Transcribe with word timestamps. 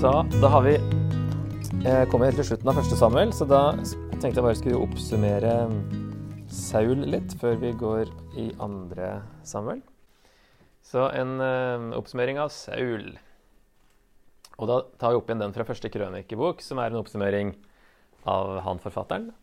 Så 0.00 0.08
da 0.40 0.48
har 0.48 0.62
vi 0.64 0.78
eh, 1.84 2.06
kommet 2.08 2.30
helt 2.30 2.38
til 2.40 2.46
slutten 2.48 2.70
av 2.70 2.78
første 2.78 2.96
Samuel, 2.96 3.34
så 3.36 3.44
da 3.44 3.58
tenkte 3.82 4.38
jeg 4.38 4.44
bare 4.46 4.56
skulle 4.56 4.78
oppsummere 4.80 5.50
Saul 6.48 7.02
litt 7.12 7.34
før 7.36 7.58
vi 7.60 7.74
går 7.76 8.08
i 8.40 8.46
andre 8.64 9.10
Samuel. 9.44 9.82
Så 10.80 11.04
en 11.12 11.36
eh, 11.44 11.84
oppsummering 12.00 12.40
av 12.40 12.48
Saul. 12.54 13.10
Og 14.56 14.72
da 14.72 14.80
tar 14.96 15.12
vi 15.12 15.20
opp 15.20 15.28
igjen 15.28 15.44
den 15.44 15.52
fra 15.58 15.68
første 15.68 15.92
krønikebok, 15.92 16.64
som 16.64 16.80
er 16.80 16.94
en 16.94 17.02
oppsummering 17.04 17.52
av 18.24 18.56
han 18.64 18.80
forfatteren. 18.80 19.34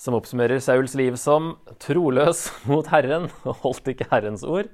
Som 0.00 0.16
oppsummerer 0.16 0.64
Sauls 0.64 0.96
liv 0.96 1.20
som 1.20 1.58
troløs 1.76 2.46
mot 2.72 2.88
Herren 2.88 3.28
og 3.44 3.66
holdt 3.66 3.92
ikke 3.92 4.08
Herrens 4.14 4.48
ord. 4.48 4.72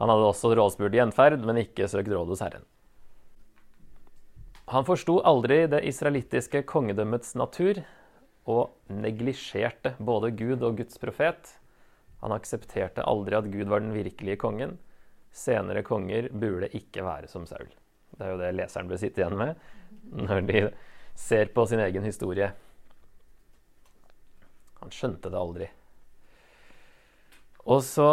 Han 0.00 0.08
hadde 0.08 0.30
også 0.32 0.56
rådspurt 0.56 0.96
gjenferd, 0.96 1.44
men 1.44 1.60
ikke 1.68 1.92
søkt 1.92 2.08
råd 2.08 2.32
hos 2.32 2.48
Herren. 2.48 2.64
Han 4.72 4.86
forsto 4.88 5.18
aldri 5.20 5.66
det 5.68 5.82
israelittiske 5.84 6.62
kongedømmets 6.68 7.34
natur 7.36 7.82
og 8.48 8.72
neglisjerte 8.88 9.94
både 9.98 10.32
Gud 10.36 10.64
og 10.64 10.78
Guds 10.80 11.00
profet. 11.00 11.52
Han 12.24 12.32
aksepterte 12.32 13.04
aldri 13.04 13.36
at 13.36 13.50
Gud 13.52 13.68
var 13.68 13.84
den 13.84 13.92
virkelige 13.92 14.40
kongen. 14.40 14.78
Senere 15.34 15.84
konger 15.84 16.30
burde 16.32 16.70
ikke 16.72 17.04
være 17.04 17.28
som 17.28 17.44
Saul. 17.48 17.68
Det 18.14 18.24
er 18.24 18.32
jo 18.32 18.40
det 18.40 18.52
leseren 18.54 18.88
bør 18.88 19.00
sitte 19.02 19.20
igjen 19.20 19.36
med 19.36 19.56
når 20.14 20.44
de 20.48 20.60
ser 21.18 21.50
på 21.54 21.64
sin 21.66 21.82
egen 21.82 22.04
historie. 22.06 22.50
Han 24.80 24.92
skjønte 24.92 25.32
det 25.32 25.40
aldri. 25.40 25.68
Og 27.64 27.80
så 27.84 28.08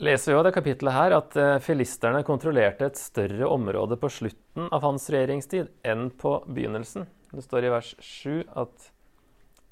leser 0.00 0.32
vi 0.32 0.38
av 0.38 0.46
det 0.46 0.54
kapittelet 0.56 0.96
her 0.96 1.16
at 1.16 1.36
eh, 1.36 1.58
filisterne 1.64 2.22
kontrollerte 2.26 2.88
et 2.88 3.00
større 3.00 3.48
område 3.50 3.98
på 4.00 4.10
slutten 4.12 4.70
av 4.72 4.84
hans 4.86 5.08
regjeringstid 5.12 5.68
enn 5.84 6.08
på 6.16 6.38
begynnelsen. 6.48 7.06
Det 7.32 7.44
står 7.44 7.66
i 7.66 7.72
vers 7.72 7.94
7 7.98 8.42
at 8.62 8.90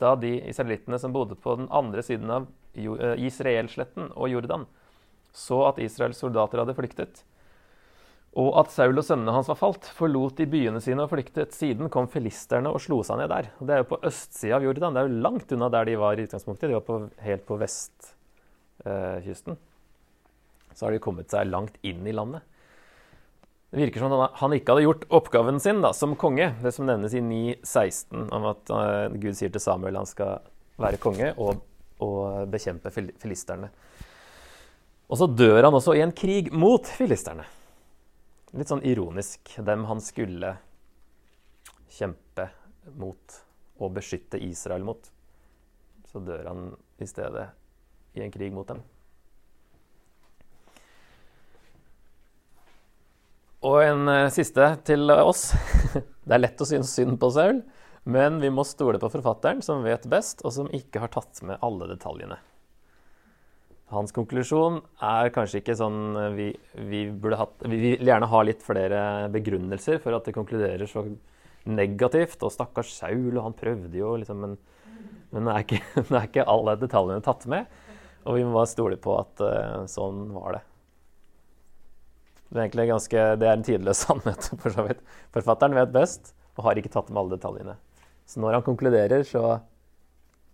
da 0.01 0.15
de 0.17 0.39
israelittene 0.49 0.99
som 1.01 1.13
bodde 1.13 1.37
på 1.37 1.57
den 1.61 1.69
andre 1.73 2.05
siden 2.05 2.31
av 2.33 2.47
eh, 2.75 3.17
Israelsletten 3.27 4.13
og 4.15 4.31
Jordan, 4.33 4.67
så 5.33 5.65
at 5.69 5.81
Israels 5.83 6.21
soldater 6.21 6.63
hadde 6.63 6.77
flyktet, 6.77 7.25
og 8.39 8.55
at 8.61 8.71
Saul 8.71 8.95
og 8.95 9.07
sønnene 9.07 9.33
hans 9.35 9.49
var 9.51 9.59
falt, 9.59 9.89
forlot 9.97 10.39
de 10.39 10.47
byene 10.51 10.81
sine 10.83 11.03
og 11.03 11.11
flyktet. 11.11 11.55
Siden 11.57 11.91
kom 11.91 12.07
filisterne 12.11 12.71
og 12.71 12.79
slo 12.83 13.01
seg 13.07 13.19
ned 13.19 13.33
der. 13.33 13.49
Det 13.59 13.75
er 13.75 13.83
jo 13.83 13.91
på 13.91 13.99
østsida 14.07 14.61
av 14.61 14.67
Jordan. 14.69 14.95
Det 14.95 15.03
er 15.03 15.09
jo 15.09 15.23
langt 15.27 15.55
unna 15.57 15.71
der 15.75 15.89
de 15.89 15.97
var 15.99 16.15
i 16.15 16.29
utgangspunktet. 16.29 16.71
De 16.71 16.79
var 16.79 16.87
på, 16.87 17.01
helt 17.27 17.45
på 17.49 17.59
vestkysten. 17.59 19.59
Eh, 19.59 19.70
så 20.75 20.87
har 20.87 20.95
de 20.95 21.03
kommet 21.03 21.31
seg 21.33 21.51
langt 21.51 21.77
inn 21.87 22.07
i 22.07 22.15
landet. 22.15 22.47
Det 23.71 23.79
virker 23.79 24.03
som 24.03 24.15
han 24.35 24.55
ikke 24.57 24.75
hadde 24.75 24.87
gjort 24.87 25.05
oppgaven 25.15 25.61
sin 25.63 25.79
da, 25.83 25.93
som 25.95 26.17
konge. 26.19 26.49
Det 26.63 26.73
som 26.75 26.89
nevnes 26.89 27.15
i 27.15 27.23
9.16 27.23 28.33
om 28.35 28.49
at 28.51 28.73
uh, 28.75 29.15
Gud 29.15 29.37
sier 29.39 29.53
til 29.55 29.63
Samuel 29.63 30.01
han 30.01 30.11
skal 30.11 30.43
være 30.81 30.99
konge 31.03 31.31
og, 31.39 31.61
og 32.03 32.51
bekjempe 32.51 32.91
fil 32.91 33.13
filisterne. 33.23 33.71
Og 35.11 35.19
så 35.19 35.29
dør 35.31 35.69
han 35.69 35.75
også 35.75 35.95
i 35.99 36.03
en 36.03 36.15
krig 36.15 36.51
mot 36.55 36.87
filisterne. 36.87 37.47
Litt 38.59 38.71
sånn 38.71 38.83
ironisk. 38.87 39.53
Dem 39.63 39.87
han 39.87 40.03
skulle 40.03 40.57
kjempe 41.95 42.49
mot 42.99 43.39
og 43.81 43.95
beskytte 43.95 44.39
Israel 44.43 44.87
mot. 44.87 45.11
Så 46.11 46.23
dør 46.27 46.51
han 46.51 46.71
i 46.99 47.07
stedet 47.07 47.47
i 48.19 48.25
en 48.25 48.35
krig 48.35 48.55
mot 48.55 48.67
dem. 48.67 48.83
Og 53.61 53.83
en 53.85 54.09
uh, 54.09 54.31
siste 54.33 54.67
til 54.89 55.11
oss. 55.13 55.51
det 56.27 56.37
er 56.37 56.41
lett 56.41 56.63
å 56.63 56.69
synes 56.69 56.93
synd 56.97 57.19
på 57.21 57.29
Saul, 57.35 57.61
men 58.09 58.39
vi 58.41 58.49
må 58.53 58.65
stole 58.65 59.01
på 59.01 59.11
forfatteren, 59.13 59.61
som 59.65 59.85
vet 59.85 60.09
best, 60.09 60.41
og 60.47 60.55
som 60.57 60.71
ikke 60.73 61.03
har 61.03 61.13
tatt 61.13 61.43
med 61.45 61.61
alle 61.65 61.91
detaljene. 61.91 62.39
Hans 63.91 64.15
konklusjon 64.15 64.79
er 65.03 65.33
kanskje 65.35 65.61
ikke 65.61 65.75
sånn 65.75 66.15
eh, 66.15 66.35
vi, 66.37 66.47
vi 66.87 67.01
hatt 67.35 67.65
Vi 67.67 67.79
vil 67.83 68.07
gjerne 68.07 68.29
ha 68.31 68.43
litt 68.47 68.63
flere 68.63 69.01
begrunnelser 69.35 69.99
for 69.99 70.15
at 70.15 70.29
det 70.29 70.37
konkluderer 70.37 70.87
så 70.87 71.03
negativt. 71.67 72.39
Og 72.47 72.55
stakkars 72.55 72.95
Saul, 72.95 73.35
og 73.35 73.45
han 73.49 73.59
prøvde 73.59 73.99
jo, 73.99 74.15
liksom, 74.23 74.47
men, 74.47 74.57
men 75.35 75.51
det, 75.51 75.57
er 75.57 75.67
ikke, 75.67 75.83
det, 76.07 76.17
er 76.17 76.31
ikke, 76.31 76.49
alle 76.55 76.79
detaljene 76.81 77.27
tatt 77.27 77.45
med. 77.51 77.69
Og 78.25 78.39
vi 78.39 78.47
må 78.47 78.55
bare 78.57 78.71
stole 78.71 79.01
på 79.01 79.19
at 79.19 79.43
uh, 79.43 79.85
sånn 79.91 80.29
var 80.37 80.57
det. 80.57 80.65
Det 82.51 82.59
er 82.59 82.65
egentlig 82.65 82.89
ganske, 82.91 83.25
det 83.39 83.47
er 83.47 83.55
en 83.55 83.67
tidløs 83.67 84.03
sannhet, 84.07 84.51
for 84.59 84.75
så 84.75 84.87
vidt. 84.89 85.03
Forfatteren 85.35 85.77
vet 85.79 85.93
best 85.95 86.33
og 86.59 86.65
har 86.67 86.81
ikke 86.81 86.91
tatt 86.93 87.11
med 87.11 87.23
alle 87.23 87.37
detaljene. 87.39 87.77
Så 88.27 88.43
når 88.43 88.59
han 88.59 88.67
konkluderer, 88.67 89.23
så 89.27 89.61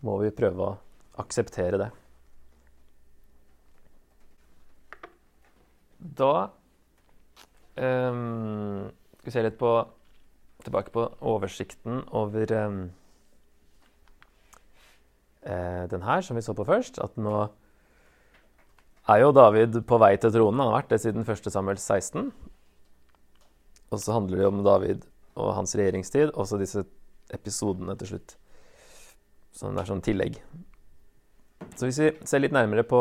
må 0.04 0.18
vi 0.20 0.34
prøve 0.36 0.66
å 0.66 0.76
akseptere 1.20 1.80
det. 1.80 1.88
Da 6.16 6.32
um, 7.80 8.86
skal 9.16 9.28
vi 9.28 9.34
se 9.34 9.44
litt 9.48 9.58
på 9.60 9.72
tilbake 10.66 10.92
på 10.94 11.04
oversikten 11.24 12.02
over 12.16 12.52
um, 12.66 12.80
den 15.42 16.02
her, 16.02 16.24
som 16.26 16.36
vi 16.36 16.44
så 16.44 16.54
på 16.58 16.66
først. 16.66 17.00
At 17.02 17.16
nå 17.20 17.46
er 19.08 19.22
jo 19.22 19.32
David 19.34 19.78
på 19.86 19.98
vei 20.02 20.14
til 20.18 20.32
tronen. 20.34 20.60
Han 20.60 20.72
har 20.72 20.80
vært 20.80 20.94
det 20.94 21.00
siden 21.04 21.26
1. 21.26 21.50
Samuel 21.52 21.78
16. 21.78 22.32
Og 23.92 24.02
så 24.02 24.16
handler 24.16 24.42
det 24.42 24.48
om 24.48 24.64
David 24.66 25.04
og 25.36 25.52
hans 25.54 25.76
regjeringstid, 25.78 26.32
og 26.34 26.48
så 26.48 26.58
disse 26.58 26.82
episodene 27.34 27.96
til 27.98 28.14
slutt. 28.14 28.36
som 29.56 29.78
er 29.78 29.88
sånn 29.88 30.02
tillegg. 30.04 30.34
Så 31.80 31.86
hvis 31.86 31.98
vi 32.02 32.10
ser 32.28 32.42
litt 32.42 32.52
nærmere 32.52 32.82
på 32.84 32.98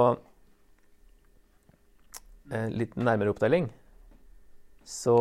eh, 2.47 2.69
litt 2.71 2.95
nærmere 2.95 3.33
oppdeling, 3.33 3.67
så 4.87 5.17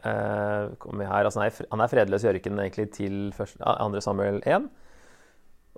eh, 0.00 0.72
kommer 0.80 1.02
vi 1.02 1.10
her 1.10 1.28
altså 1.28 1.44
han 1.44 1.84
er 1.84 1.92
fredløs 1.92 2.24
i 2.24 2.30
ørkenen 2.32 2.62
egentlig 2.64 2.88
til 2.96 3.28
2. 3.36 4.00
Samuel 4.00 4.40
1. 4.40 4.70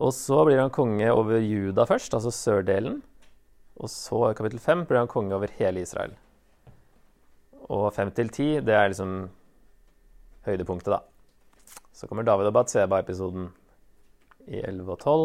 Og 0.01 0.15
så 0.15 0.45
blir 0.47 0.63
han 0.63 0.71
konge 0.71 1.11
over 1.11 1.43
Juda 1.43 1.83
først, 1.89 2.15
altså 2.15 2.31
sørdelen. 2.31 3.01
Og 3.81 3.89
så 3.89 4.21
i 4.29 4.37
kapittel 4.37 4.61
5 4.61 4.85
blir 4.89 5.01
han 5.01 5.11
konge 5.11 5.37
over 5.37 5.53
hele 5.59 5.83
Israel. 5.85 6.13
Og 7.71 7.89
5 7.97 8.13
til 8.17 8.29
10, 8.29 8.49
det 8.67 8.75
er 8.77 8.91
liksom 8.91 9.15
høydepunktet, 10.47 10.93
da. 10.93 11.79
Så 11.97 12.09
kommer 12.09 12.27
David 12.27 12.51
og 12.51 12.57
Batseba-episoden 12.57 13.51
i 14.51 14.61
11 14.61 14.93
og 14.95 14.99
12. 14.99 15.25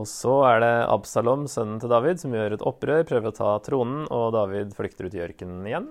Og 0.00 0.08
så 0.08 0.34
er 0.48 0.62
det 0.64 0.72
Absalom, 0.88 1.44
sønnen 1.52 1.80
til 1.80 1.92
David, 1.92 2.20
som 2.20 2.32
gjør 2.32 2.56
et 2.56 2.64
opprør, 2.68 3.04
prøver 3.08 3.28
å 3.28 3.36
ta 3.36 3.50
tronen, 3.64 4.06
og 4.08 4.32
David 4.36 4.72
flykter 4.76 5.08
ut 5.08 5.16
i 5.16 5.24
ørkenen 5.24 5.66
igjen. 5.68 5.90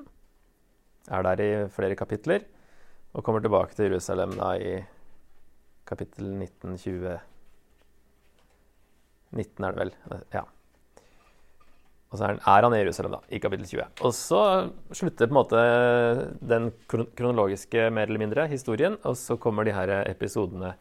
Er 1.10 1.26
der 1.26 1.44
i 1.44 1.52
flere 1.74 1.98
kapitler, 1.98 2.48
og 3.14 3.26
kommer 3.26 3.44
tilbake 3.44 3.78
til 3.78 3.90
Jerusalem 3.90 4.34
da 4.40 4.56
i 4.58 4.80
kapittel 5.90 6.32
19, 6.32 6.78
20 6.80 7.20
19 9.32 9.66
er 9.66 9.76
det 9.76 9.80
vel. 9.80 9.94
Ja. 10.34 10.44
Og 12.12 12.20
så 12.20 12.28
er 12.28 12.40
han 12.44 12.74
i 12.76 12.82
Jerusalem, 12.82 13.14
da, 13.16 13.22
i 13.32 13.40
kapittel 13.40 13.70
20. 13.70 13.86
Og 14.04 14.14
så 14.16 14.42
slutter 14.92 15.30
på 15.30 15.32
en 15.32 15.38
måte 15.38 15.62
den 16.44 16.72
kronologiske, 16.92 17.88
mer 17.96 18.10
eller 18.12 18.20
mindre, 18.20 18.50
historien, 18.52 18.98
og 19.08 19.16
så 19.16 19.40
kommer 19.40 19.64
de 19.64 19.76
her 19.76 19.94
episodene 20.10 20.74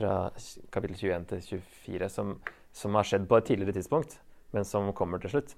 fra 0.00 0.30
kapittel 0.72 0.96
21 0.96 1.28
til 1.34 1.44
24 1.84 2.08
som 2.08 2.38
som 2.76 2.94
har 2.94 3.06
skjedd 3.06 3.26
på 3.28 3.38
et 3.38 3.48
tidligere 3.50 3.76
tidspunkt, 3.78 4.18
men 4.54 4.66
som 4.66 4.90
kommer 4.96 5.22
til 5.22 5.34
slutt. 5.34 5.54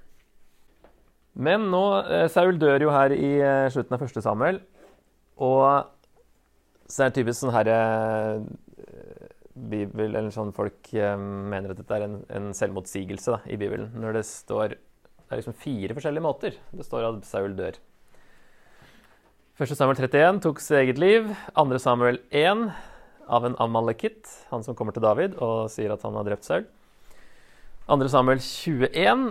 Men 1.33 1.69
nå 1.73 1.83
eh, 2.03 2.29
Saul 2.33 2.59
dør 2.61 2.87
jo 2.87 2.93
her 2.93 3.15
i 3.17 3.33
eh, 3.41 3.69
slutten 3.73 3.97
av 3.97 4.03
første 4.03 4.23
Samuel. 4.25 4.61
Og 5.43 5.89
så 6.89 7.05
er 7.05 7.11
det 7.11 7.23
typisk 7.23 7.41
sånn 7.41 7.55
herre 7.55 7.77
eh, 8.85 9.31
Bibel, 9.53 10.13
eller 10.13 10.33
sånn 10.33 10.53
folk 10.57 10.93
mener 10.93 11.73
at 11.73 11.81
dette 11.81 11.97
er 11.97 12.07
en, 12.07 12.21
en 12.33 12.53
selvmotsigelse 12.57 13.35
da, 13.35 13.41
i 13.53 13.59
Bibelen. 13.61 13.91
Når 14.01 14.19
det 14.19 14.25
står 14.29 14.77
Det 15.33 15.39
er 15.39 15.41
liksom 15.47 15.55
fire 15.57 15.95
forskjellige 15.97 16.23
måter 16.27 16.57
det 16.77 16.85
står 16.85 17.07
at 17.07 17.23
Saul 17.25 17.55
dør. 17.57 17.79
1. 19.57 19.71
Samuel 19.73 19.97
31 19.97 20.43
tok 20.45 20.61
sitt 20.61 20.77
eget 20.77 21.01
liv. 21.01 21.31
2. 21.57 21.79
Samuel 21.81 22.19
1 22.29 22.67
av 23.33 23.47
en 23.49 23.57
amalekitt, 23.65 24.29
han 24.51 24.61
som 24.61 24.77
kommer 24.77 24.93
til 24.93 25.07
David 25.07 25.39
og 25.41 25.73
sier 25.73 25.95
at 25.95 26.05
han 26.05 26.21
har 26.21 26.29
drept 26.29 26.45
Saul. 26.45 26.69
2. 27.89 28.11
Samuel 28.13 28.45
21 28.45 29.25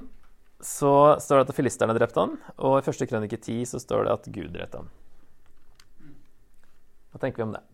så 0.65 0.95
står 1.21 1.43
det 1.43 1.51
at 1.51 1.59
filisterne 1.59 1.99
drepte 1.99 2.25
han, 2.25 2.33
og 2.57 2.79
i 2.79 2.89
1. 2.89 3.05
krønike 3.05 3.37
10 3.37 3.69
så 3.75 3.85
står 3.85 4.09
det 4.09 4.17
at 4.17 4.33
Gud 4.33 4.49
drepte 4.57 4.81
han. 4.81 4.89
Hva 7.13 7.21
tenker 7.21 7.43
vi 7.43 7.49
om 7.51 7.53
det? 7.59 7.65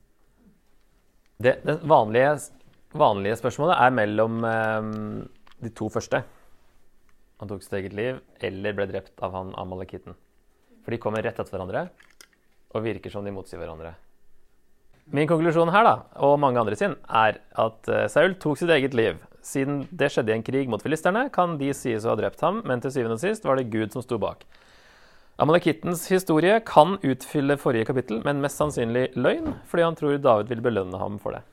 Det, 1.47 1.59
det 1.63 1.79
vanlige, 1.87 2.35
vanlige, 2.91 3.39
spørsmålet 3.39 3.79
er 3.79 3.99
mellom 4.03 4.43
eh, 4.51 4.95
de 5.63 5.77
to 5.79 5.87
første. 5.95 6.27
Han 7.41 7.49
tok 7.51 7.63
sitt 7.63 7.75
eget 7.77 7.93
liv 7.97 8.19
eller 8.43 8.75
ble 8.77 8.87
drept 8.89 9.21
av 9.23 9.35
han 9.37 9.53
amalekitten. 9.59 10.17
For 10.83 10.93
de 10.93 11.01
kommer 11.01 11.25
rett 11.25 11.39
etter 11.39 11.53
hverandre. 11.53 11.89
og 12.75 12.83
virker 12.83 13.09
som 13.09 13.23
de 13.23 13.31
motsier 13.31 13.57
hverandre. 13.57 13.93
Min 15.15 15.27
konklusjon 15.27 15.71
her, 15.71 15.85
da, 15.87 15.93
og 16.19 16.35
mange 16.43 16.59
andre 16.59 16.75
sin, 16.75 16.97
er 17.07 17.37
at 17.55 17.87
eh, 17.87 18.09
Saul 18.11 18.35
tok 18.35 18.59
sitt 18.59 18.69
eget 18.75 18.93
liv. 18.93 19.21
Siden 19.39 19.85
det 19.87 20.09
skjedde 20.11 20.33
i 20.33 20.35
en 20.35 20.43
krig 20.43 20.67
mot 20.67 20.83
filisterne, 20.83 21.29
kan 21.31 21.55
de 21.57 21.71
sies 21.71 22.03
å 22.03 22.11
ha 22.11 22.17
drept 22.19 22.43
ham, 22.43 22.59
men 22.67 22.83
til 22.83 22.91
syvende 22.91 23.15
og 23.15 23.23
sist 23.23 23.47
var 23.47 23.55
det 23.55 23.69
Gud 23.71 23.95
som 23.95 24.03
sto 24.03 24.19
bak. 24.19 24.43
Amalekittens 25.39 26.03
historie 26.11 26.59
kan 26.67 26.97
utfylle 27.07 27.55
forrige 27.61 27.87
kapittel, 27.87 28.19
men 28.25 28.43
mest 28.43 28.59
sannsynlig 28.59 29.07
løgn, 29.15 29.55
fordi 29.71 29.87
han 29.87 29.95
tror 29.95 30.19
David 30.19 30.51
vil 30.51 30.65
belønne 30.65 30.99
ham 30.99 31.15
for 31.23 31.37
det. 31.37 31.43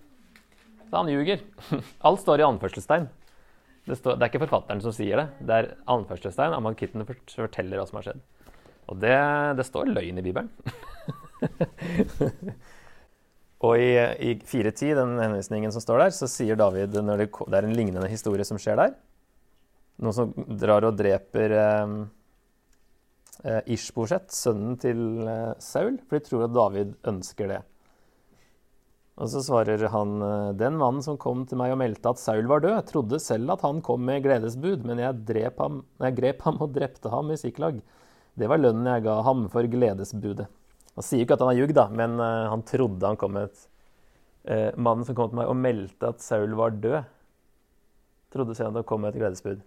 Så 0.88 0.98
han 0.98 1.14
ljuger. 1.14 1.46
Alt 2.10 2.24
står 2.26 2.42
i 2.42 2.48
anførselstegn. 2.48 3.06
Det, 3.84 3.98
står, 3.98 4.16
det, 4.16 4.24
er 4.24 4.30
ikke 4.32 4.44
forfatteren 4.46 4.80
som 4.80 4.94
sier 4.96 5.20
det, 5.20 5.26
det 5.44 5.56
er 5.56 5.72
anførselstegn. 5.92 6.56
Amalekittene 6.56 7.04
forteller 7.08 7.80
hva 7.80 7.88
som 7.88 7.98
har 8.00 8.06
skjedd. 8.08 8.22
Og 8.92 9.00
det, 9.00 9.16
det 9.58 9.66
står 9.68 9.90
løgn 9.92 10.20
i 10.20 10.24
Bibelen. 10.24 10.48
Og 13.64 13.80
i, 13.80 13.92
i 13.96 14.34
4.10, 14.44 14.92
den 14.98 15.14
henvisningen 15.22 15.72
som 15.72 15.80
står 15.80 16.02
der, 16.02 16.14
så 16.16 16.28
sier 16.28 16.58
David 16.58 16.96
når 17.00 17.22
det, 17.22 17.28
det, 17.32 17.56
er 17.56 17.68
en 17.68 17.76
lignende 17.76 18.10
historie 18.12 18.44
som 18.44 18.60
skjer 18.60 18.76
der. 18.80 18.96
Noen 20.04 20.16
som 20.16 20.34
drar 20.60 20.84
og 20.84 20.98
dreper 20.98 21.54
eh, 21.56 21.94
eh, 23.44 23.60
Ishbosjet, 23.76 24.32
sønnen 24.34 24.76
til 24.82 25.00
eh, 25.22 25.54
Saul, 25.62 25.96
for 26.04 26.18
de 26.18 26.26
tror 26.26 26.44
at 26.48 26.56
David 26.56 26.92
ønsker 27.14 27.52
det. 27.54 27.60
Og 29.14 29.30
så 29.30 29.44
svarer 29.46 29.84
han 29.92 30.14
eh, 30.26 30.52
den 30.58 30.78
mannen 30.80 31.04
som 31.04 31.18
kom 31.20 31.44
til 31.46 31.60
meg 31.60 31.74
og 31.74 31.78
meldte 31.84 32.10
at 32.10 32.18
Saul 32.18 32.48
var 32.50 32.64
død, 32.64 32.80
trodde 32.88 33.20
selv 33.22 33.54
at 33.54 33.62
han 33.62 33.78
kom 33.84 34.02
med 34.02 34.24
gledesbud, 34.24 34.82
men 34.88 35.02
jeg, 35.02 35.52
ham, 35.60 35.84
jeg 36.02 36.16
grep 36.18 36.42
ham 36.48 36.58
og 36.64 36.74
drepte 36.74 37.12
ham 37.12 37.30
i 37.30 37.38
Siklag. 37.38 37.78
Det 38.34 38.50
var 38.50 38.58
lønnen 38.58 38.90
jeg 38.90 39.04
ga 39.06 39.20
ham 39.22 39.46
for 39.52 39.66
gledesbudet. 39.70 40.48
Han 40.94 41.06
sier 41.06 41.22
ikke 41.22 41.36
at 41.36 41.44
han 41.44 41.52
har 41.52 41.60
ljugd, 41.60 41.78
men 41.94 42.18
uh, 42.22 42.50
han 42.50 42.62
trodde 42.66 43.06
han 43.06 43.18
kom 43.18 43.32
med 43.34 43.48
et 43.48 43.62
eh, 44.46 44.68
Mannen 44.78 45.06
som 45.06 45.16
kom 45.18 45.30
til 45.30 45.40
meg 45.40 45.50
og 45.50 45.58
meldte 45.58 46.10
at 46.10 46.22
Saul 46.22 46.54
var 46.58 46.74
død, 46.78 47.00
trodde 48.34 48.54
selv 48.58 48.72
at 48.72 48.82
han 48.82 48.88
kom 48.88 49.02
med 49.02 49.14
et 49.14 49.22
gledesbud. 49.22 49.62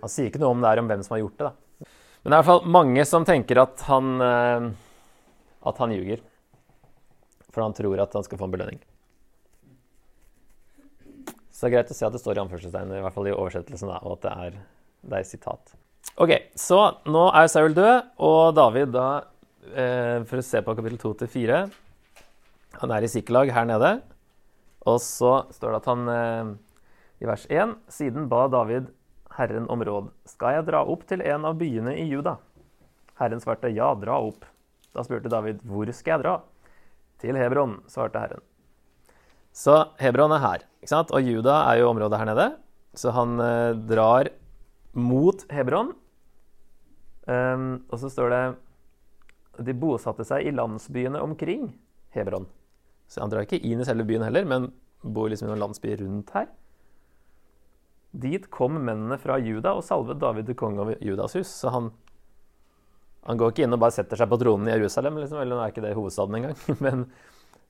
Han 0.00 0.10
sier 0.10 0.30
ikke 0.30 0.42
noe 0.42 0.54
om 0.54 0.62
det 0.62 0.70
er 0.70 0.82
om 0.82 0.90
hvem 0.90 1.02
som 1.06 1.16
har 1.16 1.22
gjort 1.24 1.38
det. 1.38 1.50
da. 1.50 1.90
Men 2.20 2.32
det 2.32 2.34
er 2.34 2.36
i 2.36 2.40
hvert 2.42 2.50
fall 2.50 2.74
mange 2.78 3.04
som 3.08 3.26
tenker 3.26 3.62
at 3.62 3.86
han, 3.86 4.12
eh, 4.26 4.68
at 5.70 5.82
han 5.82 5.94
ljuger. 5.94 6.22
For 7.50 7.64
han 7.64 7.74
tror 7.76 8.02
at 8.02 8.14
han 8.16 8.26
skal 8.26 8.40
få 8.40 8.48
en 8.48 8.54
belønning. 8.54 8.80
Så 11.50 11.66
det 11.66 11.70
er 11.70 11.76
greit 11.76 11.92
å 11.92 11.96
se 11.96 12.06
at 12.06 12.14
det 12.14 12.22
står 12.22 12.38
i 12.38 12.42
anførselstegn, 12.44 12.94
i 12.96 13.02
hvert 13.04 13.16
fall 13.16 13.28
i 13.28 13.36
oversettelsen, 13.36 13.90
da, 13.90 13.98
og 14.00 14.16
at 14.16 14.22
det 14.24 14.30
er, 14.46 14.54
det 15.10 15.18
er 15.18 15.26
sitat. 15.28 15.74
Ok, 16.20 16.32
så 16.56 16.78
nå 17.10 17.26
er 17.36 17.50
Saul 17.52 17.74
død, 17.76 18.14
og 18.24 18.54
David 18.56 18.94
da 18.94 19.08
eh, 19.68 20.22
for 20.28 20.40
å 20.40 20.46
se 20.46 20.62
på 20.64 20.74
kapittel 20.78 21.00
2 21.02 21.12
til 21.20 21.30
4. 21.34 21.60
Han 22.80 22.94
er 22.94 23.04
i 23.04 23.10
Sikkelag 23.12 23.52
her 23.52 23.68
nede. 23.68 23.90
Og 24.88 24.96
så 25.04 25.42
står 25.52 25.74
det 25.74 25.80
at 25.82 25.88
han 25.90 26.08
eh, 26.08 26.52
i 27.20 27.28
vers 27.28 27.44
1 27.52 27.74
Siden 27.92 28.30
ba 28.30 28.46
David 28.48 28.88
Herren 29.36 29.68
om 29.72 29.84
råd. 29.84 30.08
Skal 30.28 30.56
jeg 30.58 30.68
dra 30.70 30.80
opp 30.88 31.04
til 31.08 31.20
en 31.20 31.44
av 31.48 31.58
byene 31.60 31.92
i 32.00 32.06
Juda? 32.08 32.38
Herren 33.20 33.42
svarte 33.42 33.68
ja, 33.72 33.92
dra 34.00 34.16
opp. 34.24 34.46
Da 34.96 35.04
spurte 35.04 35.32
David 35.32 35.60
hvor 35.68 35.90
skal 35.92 36.16
jeg 36.16 36.24
dra? 36.24 36.38
Til 37.20 37.36
Hebron, 37.36 37.78
svarte 37.90 38.22
Herren. 38.22 38.44
Så 39.52 39.76
Hebron 40.00 40.32
er 40.32 40.42
her, 40.44 40.66
ikke 40.80 40.92
sant? 40.92 41.10
og 41.12 41.26
Juda 41.26 41.56
er 41.68 41.80
jo 41.80 41.90
området 41.90 42.20
her 42.20 42.30
nede. 42.30 42.46
Så 42.96 43.12
han 43.14 43.38
eh, 43.42 43.76
drar 43.90 44.30
mot 44.96 45.44
Hebron. 45.52 45.92
Um, 47.30 47.84
og 47.92 48.00
så 48.00 48.08
står 48.10 48.32
det 48.32 48.44
de 49.66 49.74
bosatte 49.76 50.24
seg 50.26 50.48
i 50.48 50.54
landsbyene 50.54 51.20
omkring 51.22 51.68
Hebron. 52.16 52.48
Så 53.10 53.22
han 53.22 53.30
drar 53.32 53.44
ikke 53.44 53.60
inn 53.60 53.82
i 53.82 53.86
selve 53.86 54.06
byen 54.08 54.24
heller, 54.24 54.46
men 54.48 54.70
bor 55.02 55.30
liksom 55.30 55.48
i 55.48 55.52
noen 55.52 55.62
landsbyer 55.64 56.00
rundt 56.02 56.32
her. 56.34 56.48
Dit 58.10 58.48
kom 58.50 58.78
mennene 58.82 59.18
fra 59.22 59.38
Juda 59.38 59.76
og 59.78 59.84
salvet 59.86 60.18
David 60.22 60.48
til 60.48 60.58
konge 60.58 60.82
over 60.82 61.02
Judas 61.04 61.36
hus. 61.38 61.50
Så 61.50 61.70
han, 61.74 61.90
han, 63.26 63.40
går 63.40 63.52
ikke 63.52 63.66
inn 63.66 63.76
og 63.76 63.82
bare 63.82 63.94
setter 63.94 64.20
seg 64.20 64.30
på 64.30 64.38
tronen 64.40 64.68
i 64.68 64.74
Jerusalem, 64.74 65.18
liksom, 65.20 65.40
eller 65.42 65.56
nå 65.58 65.64
er 65.64 65.74
ikke 65.74 65.84
det 65.84 65.96
hovedstaden 65.96 66.38
engang. 66.38 66.56
Men 66.84 67.02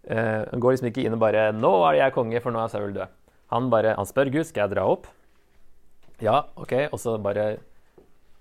eh, 0.04 0.44
han 0.50 0.62
går 0.62 0.76
liksom 0.76 0.90
ikke 0.90 1.06
inn 1.06 1.16
og 1.16 1.22
bare 1.22 1.48
'Nå 1.56 1.72
er 1.88 2.00
jeg 2.00 2.16
konge, 2.16 2.42
for 2.44 2.54
nå 2.54 2.62
er 2.62 2.72
Saul 2.72 2.94
død'. 2.94 3.16
Han, 3.50 3.70
bare, 3.70 3.96
han 3.98 4.06
spør 4.06 4.30
Gud 4.30 4.46
skal 4.46 4.68
jeg 4.68 4.76
dra 4.76 4.86
opp. 4.86 5.08
Ja, 6.22 6.44
OK. 6.54 6.74
Og 6.92 7.00
så 7.02 7.16
bare 7.18 7.56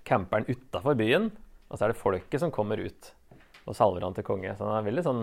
camper 0.06 0.40
han 0.40 0.46
utafor 0.48 0.94
byen, 0.94 1.30
og 1.68 1.78
så 1.78 1.86
er 1.86 1.92
det 1.92 2.00
folket 2.00 2.40
som 2.42 2.52
kommer 2.54 2.78
ut 2.78 3.12
og 3.66 3.76
salver 3.76 4.04
han 4.06 4.14
til 4.14 4.26
konge. 4.26 4.54
Så 4.56 4.66
han 4.66 4.78
er 4.78 4.86
veldig 4.86 5.04
sånn 5.06 5.20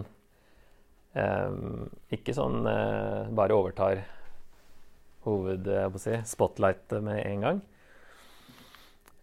eh, 1.18 1.56
Ikke 2.18 2.36
sånn 2.36 2.68
eh, 2.70 3.32
bare 3.36 3.56
overtar 3.58 4.04
hoved, 5.28 5.68
jeg 5.68 6.00
si, 6.00 6.16
med 7.04 7.18
en 7.20 7.42
gang. 7.44 7.58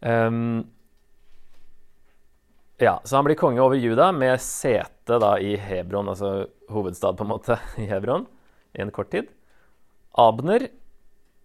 Um, 0.04 0.73
ja, 2.82 3.00
så 3.04 3.16
han 3.16 3.26
blir 3.26 3.38
konge 3.38 3.62
over 3.62 3.78
Juda 3.78 4.10
med 4.12 4.40
sete 4.42 5.18
da 5.22 5.36
i 5.38 5.54
Hebron, 5.60 6.08
altså 6.10 6.48
hovedstad 6.72 7.18
på 7.18 7.26
en 7.26 7.30
måte 7.30 7.58
i 7.82 7.86
Hebron, 7.90 8.26
i 8.74 8.82
en 8.82 8.92
kort 8.94 9.12
tid. 9.14 9.30
Abner, 10.18 10.68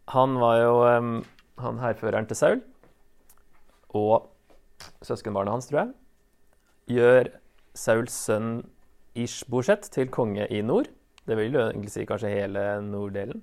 han 0.09 0.39
var 0.41 0.57
jo 0.61 0.73
um, 0.85 1.13
han 1.61 1.79
hærføreren 1.81 2.27
til 2.29 2.37
Saul. 2.39 2.61
Og 3.97 4.29
søskenbarnet 5.05 5.53
hans, 5.53 5.69
tror 5.69 5.81
jeg, 5.81 5.93
gjør 6.97 7.31
Sauls 7.77 8.15
sønn 8.27 8.51
Ishbosjet 9.17 9.89
til 9.93 10.09
konge 10.13 10.45
i 10.53 10.61
nord. 10.65 10.89
Det 11.29 11.37
vil 11.37 11.53
jo 11.53 11.65
egentlig 11.67 11.93
si 11.93 12.05
kanskje 12.09 12.31
hele 12.33 12.65
norddelen. 12.85 13.41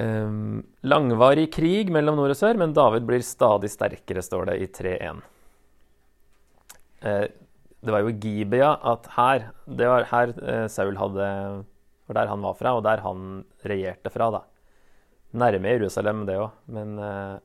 Um, 0.00 0.62
langvarig 0.88 1.50
krig 1.52 1.92
mellom 1.92 2.16
nord 2.16 2.32
og 2.32 2.38
sør, 2.38 2.56
men 2.58 2.72
David 2.74 3.04
blir 3.06 3.22
stadig 3.26 3.70
sterkere, 3.70 4.24
står 4.24 4.50
det 4.50 4.56
i 4.62 4.70
3.1. 4.72 5.20
Eh, 7.02 7.26
det 7.82 7.90
var 7.90 8.04
jo 8.04 8.12
i 8.12 8.18
Gibea 8.22 8.76
at 8.92 9.08
her 9.16 9.48
Det 9.66 9.88
var 9.90 10.04
her 10.12 10.32
uh, 10.38 10.66
Saul 10.70 10.94
hadde 11.00 11.28
var 12.06 12.18
der 12.18 12.30
han 12.30 12.42
var 12.44 12.54
fra, 12.58 12.74
og 12.76 12.84
der 12.84 13.00
han 13.02 13.44
regjerte 13.64 14.10
fra. 14.10 14.30
da. 14.30 14.40
Nærme 15.38 15.70
Jerusalem, 15.70 16.24
det 16.26 16.34
òg, 16.36 16.50
men 16.66 16.98
uh, 16.98 17.38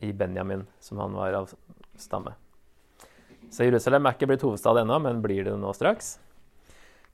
i 0.00 0.12
Benjamin, 0.16 0.64
som 0.80 0.98
han 0.98 1.14
var 1.14 1.36
av 1.36 1.52
stamme. 2.00 2.32
Så 3.52 3.68
Jerusalem 3.68 4.08
er 4.08 4.16
ikke 4.16 4.30
blitt 4.30 4.46
hovedstad 4.46 4.80
ennå, 4.80 4.96
men 5.04 5.20
blir 5.22 5.44
det 5.46 5.54
nå 5.60 5.74
straks. 5.76 6.16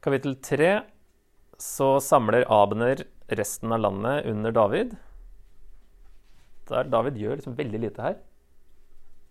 Kapittel 0.04 0.38
tre 0.38 0.70
så 1.58 1.96
samler 2.04 2.46
Abner 2.52 3.02
resten 3.26 3.74
av 3.74 3.82
landet 3.82 4.30
under 4.30 4.54
David. 4.54 4.96
Der 6.70 6.88
David 6.92 7.18
gjør 7.20 7.40
liksom 7.40 7.58
veldig 7.58 7.82
lite 7.88 8.06
her. 8.06 8.18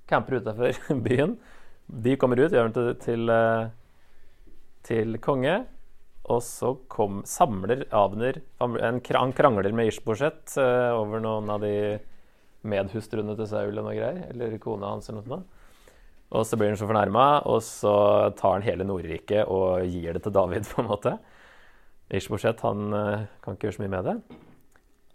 Camper 0.09 0.41
utafor 0.41 0.75
byen. 1.07 1.37
De 1.85 2.15
kommer 2.17 2.41
ut, 2.41 2.51
gjør 2.51 2.69
den 2.69 2.75
til, 2.75 2.91
til, 3.03 3.29
eh, 3.29 3.69
til 4.85 5.17
konge. 5.21 5.63
Og 6.25 6.41
så 6.41 6.71
kom, 6.89 7.19
samler 7.29 7.83
Abner 7.93 8.39
Han 8.57 9.01
krangler 9.05 9.75
med 9.77 9.91
Ishbosjet 9.91 10.55
uh, 10.57 10.95
over 10.97 11.21
noen 11.21 11.51
av 11.53 11.61
de 11.61 11.99
medhustruene 12.65 13.35
til 13.37 13.49
Saul 13.51 13.77
og 13.77 13.85
noe 13.85 13.93
greier. 13.93 14.23
Eller 14.31 14.57
kona 14.61 14.95
hans 14.95 15.11
eller 15.11 15.21
noe 15.21 15.35
sånt. 15.35 15.51
Og 16.35 16.47
så 16.49 16.57
blir 16.57 16.71
han 16.71 16.79
så 16.79 16.87
fornærma, 16.89 17.25
og 17.45 17.61
så 17.61 17.93
tar 18.39 18.57
han 18.57 18.65
hele 18.65 18.87
Nordriket 18.87 19.45
og 19.45 19.85
gir 19.85 20.17
det 20.17 20.23
til 20.25 20.33
David, 20.33 20.65
på 20.71 20.81
en 20.81 20.89
måte. 20.89 21.13
Ishboshet 22.09 22.65
han 22.65 22.89
uh, 22.89 23.29
kan 23.45 23.53
ikke 23.53 23.69
gjøre 23.69 23.77
så 23.77 23.85
mye 23.85 23.93
med 23.93 24.09
det. 24.09 24.17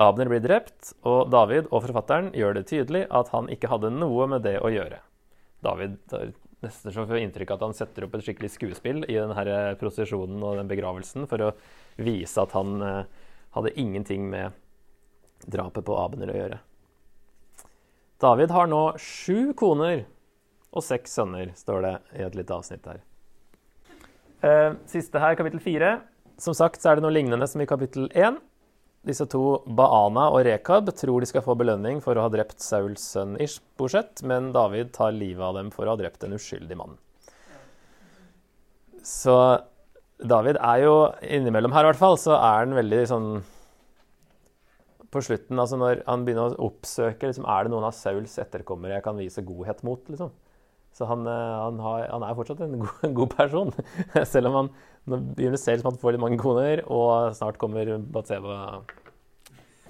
Abner 0.01 0.31
blir 0.33 0.41
drept, 0.41 0.95
og 1.05 1.29
David 1.33 1.69
og 1.69 1.85
forfatteren 1.85 2.31
gjør 2.37 2.57
det 2.57 2.69
tydelig 2.71 3.03
at 3.13 3.33
han 3.35 3.51
ikke 3.53 3.69
hadde 3.69 3.93
noe 3.93 4.29
med 4.33 4.47
det 4.47 4.57
å 4.65 4.71
gjøre. 4.73 5.03
David 5.61 5.99
tar 6.09 6.31
nesten 6.65 6.93
så 6.93 7.07
får 7.09 7.21
inntrykk 7.23 7.55
at 7.55 7.63
han 7.65 7.77
setter 7.77 8.05
opp 8.07 8.17
et 8.17 8.25
skikkelig 8.25 8.51
skuespill 8.55 9.05
i 9.09 9.17
denne 9.17 9.45
eh, 9.49 9.75
prosesjonen 9.81 10.43
og 10.45 10.59
den 10.61 10.71
begravelsen 10.71 11.29
for 11.29 11.45
å 11.47 11.53
vise 12.01 12.41
at 12.43 12.53
han 12.57 12.81
uh, 12.85 13.29
hadde 13.57 13.73
ingenting 13.81 14.27
med 14.31 14.57
drapet 15.49 15.85
på 15.87 15.97
Abner 15.97 16.33
å 16.33 16.37
gjøre. 16.37 16.59
David 18.21 18.53
har 18.53 18.69
nå 18.69 18.83
sju 19.01 19.55
koner 19.57 20.05
og 20.71 20.85
seks 20.85 21.17
sønner, 21.17 21.55
står 21.57 21.87
det 21.87 21.95
i 22.21 22.25
et 22.27 22.37
lite 22.37 22.57
avsnitt 22.57 22.85
her. 22.87 23.01
Eh, 24.45 24.77
siste 24.89 25.21
her, 25.21 25.37
kapittel 25.37 25.61
fire. 25.65 25.95
Som 26.41 26.55
sagt 26.57 26.81
så 26.81 26.93
er 26.93 26.99
det 26.99 27.05
noe 27.05 27.13
lignende 27.13 27.49
som 27.49 27.61
i 27.61 27.69
kapittel 27.69 28.09
én. 28.17 28.39
Disse 29.07 29.25
to, 29.33 29.63
Baana 29.65 30.27
og 30.29 30.43
Rekab, 30.45 30.91
tror 30.93 31.23
de 31.23 31.29
skal 31.31 31.45
få 31.45 31.55
belønning 31.57 32.03
for 32.05 32.19
å 32.19 32.27
ha 32.27 32.33
drept 32.33 32.61
Sauls 32.61 33.05
sønn 33.15 33.39
Ishbosjet, 33.41 34.21
men 34.29 34.51
David 34.53 34.93
tar 34.97 35.15
livet 35.17 35.45
av 35.47 35.57
dem 35.57 35.71
for 35.73 35.89
å 35.89 35.95
ha 35.95 36.01
drept 36.01 36.27
en 36.27 36.37
uskyldig 36.37 36.77
mann. 36.77 36.99
Så 39.01 39.37
David 40.21 40.61
er 40.61 40.83
jo 40.85 40.95
innimellom 41.25 41.73
her, 41.73 41.87
i 41.87 41.91
hvert 41.91 42.03
fall, 42.03 42.21
så 42.21 42.37
er 42.37 42.67
han 42.67 42.77
veldig 42.77 43.01
sånn 43.09 43.31
på 45.11 45.23
slutten, 45.27 45.59
altså 45.59 45.79
når 45.81 46.05
han 46.05 46.27
begynner 46.27 46.53
å 46.53 46.69
oppsøke 46.69 47.31
liksom, 47.31 47.49
Er 47.49 47.67
det 47.67 47.73
noen 47.73 47.89
av 47.89 47.97
Sauls 47.97 48.37
etterkommere 48.39 48.99
jeg 48.99 49.07
kan 49.09 49.19
vise 49.19 49.43
godhet 49.43 49.81
mot? 49.87 50.05
liksom? 50.13 50.31
Så 50.97 51.07
han, 51.09 51.27
eh, 51.27 51.59
han, 51.65 51.79
har, 51.85 52.07
han 52.11 52.25
er 52.27 52.39
fortsatt 52.39 52.65
en 52.65 52.79
god, 52.85 53.05
en 53.09 53.19
god, 53.19 53.37
person. 53.37 53.75
Selv 54.33 54.51
om 54.51 54.59
han 54.61 54.73
begynner 55.37 55.59
ut 55.59 55.63
som 55.65 55.93
han 55.93 56.01
får 56.01 56.17
litt 56.17 56.25
mange 56.25 56.41
koner, 56.41 56.83
og 56.91 57.37
snart 57.37 57.61
kommer 57.61 57.95
Batseba 58.13 58.83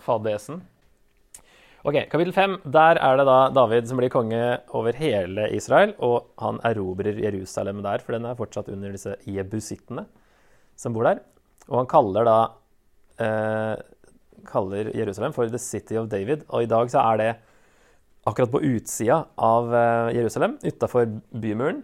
fadesen. 0.04 0.62
Ok, 1.80 1.96
Kapittel 2.12 2.34
fem. 2.36 2.58
Der 2.68 2.98
er 3.00 3.16
det 3.16 3.24
da 3.24 3.38
David 3.56 3.86
som 3.88 3.96
blir 3.96 4.12
konge 4.12 4.40
over 4.76 4.96
hele 5.00 5.46
Israel. 5.56 5.94
Og 6.04 6.28
han 6.42 6.60
erobrer 6.68 7.16
Jerusalem 7.24 7.80
der, 7.86 8.04
for 8.04 8.16
den 8.16 8.28
er 8.28 8.36
fortsatt 8.36 8.68
under 8.68 8.92
disse 8.92 9.16
jebusittene 9.24 10.04
som 10.76 10.92
bor 10.92 11.08
der. 11.08 11.22
Og 11.70 11.78
han 11.80 11.88
kaller 11.88 12.28
da 12.28 12.36
eh, 13.20 13.80
kaller 14.50 14.92
Jerusalem 14.96 15.32
for 15.36 15.48
The 15.48 15.60
City 15.60 15.96
of 15.96 16.10
David. 16.12 16.44
Og 16.48 16.66
i 16.66 16.70
dag 16.70 16.92
så 16.92 17.00
er 17.00 17.20
det 17.20 17.30
akkurat 18.24 18.50
på 18.52 18.62
utsida 18.62 19.24
av 19.34 19.74
eh, 19.74 20.14
Jerusalem, 20.16 20.58
utafor 20.62 21.20
bymuren. 21.30 21.82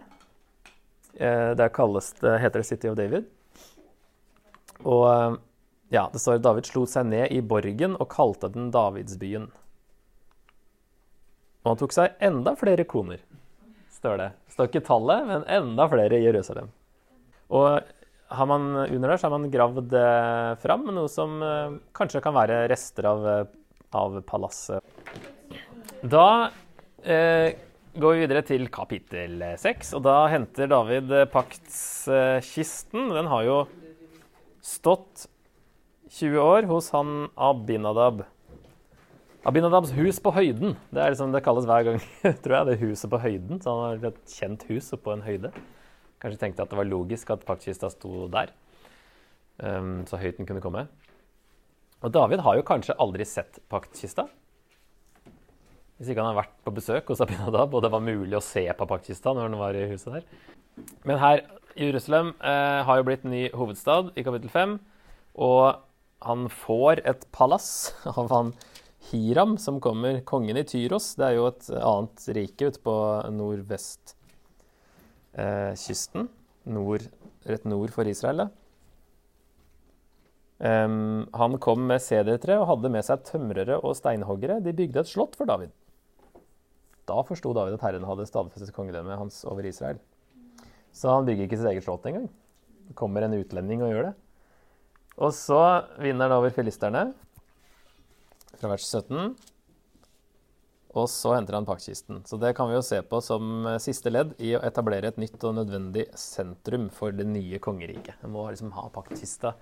Eh, 1.13 1.51
der 1.51 1.69
kalles 1.69 2.13
det, 2.13 2.37
heter 2.39 2.61
City 2.61 2.89
of 2.89 2.97
David. 2.97 3.25
Og 4.83 5.05
eh, 5.09 5.37
ja, 5.89 6.07
det 6.13 6.21
står 6.21 6.37
at 6.37 6.45
David 6.45 6.69
slo 6.69 6.85
seg 6.89 7.09
ned 7.09 7.33
i 7.33 7.41
borgen 7.41 7.97
og 7.97 8.09
kalte 8.13 8.51
den 8.53 8.69
Davidsbyen. 8.73 9.49
Og 11.63 11.71
han 11.73 11.79
tok 11.81 11.95
seg 11.95 12.19
enda 12.23 12.53
flere 12.59 12.85
koner, 12.87 13.21
står 13.97 14.19
det. 14.21 14.31
Det 14.47 14.55
står 14.55 14.69
ikke 14.69 14.85
tallet, 14.87 15.25
men 15.27 15.47
enda 15.51 15.87
flere 15.91 16.19
i 16.19 16.27
Jerusalem. 16.27 16.69
Og 17.51 17.81
har 18.27 18.47
man 18.47 18.69
under 18.83 19.09
der 19.09 19.19
så 19.19 19.27
har 19.27 19.33
man 19.39 19.49
gravd 19.51 19.95
fram 20.61 20.85
noe 20.91 21.07
som 21.11 21.39
kanskje 21.95 22.21
kan 22.23 22.35
være 22.35 22.65
rester 22.71 23.07
av, 23.07 23.27
av 23.95 24.19
palasset. 24.27 24.83
Da 26.05 26.51
eh, 27.01 27.57
går 27.97 28.13
vi 28.13 28.21
videre 28.21 28.43
til 28.45 28.67
kapittel 28.69 29.41
seks, 29.57 29.95
og 29.97 30.03
da 30.05 30.27
henter 30.29 30.69
David 30.69 31.13
paktskisten. 31.33 33.09
Den 33.15 33.29
har 33.31 33.47
jo 33.47 33.57
stått 34.61 35.25
20 36.13 36.37
år 36.43 36.69
hos 36.69 36.91
han 36.93 37.31
Abinadab. 37.33 38.27
Abinadabs 39.47 39.95
hus 39.97 40.19
på 40.21 40.35
høyden. 40.35 40.75
Det 40.93 41.01
er 41.01 41.13
liksom 41.13 41.33
det 41.33 41.43
kalles 41.45 41.65
hver 41.65 41.89
gang. 41.89 41.99
tror 42.43 42.57
jeg, 42.59 42.67
det 42.69 42.79
huset 42.83 43.09
på 43.09 43.21
høyden. 43.23 43.61
Så 43.63 43.73
han 43.73 43.83
har 43.85 44.09
et 44.11 44.37
kjent 44.37 44.65
hus 44.69 44.93
oppå 44.93 45.15
en 45.15 45.25
høyde. 45.25 45.53
Kanskje 46.21 46.41
tenkte 46.41 46.65
at 46.65 46.73
det 46.73 46.77
var 46.77 46.89
logisk 46.89 47.31
at 47.33 47.45
paktkista 47.47 47.89
sto 47.93 48.25
der, 48.33 48.49
um, 49.61 50.01
så 50.09 50.17
høyt 50.17 50.39
den 50.39 50.49
kunne 50.49 50.63
komme. 50.63 50.87
Og 52.01 52.13
David 52.13 52.41
har 52.45 52.57
jo 52.57 52.65
kanskje 52.65 52.97
aldri 53.01 53.25
sett 53.25 53.61
paktkista. 53.69 54.25
Hvis 55.97 56.11
ikke 56.13 56.21
han 56.21 56.29
har 56.29 56.43
vært 56.43 56.57
på 56.65 56.73
besøk 56.75 57.07
hos 57.09 57.21
Abinadab, 57.25 57.73
og 57.73 57.81
det 57.81 57.89
var 57.93 58.05
mulig 58.05 58.37
å 58.37 58.45
se 58.45 58.67
på 58.77 58.87
Pakistan 58.89 59.37
når 59.37 59.49
han 59.49 59.61
var 59.61 59.77
i 59.77 59.87
huset 59.89 60.19
der. 60.19 60.27
Men 61.09 61.17
her, 61.21 61.41
Jerusalem 61.77 62.35
eh, 62.37 62.81
har 62.85 62.99
jo 62.99 63.07
blitt 63.07 63.25
ny 63.25 63.47
hovedstad 63.57 64.11
i 64.13 64.25
kapittel 64.25 64.51
5. 64.53 64.77
Og 65.47 65.63
han 66.25 66.47
får 66.53 67.01
et 67.05 67.25
palass 67.33 67.93
av 68.17 68.29
han 68.33 68.53
Hiram, 69.09 69.57
som 69.57 69.81
kommer 69.81 70.21
kongen 70.27 70.57
i 70.59 70.65
Tyros. 70.67 71.15
Det 71.17 71.25
er 71.29 71.37
jo 71.37 71.49
et 71.49 71.69
annet 71.79 72.29
rike 72.37 72.69
ute 72.69 72.81
på 72.83 72.95
nordvestkysten. 73.33 76.27
eh, 76.27 76.33
nord, 76.77 77.03
rett 77.47 77.65
nord 77.65 77.93
for 77.95 78.09
Israel. 78.09 78.49
Um, 80.57 81.27
han 81.37 81.59
kom 81.61 81.83
med 81.85 82.01
sedertre 82.01 82.55
og 82.57 82.65
hadde 82.71 82.89
med 82.89 83.05
seg 83.05 83.21
tømrere 83.27 83.77
og 83.77 83.93
steinhoggere. 83.99 84.57
De 84.65 84.73
bygde 84.75 85.03
et 85.03 85.11
slott 85.11 85.37
for 85.37 85.49
David. 85.49 85.69
Da 87.07 87.23
forsto 87.25 87.53
David 87.55 87.77
at 87.77 87.85
Herren 87.87 88.07
hadde 88.07 88.27
stadfestet 88.27 88.75
kongedømmet 88.75 89.19
hans 89.21 89.41
over 89.47 89.65
Israel. 89.67 89.99
Så 90.91 91.11
han 91.13 91.27
bygger 91.27 91.47
ikke 91.47 91.59
sitt 91.59 91.69
eget 91.71 91.85
slott 91.85 92.07
engang. 92.09 92.27
Det 92.87 92.95
kommer 92.97 93.23
en 93.23 93.37
utlending 93.37 93.83
og 93.85 93.93
gjør 93.93 94.09
det. 94.09 94.15
Og 95.17 95.33
så 95.33 95.61
vinner 96.01 96.27
han 96.27 96.37
over 96.37 96.53
filisterne 96.53 97.07
fra 98.57 98.71
vers 98.71 98.85
17. 98.85 99.35
Og 100.97 101.09
så 101.11 101.33
henter 101.35 101.57
han 101.57 101.67
paktkisten. 101.67 102.23
Så 102.25 102.39
det 102.41 102.53
kan 102.57 102.69
vi 102.69 102.77
jo 102.77 102.85
se 102.85 103.01
på 103.05 103.19
som 103.21 103.67
siste 103.83 104.11
ledd 104.13 104.33
i 104.41 104.55
å 104.57 104.63
etablere 104.65 105.11
et 105.11 105.19
nytt 105.21 105.41
og 105.45 105.57
nødvendig 105.59 106.07
sentrum 106.17 106.87
for 106.93 107.13
det 107.13 107.27
nye 107.29 107.59
kongeriket. 107.61 108.17
En 108.25 108.33
må 108.33 108.47
liksom 108.49 108.73
ha 108.77 108.87
paktkista 108.93 109.53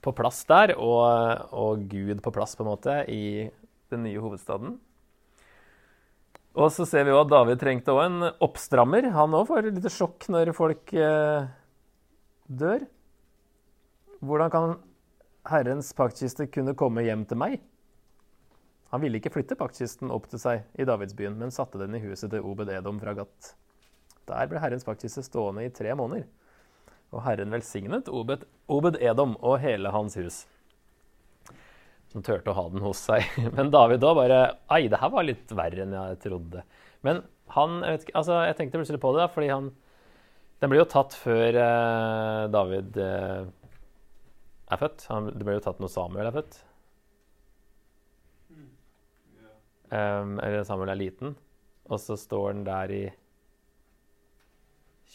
på 0.00 0.14
plass 0.16 0.40
der, 0.48 0.72
og, 0.80 1.50
og, 1.52 1.82
Gud 1.90 2.22
på 2.24 2.32
plass, 2.32 2.54
på 2.56 2.64
en 2.64 2.70
måte, 2.70 2.94
i 3.12 3.50
den 3.92 4.06
nye 4.06 4.22
hovedstaden. 4.22 4.78
Og 6.58 6.72
så 6.74 6.84
ser 6.88 7.06
vi 7.06 7.12
jo 7.12 7.20
at 7.20 7.30
David 7.30 7.60
trengte 7.60 7.94
òg 7.94 8.04
en 8.08 8.30
oppstrammer. 8.42 9.06
Han 9.14 9.36
òg 9.38 9.46
får 9.50 9.68
litt 9.68 9.86
sjokk 9.94 10.26
når 10.32 10.50
folk 10.56 10.92
eh, 10.98 11.46
dør. 12.50 12.86
Hvordan 14.20 14.50
kan 14.52 14.74
Herrens 15.48 15.92
paktkiste 15.96 16.48
kunne 16.50 16.74
komme 16.78 17.06
hjem 17.06 17.22
til 17.30 17.38
meg? 17.40 17.60
Han 18.90 19.04
ville 19.04 19.20
ikke 19.20 19.30
flytte 19.30 19.56
paktkisten 19.56 20.10
opp 20.10 20.26
til 20.30 20.42
seg 20.42 20.66
i 20.74 20.86
Davidsbyen, 20.88 21.38
men 21.38 21.54
satte 21.54 21.78
den 21.78 21.94
i 21.94 22.02
huset 22.02 22.32
til 22.34 22.42
Obed 22.42 22.72
Edom 22.74 22.98
fra 22.98 23.14
Gat. 23.14 23.54
Der 24.26 24.50
ble 24.50 24.58
Herrens 24.62 24.86
paktkiste 24.86 25.22
stående 25.22 25.64
i 25.64 25.70
tre 25.74 25.94
måneder. 25.94 26.26
Og 27.14 27.22
Herren 27.22 27.54
velsignet 27.54 28.10
Obed, 28.10 28.42
Obed 28.70 28.98
Edom 28.98 29.36
og 29.38 29.60
hele 29.62 29.94
hans 29.94 30.18
hus. 30.18 30.42
Som 32.10 32.24
turte 32.26 32.50
å 32.50 32.56
ha 32.56 32.64
den 32.72 32.82
hos 32.82 33.04
seg. 33.06 33.26
Men 33.56 33.70
David 33.70 34.02
da 34.02 34.14
bare 34.18 34.40
Ei, 34.74 34.88
det 34.90 34.98
her 35.00 35.12
var 35.12 35.26
litt 35.26 35.52
verre 35.54 35.84
enn 35.84 35.94
jeg 35.94 36.18
trodde. 36.24 36.64
Men 37.06 37.22
han 37.54 37.80
Jeg, 37.86 38.02
ikke, 38.04 38.16
altså, 38.18 38.40
jeg 38.46 38.56
tenkte 38.58 38.80
plutselig 38.80 39.02
på 39.02 39.12
det, 39.14 39.22
da, 39.24 39.30
fordi 39.32 39.50
han 39.50 39.70
Den 40.62 40.72
blir 40.72 40.82
jo 40.82 40.90
tatt 40.90 41.14
før 41.16 41.56
eh, 41.56 42.42
David 42.52 42.98
eh, 43.00 43.46
er 44.70 44.82
født. 44.82 45.06
Han, 45.10 45.30
det 45.34 45.46
ble 45.46 45.56
jo 45.56 45.62
tatt 45.64 45.80
når 45.82 45.90
Samuel 45.90 46.28
er 46.28 46.36
født. 46.36 46.58
Um, 49.90 50.36
eller 50.38 50.62
Samuel 50.62 50.92
er 50.92 51.00
liten. 51.00 51.32
Og 51.90 51.98
så 51.98 52.14
står 52.20 52.52
han 52.52 52.60
der 52.66 52.92
i 52.94 53.04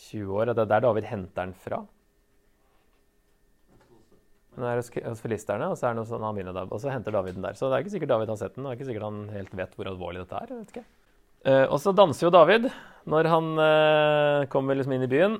20 0.09 0.33
år. 0.35 0.49
Og 0.49 0.57
det 0.57 0.65
er 0.65 0.71
der 0.73 0.83
David 0.87 1.07
henter 1.07 1.45
den 1.45 1.53
fra. 1.55 1.85
Den 4.55 4.65
er 4.67 4.79
hos 4.79 5.23
filisterne, 5.23 5.67
og 5.67 5.75
så 5.75 5.89
er 5.89 5.95
det 5.95 5.99
noe 5.99 6.07
sånn 6.07 6.23
Aminadab, 6.23 6.71
og 6.71 6.79
så 6.79 6.91
henter 6.93 7.11
David 7.15 7.35
den 7.35 7.43
der. 7.43 7.57
Så 7.59 7.67
det 7.67 7.75
er 7.75 7.83
ikke 7.83 7.95
sikkert 7.97 8.13
David 8.13 8.31
har 8.31 8.39
sett 8.39 8.55
den. 8.55 8.63
Det 8.63 8.71
er 8.71 8.77
ikke 8.79 8.87
sikkert 8.87 9.07
han 9.09 9.25
helt 9.33 9.57
vet 9.59 9.75
hvor 9.75 9.89
alvorlig 9.91 10.21
dette 10.23 10.39
er. 10.39 10.53
vet 10.55 10.71
ikke. 10.71 10.85
Uh, 11.45 11.65
og 11.65 11.75
så 11.83 11.91
danser 11.93 12.25
jo 12.25 12.31
David 12.33 12.69
når 13.11 13.29
han 13.29 13.49
uh, 13.59 14.47
kommer 14.49 14.79
liksom 14.79 14.95
inn 14.95 15.05
i 15.05 15.11
byen. 15.11 15.35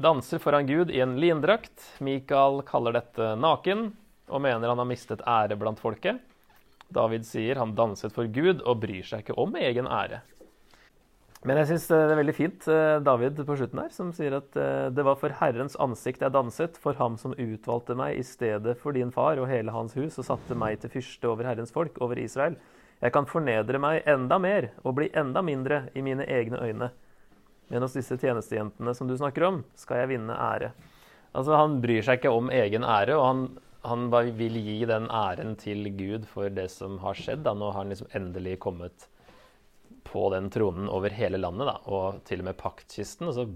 Danser 0.00 0.42
foran 0.42 0.66
Gud 0.68 0.90
i 0.92 1.00
en 1.04 1.14
lindrakt. 1.22 1.86
Mikael 2.02 2.60
kaller 2.68 2.98
dette 2.98 3.32
naken 3.40 3.90
og 4.30 4.42
mener 4.42 4.70
han 4.70 4.82
har 4.82 4.88
mistet 4.88 5.22
ære 5.26 5.58
blant 5.60 5.80
folket. 5.82 6.20
David 6.90 7.26
sier 7.26 7.58
han 7.60 7.76
danset 7.78 8.14
for 8.14 8.26
Gud 8.30 8.64
og 8.66 8.82
bryr 8.82 9.06
seg 9.06 9.22
ikke 9.22 9.38
om 9.38 9.54
egen 9.58 9.86
ære. 9.86 10.24
Men 11.48 11.56
jeg 11.56 11.70
syns 11.70 11.86
det 11.88 11.96
er 11.96 12.18
veldig 12.18 12.34
fint, 12.36 12.66
eh, 12.68 12.98
David 13.00 13.38
på 13.48 13.54
slutten 13.56 13.80
her, 13.80 13.92
som 13.94 14.10
sier 14.12 14.34
at 14.36 14.56
eh, 14.60 14.90
det 14.92 15.04
var 15.06 15.16
for 15.16 15.32
Herrens 15.38 15.76
ansikt 15.80 16.20
jeg 16.20 16.34
danset, 16.34 16.76
for 16.76 16.98
ham 16.98 17.16
som 17.20 17.32
utvalgte 17.32 17.96
meg 17.96 18.18
i 18.20 18.24
stedet 18.28 18.74
for 18.82 18.92
din 18.92 19.12
far 19.14 19.40
og 19.40 19.48
hele 19.48 19.72
hans 19.72 19.96
hus, 19.96 20.18
og 20.20 20.26
satte 20.28 20.58
meg 20.58 20.82
til 20.82 20.92
fyrste 20.92 21.30
over 21.30 21.48
Herrens 21.48 21.72
folk, 21.72 21.96
over 22.04 22.20
Israel. 22.20 22.58
Jeg 23.00 23.14
kan 23.14 23.24
fornedre 23.24 23.80
meg 23.80 24.04
enda 24.04 24.36
mer 24.36 24.68
og 24.84 24.98
bli 24.98 25.08
enda 25.16 25.40
mindre 25.40 25.86
i 25.96 26.04
mine 26.04 26.28
egne 26.28 26.60
øyne. 26.60 26.90
Men 27.72 27.86
hos 27.86 27.96
disse 27.96 28.18
tjenestejentene 28.20 28.92
som 28.98 29.08
du 29.08 29.16
snakker 29.16 29.46
om, 29.48 29.62
skal 29.80 30.02
jeg 30.02 30.12
vinne 30.12 30.36
ære. 30.36 30.74
Altså, 31.32 31.56
Han 31.56 31.80
bryr 31.80 32.04
seg 32.04 32.20
ikke 32.20 32.34
om 32.36 32.52
egen 32.52 32.84
ære, 32.84 33.16
og 33.16 33.26
han 33.26 33.44
han 33.80 34.10
vil 34.36 34.58
gi 34.60 34.84
den 34.84 35.06
æren 35.08 35.54
til 35.56 35.88
Gud 35.96 36.26
for 36.28 36.52
det 36.52 36.66
som 36.68 36.98
har 37.00 37.16
skjedd. 37.16 37.46
Da. 37.46 37.54
Nå 37.56 37.70
har 37.70 37.80
han 37.80 37.88
liksom 37.88 38.10
endelig 38.12 38.58
kommet 38.60 39.06
på 40.06 40.28
den 40.34 40.48
tronen 40.52 40.88
over 40.92 41.12
hele 41.14 41.40
landet, 41.40 41.68
da, 41.68 41.76
og 41.90 42.22
til 42.28 42.42
og 42.42 42.50
med 42.50 42.58
paktkisten. 42.60 43.28
Og 43.30 43.36
så 43.36 43.46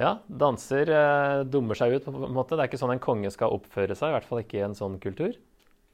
ja, 0.00 0.14
danser, 0.26 0.90
eh, 0.94 1.42
dummer 1.44 1.76
seg 1.76 1.96
ut, 1.96 2.06
på 2.06 2.14
en 2.14 2.34
måte. 2.34 2.56
Det 2.56 2.64
er 2.64 2.70
ikke 2.70 2.80
sånn 2.80 2.94
en 2.94 3.02
konge 3.02 3.30
skal 3.34 3.52
oppføre 3.52 3.96
seg, 3.98 4.12
i 4.12 4.16
hvert 4.16 4.28
fall 4.28 4.42
ikke 4.44 4.60
i 4.60 4.66
en 4.68 4.76
sånn 4.78 4.98
kultur. 5.02 5.36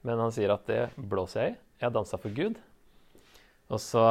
Men 0.06 0.22
han 0.22 0.34
sier 0.34 0.52
at 0.54 0.68
det 0.70 0.82
blåser 0.96 1.42
jeg 1.42 1.54
i. 1.54 1.58
Jeg 1.82 1.92
dansa 1.92 2.18
for 2.20 2.32
Gud. 2.36 2.60
Og 3.72 3.82
så 3.82 4.04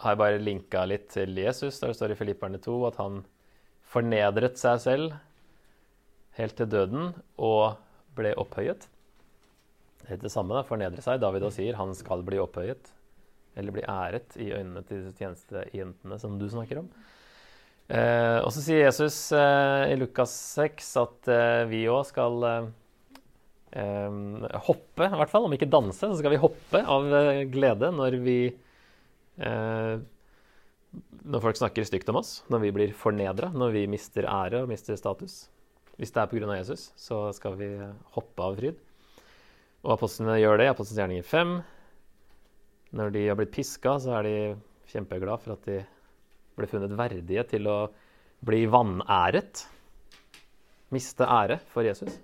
har 0.00 0.14
jeg 0.14 0.20
bare 0.20 0.42
linka 0.42 0.84
litt 0.88 1.08
til 1.14 1.32
Jesus. 1.38 1.80
Der 1.80 1.90
det 1.90 1.98
står 1.98 2.14
i 2.14 2.18
Filipperne 2.18 2.60
2 2.62 2.76
at 2.90 3.00
han 3.00 3.22
fornedret 3.90 4.60
seg 4.60 4.78
selv 4.84 5.16
helt 6.36 6.56
til 6.58 6.68
døden 6.70 7.10
og 7.40 7.80
ble 8.16 8.34
opphøyet. 8.38 8.86
Det 10.00 10.16
er 10.16 10.22
det 10.22 10.32
samme, 10.32 10.54
da, 10.56 10.64
fornedre 10.66 11.02
seg. 11.04 11.20
David 11.22 11.48
og 11.48 11.54
sier 11.54 11.78
han 11.78 11.92
skal 11.96 12.24
bli 12.26 12.38
opphøyet. 12.42 12.92
Eller 13.60 13.76
bli 13.76 13.84
æret 13.84 14.38
i 14.40 14.50
øynene 14.56 14.82
til 14.88 15.02
disse 15.02 15.20
tjenestejentene 15.20 16.18
som 16.22 16.38
du 16.40 16.48
snakker 16.50 16.82
om. 16.82 16.88
Eh, 17.90 18.38
og 18.44 18.52
så 18.54 18.62
sier 18.62 18.84
Jesus 18.84 19.16
eh, 19.34 19.90
i 19.90 19.96
Lukas 19.98 20.32
6 20.54 20.90
at 21.02 21.30
eh, 21.34 21.62
vi 21.70 21.82
òg 21.90 22.04
skal 22.06 22.44
eh, 22.46 22.68
eh, 23.82 24.10
hoppe, 24.68 25.08
i 25.08 25.20
hvert 25.20 25.32
fall. 25.32 25.48
Om 25.48 25.56
ikke 25.56 25.70
danse, 25.70 25.98
så 25.98 26.18
skal 26.18 26.36
vi 26.36 26.42
hoppe 26.42 26.80
av 26.80 27.08
eh, 27.20 27.44
glede 27.50 27.92
når 27.96 28.20
vi 28.24 28.40
når 29.40 31.40
folk 31.40 31.56
snakker 31.56 31.86
stygt 31.88 32.10
om 32.12 32.18
oss, 32.20 32.42
når 32.52 32.60
vi 32.66 32.70
blir 32.76 32.90
fornedra, 32.92 33.48
når 33.56 33.70
vi 33.72 33.86
mister 33.88 34.26
ære 34.28 34.66
og 34.66 34.68
mister 34.68 34.98
status. 35.00 35.46
Hvis 35.96 36.12
det 36.12 36.20
er 36.20 36.28
pga. 36.28 36.50
Jesus, 36.58 36.90
så 36.96 37.32
skal 37.36 37.56
vi 37.56 37.70
hoppe 38.16 38.44
av 38.44 38.60
fryd. 38.60 38.76
Og 39.80 39.94
apostlene 39.94 40.36
gjør 40.40 40.60
det 40.60 40.68
i 40.68 40.72
Apostelens 40.74 41.00
gjerninger 41.00 41.24
5. 41.24 41.54
Når 42.96 43.12
de 43.14 43.26
har 43.28 43.38
blitt 43.38 43.54
piska, 43.54 43.96
så 44.02 44.16
er 44.18 44.26
de 44.26 44.36
kjempeglade 44.90 45.42
for 45.44 45.54
at 45.54 45.66
de 45.68 45.80
ble 46.58 46.68
funnet 46.70 46.96
verdige 46.98 47.44
til 47.52 47.68
å 47.70 47.80
bli 48.46 48.64
vanæret. 48.70 49.64
Miste 50.90 51.26
ære 51.28 51.60
for 51.70 51.86
Jesus. 51.86 52.16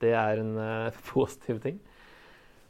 Det 0.00 0.12
er 0.16 0.42
en 0.42 0.52
uh, 0.58 0.98
positiv 1.12 1.62
ting. 1.64 1.78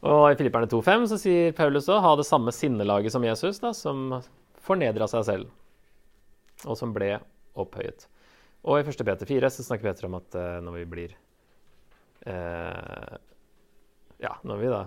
Og 0.06 0.30
i 0.30 0.36
Filipperne 0.38 0.70
2,5 0.70 1.08
så 1.10 1.18
sier 1.20 1.56
Paulus 1.56 1.90
òg 1.92 2.00
ha 2.04 2.14
det 2.16 2.28
samme 2.28 2.54
sinnelaget 2.56 3.12
som 3.12 3.24
Jesus, 3.26 3.58
da, 3.60 3.74
som 3.76 4.14
fornedra 4.64 5.08
seg 5.10 5.26
selv, 5.26 5.50
og 6.64 6.78
som 6.78 6.94
ble 6.96 7.18
opphøyet. 7.58 8.06
Og 8.64 8.78
i 8.78 8.86
1. 8.86 9.02
Peter 9.04 9.28
4 9.28 9.50
så 9.52 9.66
snakker 9.66 9.90
Peter 9.90 10.08
om 10.08 10.16
at 10.20 10.38
uh, 10.38 10.60
når 10.64 10.78
vi 10.78 10.86
blir 10.94 11.18
uh, 12.28 13.18
Ja, 14.20 14.34
når 14.44 14.62
vi 14.62 14.72
da 14.72 14.80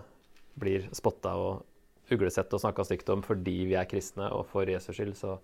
blir 0.62 0.90
spotta 0.94 1.34
og 1.42 1.73
uglesett 2.12 2.51
og 2.53 2.62
snakka 2.63 2.86
stygt 2.88 3.10
om 3.13 3.24
fordi 3.25 3.63
vi 3.69 3.77
er 3.79 3.88
kristne 3.89 4.27
og 4.36 4.45
for 4.51 4.67
Jesus 4.69 4.95
skyld, 4.98 5.15
så 5.19 5.38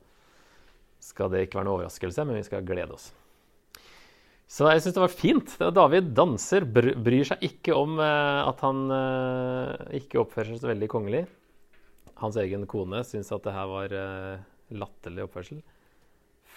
skal 1.03 1.31
det 1.31 1.45
ikke 1.45 1.59
være 1.59 1.69
noe 1.69 1.79
overraskelse, 1.79 2.25
men 2.27 2.39
vi 2.39 2.45
skal 2.47 2.65
glede 2.67 2.95
oss. 2.95 3.09
Så 4.49 4.65
jeg 4.65 4.81
syns 4.81 4.95
det 4.95 5.03
var 5.03 5.13
fint. 5.13 5.51
David 5.77 6.07
danser, 6.17 6.65
bryr 6.65 7.27
seg 7.29 7.43
ikke 7.45 7.75
om 7.77 7.99
uh, 8.01 8.47
at 8.49 8.63
han 8.65 8.79
uh, 8.89 9.75
ikke 9.95 10.23
oppfører 10.23 10.49
seg 10.49 10.63
så 10.63 10.71
veldig 10.71 10.89
kongelig. 10.89 11.21
Hans 12.19 12.39
egen 12.41 12.65
kone 12.67 13.03
syns 13.07 13.29
at 13.31 13.45
det 13.45 13.53
her 13.53 13.69
var 13.69 13.93
uh, 13.93 14.41
latterlig 14.73 15.27
oppførsel. 15.27 15.61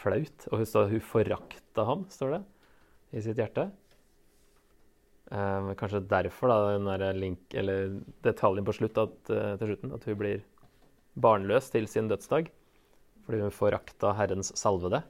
Flaut. 0.01 0.49
Og 0.49 0.63
hun, 0.63 0.89
hun 0.95 1.05
forakta 1.05 1.85
ham, 1.87 2.07
står 2.11 2.39
det 2.39 2.43
i 3.13 3.25
sitt 3.29 3.39
hjerte. 3.39 3.69
Kanskje 5.33 6.03
derfor 6.11 6.51
da, 6.51 6.57
den 6.75 6.89
der 6.91 7.17
link, 7.17 7.45
eller 7.57 7.95
detaljen 8.25 8.67
på 8.69 8.75
slutt 8.77 8.99
at, 9.01 9.15
til 9.31 9.71
slutten, 9.71 9.95
at 9.97 10.05
hun 10.05 10.19
blir 10.21 10.43
barnløs 11.15 11.71
til 11.73 11.89
sin 11.89 12.11
dødsdag. 12.11 12.51
Fordi 13.27 13.45
hun 13.45 13.55
forakta 13.55 14.13
Herrens 14.19 14.53
salvede. 14.59 15.03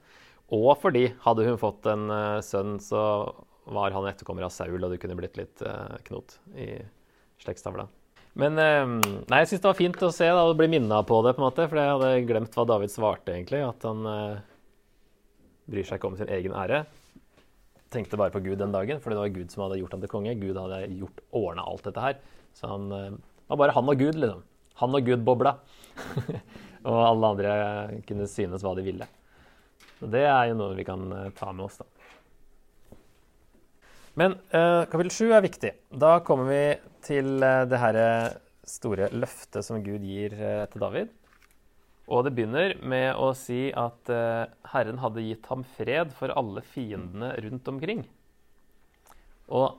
Og 0.53 0.75
fordi 0.83 1.07
hadde 1.25 1.47
hun 1.49 1.61
fått 1.61 1.89
en 1.89 2.11
uh, 2.13 2.43
sønn, 2.45 2.77
så 2.83 3.01
var 3.73 3.95
han 3.95 4.07
etterkommer 4.11 4.45
av 4.45 4.53
Saul, 4.53 4.77
og 4.77 4.93
det 4.93 5.01
kunne 5.01 5.17
blitt 5.17 5.39
litt 5.41 5.63
uh, 5.65 5.97
knot 6.09 6.37
i 6.59 6.75
slektstavla. 7.41 7.87
Men 8.37 8.61
uh, 8.61 8.99
nei, 9.01 9.43
jeg 9.43 9.53
syns 9.53 9.63
det 9.63 9.71
var 9.71 9.79
fint 9.79 10.05
å 10.05 10.13
se 10.13 10.29
da, 10.29 10.45
og 10.45 10.59
bli 10.61 10.69
minna 10.73 11.01
på 11.09 11.23
det, 11.25 11.35
på 11.37 11.43
en 11.43 11.49
måte, 11.49 11.69
for 11.71 11.81
jeg 11.81 11.95
hadde 11.95 12.27
glemt 12.29 12.59
hva 12.59 12.67
David 12.69 12.93
svarte, 12.93 13.33
egentlig. 13.33 13.63
At 13.65 13.87
han 13.89 14.05
bryr 15.73 15.89
seg 15.89 16.01
ikke 16.01 16.11
om 16.11 16.19
sin 16.21 16.33
egen 16.33 16.57
ære. 16.59 16.85
Tenkte 17.93 18.17
bare 18.21 18.33
på 18.33 18.41
Gud 18.45 18.57
den 18.61 18.73
dagen, 18.73 19.01
for 19.03 19.13
det 19.13 19.21
var 19.21 19.35
Gud 19.35 19.53
som 19.53 19.67
hadde 19.67 19.81
gjort 19.83 19.93
ham 19.97 20.03
til 20.05 20.13
konge. 20.13 20.33
Gud 20.41 20.57
hadde 20.57 20.87
gjort, 20.97 21.21
ordna 21.37 21.67
alt 21.69 21.85
dette 21.89 22.07
her. 22.07 22.19
Så 22.57 22.71
han 22.71 22.89
det 23.53 23.53
var 23.53 23.59
bare 23.67 23.75
han 23.77 23.91
og 23.93 23.99
Gud, 24.01 24.17
liksom. 24.17 24.45
Han 24.81 24.97
og 24.97 25.05
Gud-bobla. 25.05 25.51
og 26.89 26.99
alle 27.05 27.31
andre 27.35 27.57
kunne 28.09 28.29
synes 28.31 28.63
hva 28.65 28.73
de 28.79 28.85
ville. 28.87 29.09
Så 29.99 30.09
det 30.11 30.23
er 30.25 30.47
jo 30.49 30.59
noe 30.59 30.77
vi 30.79 30.87
kan 30.89 31.03
eh, 31.13 31.29
ta 31.37 31.51
med 31.53 31.67
oss, 31.67 31.77
da. 31.83 31.85
Men 34.19 34.39
eh, 34.57 34.83
kapittel 34.89 35.13
sju 35.13 35.27
er 35.37 35.45
viktig. 35.45 35.75
Da 36.01 36.15
kommer 36.25 36.49
vi 36.49 36.63
til 37.05 37.45
eh, 37.45 37.65
det 37.69 37.81
her 37.83 37.99
store 38.69 39.11
løftet 39.13 39.67
som 39.67 39.85
Gud 39.85 40.05
gir 40.07 40.33
eh, 40.33 40.65
til 40.73 40.83
David. 40.83 41.13
Og 42.13 42.27
det 42.27 42.35
begynner 42.37 42.75
med 42.85 43.17
å 43.17 43.31
si 43.37 43.71
at 43.73 44.11
uh, 44.13 44.45
Herren 44.75 45.01
hadde 45.01 45.25
gitt 45.25 45.47
ham 45.49 45.65
fred 45.79 46.13
for 46.17 46.35
alle 46.37 46.61
fiendene 46.75 47.33
rundt 47.41 47.71
omkring. 47.73 48.05
Og 49.53 49.79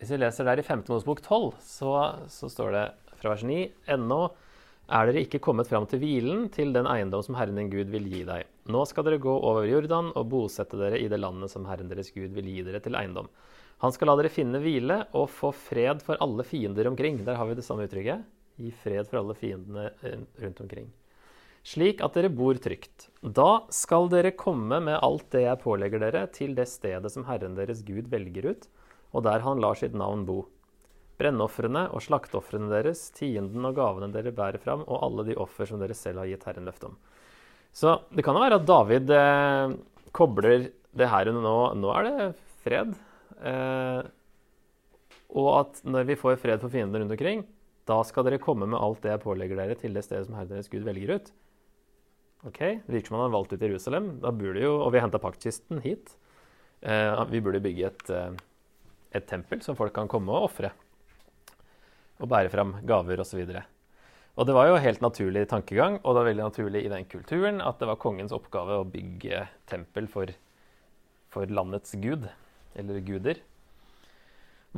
hvis 0.00 0.12
vi 0.12 0.20
leser 0.20 0.48
der 0.48 0.60
i 0.60 0.64
15. 0.64 0.92
Mosebok 0.92 1.22
12, 1.24 1.56
så, 1.64 1.94
så 2.28 2.48
står 2.52 2.76
det 2.76 2.84
fra 3.20 3.32
vers 3.32 3.44
9.: 3.48 3.58
Ennå 3.96 4.20
er 4.90 5.06
dere 5.06 5.22
ikke 5.24 5.40
kommet 5.44 5.68
fram 5.70 5.86
til 5.88 6.02
hvilen, 6.02 6.48
til 6.52 6.74
den 6.74 6.88
eiendom 6.90 7.22
som 7.24 7.36
Herren 7.38 7.58
din 7.60 7.70
Gud 7.72 7.92
vil 7.92 8.08
gi 8.10 8.24
deg. 8.28 8.48
Nå 8.72 8.84
skal 8.88 9.06
dere 9.06 9.20
gå 9.22 9.32
over 9.32 9.68
Jordan 9.68 10.10
og 10.18 10.28
bosette 10.32 10.78
dere 10.80 10.98
i 10.98 11.08
det 11.10 11.20
landet 11.20 11.52
som 11.52 11.68
Herren 11.68 11.90
deres 11.92 12.12
Gud 12.14 12.34
vil 12.36 12.48
gi 12.50 12.64
dere 12.66 12.82
til 12.84 12.98
eiendom. 12.98 13.30
Han 13.80 13.94
skal 13.96 14.10
la 14.10 14.18
dere 14.20 14.32
finne 14.32 14.60
hvile 14.60 14.98
og 15.16 15.30
få 15.32 15.54
fred 15.56 16.02
for 16.04 16.20
alle 16.20 16.44
fiender 16.44 16.90
omkring. 16.90 17.22
Der 17.24 17.38
har 17.40 17.48
vi 17.48 17.56
det 17.56 17.64
samme 17.64 17.86
uttrykket. 17.88 18.26
Gi 18.60 18.72
fred 18.82 19.08
for 19.08 19.22
alle 19.22 19.36
fiendene 19.38 19.86
eh, 20.04 20.20
rundt 20.42 20.60
omkring. 20.66 20.90
Slik 21.70 22.00
at 22.02 22.16
dere 22.16 22.32
bor 22.34 22.58
trygt. 22.58 23.08
Da 23.22 23.62
skal 23.70 24.08
dere 24.10 24.32
komme 24.34 24.80
med 24.82 24.98
alt 24.98 25.28
det 25.30 25.44
jeg 25.44 25.62
pålegger 25.62 26.02
dere, 26.02 26.24
til 26.34 26.56
det 26.56 26.66
stedet 26.66 27.12
som 27.14 27.28
Herren 27.28 27.54
deres 27.58 27.84
Gud 27.86 28.08
velger 28.10 28.48
ut, 28.50 28.66
og 29.14 29.22
der 29.26 29.44
han 29.44 29.62
lar 29.62 29.78
sitt 29.78 29.94
navn 29.94 30.24
bo 30.26 30.42
brennofrene 31.20 31.86
og 31.92 32.02
slakteofrene 32.04 32.70
deres, 32.72 33.08
tienden 33.16 33.66
og 33.68 33.76
gavene 33.78 34.10
dere 34.14 34.32
bærer 34.34 34.60
fram, 34.62 34.84
og 34.86 35.04
alle 35.04 35.26
de 35.28 35.38
offer 35.40 35.68
som 35.68 35.80
dere 35.82 35.96
selv 35.96 36.22
har 36.22 36.30
gitt 36.30 36.46
Herren 36.48 36.68
løfte 36.68 36.90
om. 36.90 36.96
Så 37.76 37.98
det 38.10 38.24
kan 38.26 38.34
jo 38.34 38.42
være 38.42 38.58
at 38.58 38.66
David 38.66 39.12
eh, 39.14 39.74
kobler 40.16 40.70
det 40.96 41.06
her 41.06 41.30
under 41.30 41.44
nå 41.44 41.58
Nå 41.78 41.92
er 41.94 42.08
det 42.08 42.30
fred. 42.64 42.96
Eh, 43.46 44.00
og 45.38 45.50
at 45.60 45.84
når 45.86 46.08
vi 46.08 46.18
får 46.18 46.40
fred 46.42 46.58
for 46.62 46.72
fiendene 46.72 47.04
rundt 47.04 47.14
omkring, 47.14 47.44
da 47.86 48.00
skal 48.06 48.26
dere 48.26 48.42
komme 48.42 48.66
med 48.66 48.80
alt 48.80 49.04
det 49.04 49.14
jeg 49.14 49.22
pålegger 49.22 49.60
dere, 49.60 49.78
til 49.78 49.94
det 49.94 50.02
stedet 50.06 50.26
som 50.26 50.34
Herren 50.38 50.56
deres 50.56 50.72
Gud 50.72 50.82
velger 50.88 51.14
ut. 51.20 51.30
Ok, 52.46 52.58
Det 52.58 52.88
virker 52.88 53.08
som 53.08 53.18
han 53.18 53.26
har 53.26 53.34
valgt 53.34 53.52
ut 53.52 53.62
Jerusalem. 53.62 54.20
Da 54.20 54.32
burde 54.32 54.62
jo, 54.62 54.80
Og 54.80 54.92
vi 54.92 54.98
har 54.98 55.06
henta 55.06 55.20
paktkisten 55.20 55.82
hit. 55.84 56.16
Eh, 56.80 57.24
vi 57.28 57.40
burde 57.40 57.60
bygge 57.60 57.86
et, 57.86 58.10
eh, 58.10 58.32
et 59.12 59.26
tempel 59.26 59.60
som 59.60 59.76
folk 59.76 59.92
kan 59.92 60.08
komme 60.08 60.32
og 60.32 60.48
ofre 60.48 60.72
og 62.20 62.28
bære 62.28 62.50
fram 62.52 62.74
gaver 62.84 63.20
osv. 63.20 63.40
Og, 63.48 63.62
og 64.36 64.46
det 64.46 64.54
var 64.54 64.68
jo 64.68 64.76
helt 64.76 65.00
naturlig 65.00 65.48
tankegang, 65.48 66.00
og 66.04 66.14
det 66.14 66.20
var 66.20 66.28
veldig 66.28 66.44
naturlig 66.44 66.84
i 66.84 66.92
den 66.92 67.04
kulturen 67.08 67.60
at 67.60 67.78
det 67.80 67.88
var 67.88 67.96
kongens 67.96 68.32
oppgave 68.32 68.76
å 68.76 68.88
bygge 68.88 69.48
tempel 69.66 70.06
for, 70.06 70.32
for 71.32 71.46
landets 71.46 71.96
gud, 72.00 72.28
eller 72.76 73.00
guder. 73.00 73.40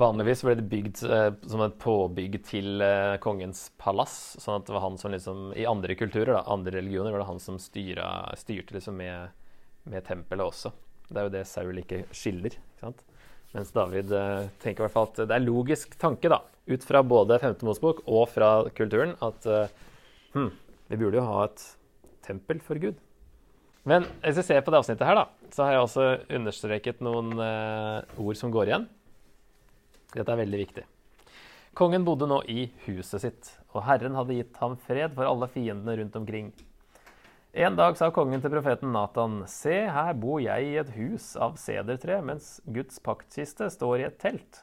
Vanligvis 0.00 0.40
ble 0.46 0.54
det 0.56 0.68
bygd 0.72 1.02
eh, 1.04 1.30
som 1.52 1.60
et 1.66 1.74
påbygg 1.80 2.38
til 2.48 2.80
eh, 2.80 3.18
kongens 3.20 3.66
palass. 3.80 4.38
sånn 4.40 4.62
at 4.62 4.68
det 4.68 4.72
var 4.72 4.86
han 4.86 4.96
som 5.00 5.12
liksom, 5.12 5.50
I 5.52 5.68
andre 5.68 5.96
kulturer, 5.98 6.32
da, 6.38 6.46
andre 6.48 6.78
religioner, 6.78 7.12
var 7.12 7.24
det 7.24 7.28
han 7.28 7.42
som 7.42 7.58
styra, 7.60 8.06
styrte 8.40 8.78
liksom 8.78 8.96
med, 8.96 9.34
med 9.92 10.06
tempelet 10.08 10.48
også. 10.48 10.72
Det 11.10 11.20
er 11.20 11.28
jo 11.28 11.34
det 11.34 11.44
Saul 11.50 11.82
ikke 11.82 12.06
skiller. 12.16 12.56
ikke 12.56 12.86
sant? 12.86 13.04
Mens 13.52 13.72
David 13.76 14.12
eh, 14.16 14.48
tenker 14.62 14.80
i 14.80 14.86
hvert 14.86 14.94
fall 14.94 15.10
at 15.10 15.22
det 15.28 15.36
er 15.36 15.44
logisk 15.44 15.92
tanke, 16.00 16.30
da, 16.32 16.40
ut 16.72 16.88
fra 16.88 17.02
både 17.04 17.36
5. 17.42 17.58
Mosebok 17.68 18.00
og 18.08 18.24
fra 18.32 18.52
kulturen, 18.72 19.12
at 19.20 19.44
eh, 19.44 19.74
hm, 20.32 20.48
vi 20.88 21.00
burde 21.00 21.20
jo 21.20 21.26
ha 21.28 21.44
et 21.50 21.66
tempel 22.24 22.64
for 22.64 22.80
Gud. 22.80 22.96
Men 23.84 24.06
hvis 24.22 24.38
vi 24.38 24.46
ser 24.46 24.64
på 24.64 24.72
det 24.72 24.80
avsnittet 24.80 25.04
her, 25.04 25.20
da, 25.20 25.52
så 25.52 25.66
har 25.66 25.76
jeg 25.76 25.84
også 25.84 26.08
understreket 26.38 27.04
noen 27.04 27.34
eh, 27.44 28.18
ord 28.24 28.40
som 28.40 28.54
går 28.54 28.72
igjen. 28.72 28.88
Dette 30.12 30.34
er 30.34 30.42
veldig 30.42 30.60
viktig. 30.60 30.84
Kongen 31.78 32.04
bodde 32.04 32.28
nå 32.28 32.42
i 32.52 32.66
huset 32.84 33.22
sitt, 33.22 33.50
og 33.72 33.86
Herren 33.86 34.16
hadde 34.18 34.36
gitt 34.36 34.58
ham 34.60 34.76
fred 34.84 35.14
for 35.16 35.24
alle 35.24 35.48
fiendene 35.48 35.96
rundt 36.02 36.18
omkring. 36.20 36.50
En 37.52 37.76
dag 37.76 37.96
sa 37.96 38.10
kongen 38.12 38.40
til 38.40 38.52
profeten 38.52 38.92
Natan, 38.92 39.42
Se, 39.48 39.74
her 39.92 40.12
bor 40.16 40.40
jeg 40.40 40.68
i 40.68 40.76
et 40.80 40.92
hus 40.96 41.32
av 41.36 41.58
sedertre, 41.60 42.20
mens 42.24 42.58
Guds 42.64 43.00
paktkiste 43.04 43.68
står 43.72 44.00
i 44.00 44.06
et 44.08 44.18
telt. 44.20 44.62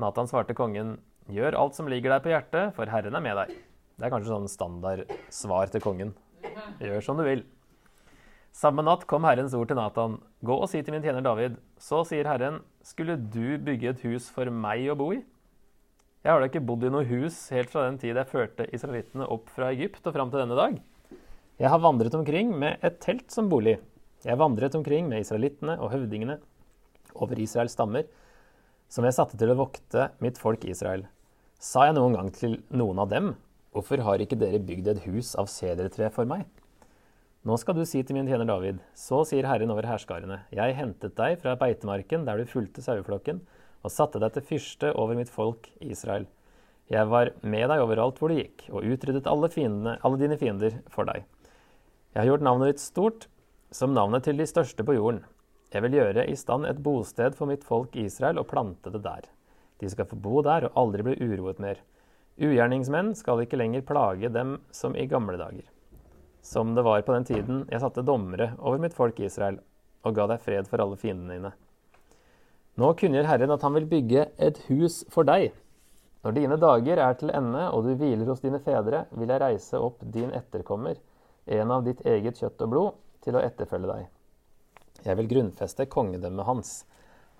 Natan 0.00 0.28
svarte 0.28 0.56
kongen, 0.56 0.98
Gjør 1.32 1.56
alt 1.56 1.76
som 1.76 1.86
ligger 1.88 2.12
deg 2.12 2.24
på 2.24 2.32
hjertet, 2.34 2.74
for 2.76 2.90
Herren 2.92 3.16
er 3.16 3.22
med 3.24 3.38
deg. 3.38 3.52
Det 3.96 4.04
er 4.04 4.12
kanskje 4.12 4.28
sånn 4.28 4.50
standardsvar 4.52 5.70
til 5.72 5.80
kongen. 5.80 6.10
Gjør 6.82 7.00
som 7.06 7.16
du 7.16 7.24
vil. 7.24 7.46
Samme 8.54 8.84
natt 8.86 9.02
kom 9.10 9.24
Herrens 9.26 9.54
ord 9.58 9.66
til 9.66 9.74
Natan. 9.80 10.12
Gå 10.46 10.54
og 10.62 10.68
si 10.70 10.78
til 10.86 10.94
min 10.94 11.02
tjener 11.02 11.24
David. 11.26 11.56
Så 11.74 12.04
sier 12.06 12.28
Herren, 12.30 12.60
skulle 12.86 13.16
du 13.18 13.58
bygge 13.58 13.90
et 13.90 14.04
hus 14.06 14.28
for 14.30 14.46
meg 14.46 14.86
å 14.92 14.94
bo 14.98 15.08
i? 15.16 15.24
Jeg 16.22 16.30
har 16.30 16.38
da 16.38 16.46
ikke 16.46 16.62
bodd 16.62 16.86
i 16.86 16.92
noe 16.94 17.02
hus 17.08 17.40
helt 17.50 17.72
fra 17.72 17.88
den 17.88 17.98
tid 17.98 18.14
jeg 18.14 18.30
førte 18.30 18.68
israelittene 18.70 19.26
opp 19.26 19.50
fra 19.50 19.72
Egypt 19.74 20.06
og 20.06 20.14
fram 20.14 20.30
til 20.30 20.44
denne 20.44 20.60
dag. 20.60 20.78
Jeg 21.58 21.72
har 21.74 21.82
vandret 21.82 22.14
omkring 22.14 22.54
med 22.62 22.78
et 22.86 23.02
telt 23.02 23.26
som 23.34 23.50
bolig. 23.50 23.80
Jeg 24.22 24.38
vandret 24.38 24.78
omkring 24.78 25.10
med 25.10 25.26
israelittene 25.26 25.74
og 25.82 25.90
høvdingene 25.90 26.38
over 27.18 27.42
Israels 27.42 27.74
stammer, 27.74 28.06
som 28.86 29.02
jeg 29.02 29.18
satte 29.18 29.38
til 29.40 29.50
å 29.50 29.58
vokte 29.58 30.12
mitt 30.22 30.38
folk 30.38 30.62
Israel. 30.70 31.08
Sa 31.58 31.88
jeg 31.90 31.98
noen 31.98 32.14
gang 32.14 32.30
til 32.30 32.60
noen 32.70 33.02
av 33.02 33.10
dem, 33.10 33.34
hvorfor 33.74 34.06
har 34.06 34.22
ikke 34.22 34.38
dere 34.38 34.62
bygd 34.62 34.94
et 34.94 35.08
hus 35.10 35.34
av 35.34 35.50
sedertre 35.50 36.14
for 36.14 36.30
meg? 36.30 36.46
Nå 37.44 37.58
skal 37.60 37.76
du 37.76 37.82
si 37.84 38.00
til 38.00 38.16
min 38.16 38.24
tjener 38.24 38.48
David, 38.48 38.78
så 38.96 39.18
sier 39.28 39.44
Herren 39.44 39.68
over 39.74 39.84
herskarene, 39.84 40.38
jeg 40.48 40.76
hentet 40.78 41.12
deg 41.18 41.34
fra 41.42 41.52
beitemarken 41.60 42.22
der 42.24 42.40
du 42.40 42.48
fulgte 42.48 42.80
saueflokken, 42.80 43.42
og 43.84 43.92
satte 43.92 44.16
deg 44.22 44.32
til 44.32 44.46
fyrste 44.48 44.94
over 44.96 45.18
mitt 45.18 45.28
folk 45.28 45.68
Israel. 45.84 46.24
Jeg 46.88 47.04
var 47.12 47.34
med 47.44 47.68
deg 47.68 47.82
overalt 47.84 48.16
hvor 48.16 48.32
du 48.32 48.38
gikk, 48.38 48.64
og 48.72 48.88
utryddet 48.88 49.28
alle, 49.28 49.52
fiendene, 49.52 49.98
alle 50.00 50.22
dine 50.22 50.40
fiender 50.40 50.78
for 50.88 51.04
deg. 51.10 51.28
Jeg 52.14 52.22
har 52.22 52.30
gjort 52.30 52.46
navnet 52.48 52.72
ditt 52.72 52.84
stort, 52.86 53.28
som 53.68 53.92
navnet 53.92 54.24
til 54.24 54.40
de 54.40 54.48
største 54.48 54.80
på 54.80 54.96
jorden. 54.96 55.20
Jeg 55.68 55.84
vil 55.84 55.98
gjøre 55.98 56.24
i 56.30 56.40
stand 56.40 56.64
et 56.64 56.80
bosted 56.80 57.36
for 57.36 57.52
mitt 57.52 57.68
folk 57.68 57.92
Israel 58.00 58.40
og 58.40 58.48
plante 58.54 58.88
det 58.94 59.04
der. 59.04 59.28
De 59.84 59.92
skal 59.92 60.08
få 60.08 60.16
bo 60.16 60.40
der 60.46 60.70
og 60.70 60.80
aldri 60.80 61.04
bli 61.10 61.20
uroet 61.20 61.60
mer. 61.60 61.84
Ugjerningsmenn 62.40 63.12
skal 63.20 63.44
ikke 63.44 63.60
lenger 63.60 63.84
plage 63.84 64.32
dem 64.32 64.62
som 64.72 64.96
i 64.96 65.04
gamle 65.10 65.36
dager. 65.36 65.73
Som 66.44 66.74
det 66.76 66.84
var 66.84 67.02
på 67.02 67.14
den 67.16 67.24
tiden 67.24 67.62
jeg 67.72 67.80
satte 67.80 68.04
dommere 68.04 68.52
over 68.60 68.82
mitt 68.82 68.94
folk 68.96 69.20
Israel 69.24 69.62
og 70.04 70.12
ga 70.16 70.26
deg 70.28 70.42
fred 70.44 70.68
for 70.68 70.82
alle 70.84 70.98
fiendene 71.00 71.38
dine. 71.38 71.52
Nå 72.76 72.90
kunngjør 73.00 73.28
Herren 73.30 73.54
at 73.54 73.62
han 73.64 73.72
vil 73.78 73.86
bygge 73.88 74.26
et 74.42 74.60
hus 74.68 75.00
for 75.14 75.24
deg. 75.24 75.54
Når 76.24 76.36
dine 76.36 76.58
dager 76.60 77.00
er 77.00 77.16
til 77.16 77.32
ende 77.32 77.62
og 77.70 77.86
du 77.86 77.94
hviler 77.96 78.28
hos 78.28 78.44
dine 78.44 78.60
fedre, 78.60 79.06
vil 79.16 79.32
jeg 79.32 79.40
reise 79.40 79.80
opp 79.80 80.04
din 80.04 80.34
etterkommer, 80.36 81.00
en 81.46 81.72
av 81.72 81.84
ditt 81.86 82.04
eget 82.08 82.40
kjøtt 82.40 82.66
og 82.66 82.72
blod, 82.74 83.00
til 83.24 83.38
å 83.38 83.44
etterfølge 83.44 83.88
deg. 83.88 84.04
Jeg 85.04 85.16
vil 85.16 85.30
grunnfeste 85.30 85.88
kongedømmet 85.88 86.48
hans. 86.48 86.74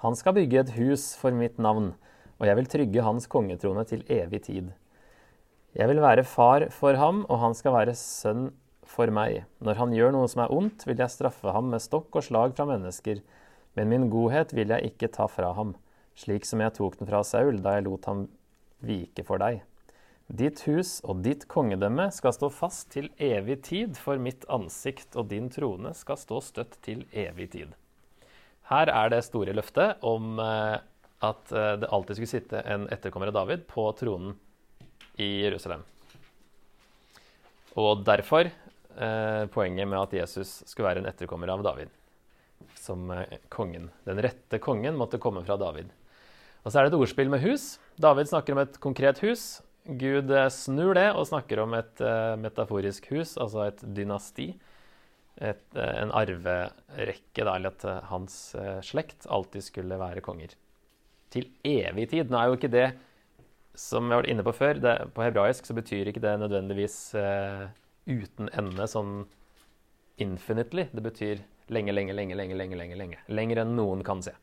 Han 0.01 0.17
skal 0.17 0.37
bygge 0.37 0.63
et 0.63 0.75
hus 0.79 1.11
for 1.21 1.37
mitt 1.37 1.61
navn, 1.61 1.93
og 2.41 2.49
jeg 2.49 2.57
vil 2.57 2.73
trygge 2.73 3.05
hans 3.05 3.29
kongetrone 3.29 3.85
til 3.89 4.05
evig 4.09 4.47
tid. 4.49 4.73
Jeg 5.77 5.91
vil 5.91 6.01
være 6.01 6.25
far 6.25 6.71
for 6.73 6.97
ham, 6.97 7.25
og 7.29 7.41
han 7.43 7.57
skal 7.57 7.77
være 7.77 7.97
sønn 7.99 8.53
for 8.91 9.11
meg. 9.15 9.45
Når 9.65 9.81
han 9.81 9.95
gjør 9.97 10.15
noe 10.15 10.31
som 10.31 10.45
er 10.45 10.55
ondt, 10.55 10.87
vil 10.89 11.01
jeg 11.01 11.13
straffe 11.13 11.53
ham 11.55 11.71
med 11.73 11.83
stokk 11.83 12.15
og 12.15 12.27
slag 12.27 12.57
fra 12.57 12.67
mennesker, 12.69 13.21
men 13.75 13.91
min 13.91 14.09
godhet 14.13 14.55
vil 14.55 14.71
jeg 14.71 14.93
ikke 14.93 15.11
ta 15.15 15.27
fra 15.31 15.53
ham, 15.57 15.75
slik 16.19 16.47
som 16.47 16.63
jeg 16.63 16.77
tok 16.77 16.99
den 17.01 17.11
fra 17.11 17.25
Saul 17.27 17.59
da 17.63 17.77
jeg 17.77 17.89
lot 17.89 18.07
ham 18.11 18.27
vike 18.85 19.25
for 19.27 19.43
deg. 19.43 19.63
Ditt 20.25 20.63
hus 20.65 21.03
og 21.05 21.21
ditt 21.25 21.45
kongedømme 21.53 22.07
skal 22.15 22.33
stå 22.33 22.49
fast 22.49 22.89
til 22.95 23.11
evig 23.21 23.59
tid, 23.67 23.99
for 24.01 24.17
mitt 24.17 24.47
ansikt 24.49 25.19
og 25.21 25.29
din 25.33 25.51
trone 25.53 25.93
skal 25.97 26.17
stå 26.21 26.41
støtt 26.45 26.79
til 26.87 27.05
evig 27.13 27.51
tid. 27.53 27.75
Her 28.71 28.89
er 28.89 29.13
det 29.13 29.25
store 29.27 29.53
løftet 29.53 30.01
om 30.07 30.39
eh, 30.41 30.79
at 31.25 31.53
eh, 31.53 31.75
det 31.83 31.91
alltid 31.93 32.17
skulle 32.17 32.33
sitte 32.33 32.63
en 32.65 32.87
etterkommer 32.89 33.29
av 33.29 33.37
David 33.43 33.67
på 33.69 33.85
tronen 33.99 34.39
i 35.21 35.45
Jerusalem. 35.45 35.85
Og 37.77 38.05
derfor 38.07 38.49
eh, 38.97 39.45
poenget 39.53 39.89
med 39.89 40.01
at 40.01 40.15
Jesus 40.17 40.63
skulle 40.69 40.89
være 40.89 41.03
en 41.03 41.11
etterkommer 41.11 41.51
av 41.53 41.65
David. 41.67 41.93
Som 42.81 43.11
eh, 43.13 43.39
kongen. 43.53 43.91
Den 44.07 44.23
rette 44.25 44.61
kongen 44.63 44.99
måtte 44.99 45.21
komme 45.23 45.45
fra 45.47 45.59
David. 45.61 45.93
Og 46.65 46.73
så 46.73 46.81
er 46.81 46.87
det 46.87 46.95
et 46.95 47.01
ordspill 47.01 47.33
med 47.33 47.45
hus. 47.45 47.75
David 48.01 48.31
snakker 48.31 48.57
om 48.57 48.63
et 48.65 48.79
konkret 48.83 49.21
hus. 49.25 49.63
Gud 49.85 50.33
eh, 50.33 50.51
snur 50.53 50.95
det 50.97 51.11
og 51.13 51.29
snakker 51.29 51.61
om 51.65 51.75
et 51.77 52.01
uh, 52.01 52.35
metaforisk 52.41 53.11
hus, 53.13 53.35
altså 53.37 53.67
et 53.67 53.83
dynasti. 53.97 54.55
Et, 55.35 55.65
uh, 55.77 55.95
en 55.99 56.15
arverekke, 56.15 57.43
da, 57.43 57.57
eller 57.57 57.75
at 57.75 58.07
hans 58.09 58.39
slekt 58.87 59.27
alltid 59.29 59.67
skulle 59.67 59.99
være 60.01 60.25
konger. 60.25 60.55
Til 61.35 61.51
evig 61.67 62.09
tid. 62.15 62.31
Nå 62.31 62.39
er 62.39 62.49
jo 62.49 62.57
ikke 62.57 62.73
det 62.73 62.89
som 63.75 64.07
jeg 64.07 64.23
var 64.23 64.29
inne 64.31 64.45
på 64.47 64.55
før, 64.55 64.79
det, 64.79 64.93
på 65.17 65.25
hebraisk 65.27 65.67
så 65.67 65.75
betyr 65.75 66.07
ikke 66.07 66.23
det 66.23 66.37
nødvendigvis 66.39 66.97
uten 68.07 68.51
ende, 68.53 68.87
sånn 68.91 69.25
infinitely. 70.21 70.89
Det 70.93 71.03
betyr 71.05 71.43
lenge, 71.73 71.93
lenge, 71.93 72.15
lenge, 72.17 72.37
lenge, 72.39 72.57
lenge, 72.59 72.79
lenge, 72.79 72.99
lenge. 73.01 73.19
Lenger 73.29 73.63
enn 73.65 73.75
noen 73.79 74.05
kan 74.07 74.23
se. 74.23 74.35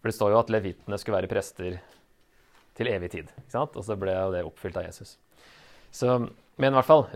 For 0.00 0.10
det 0.10 0.16
står 0.16 0.34
jo 0.34 0.40
at 0.40 0.52
levitene 0.54 0.98
skulle 1.00 1.20
være 1.20 1.30
prester 1.30 1.78
til 2.76 2.90
evig 2.92 3.10
tid. 3.14 3.30
ikke 3.40 3.54
sant? 3.54 3.76
Og 3.76 3.86
så 3.86 3.96
ble 3.98 4.14
det 4.34 4.44
oppfylt 4.46 4.76
av 4.78 4.86
Jesus. 4.86 5.16
Så, 5.90 6.18
men 6.60 6.74
i 6.74 6.76
hvert 6.76 6.88
fall 6.88 7.06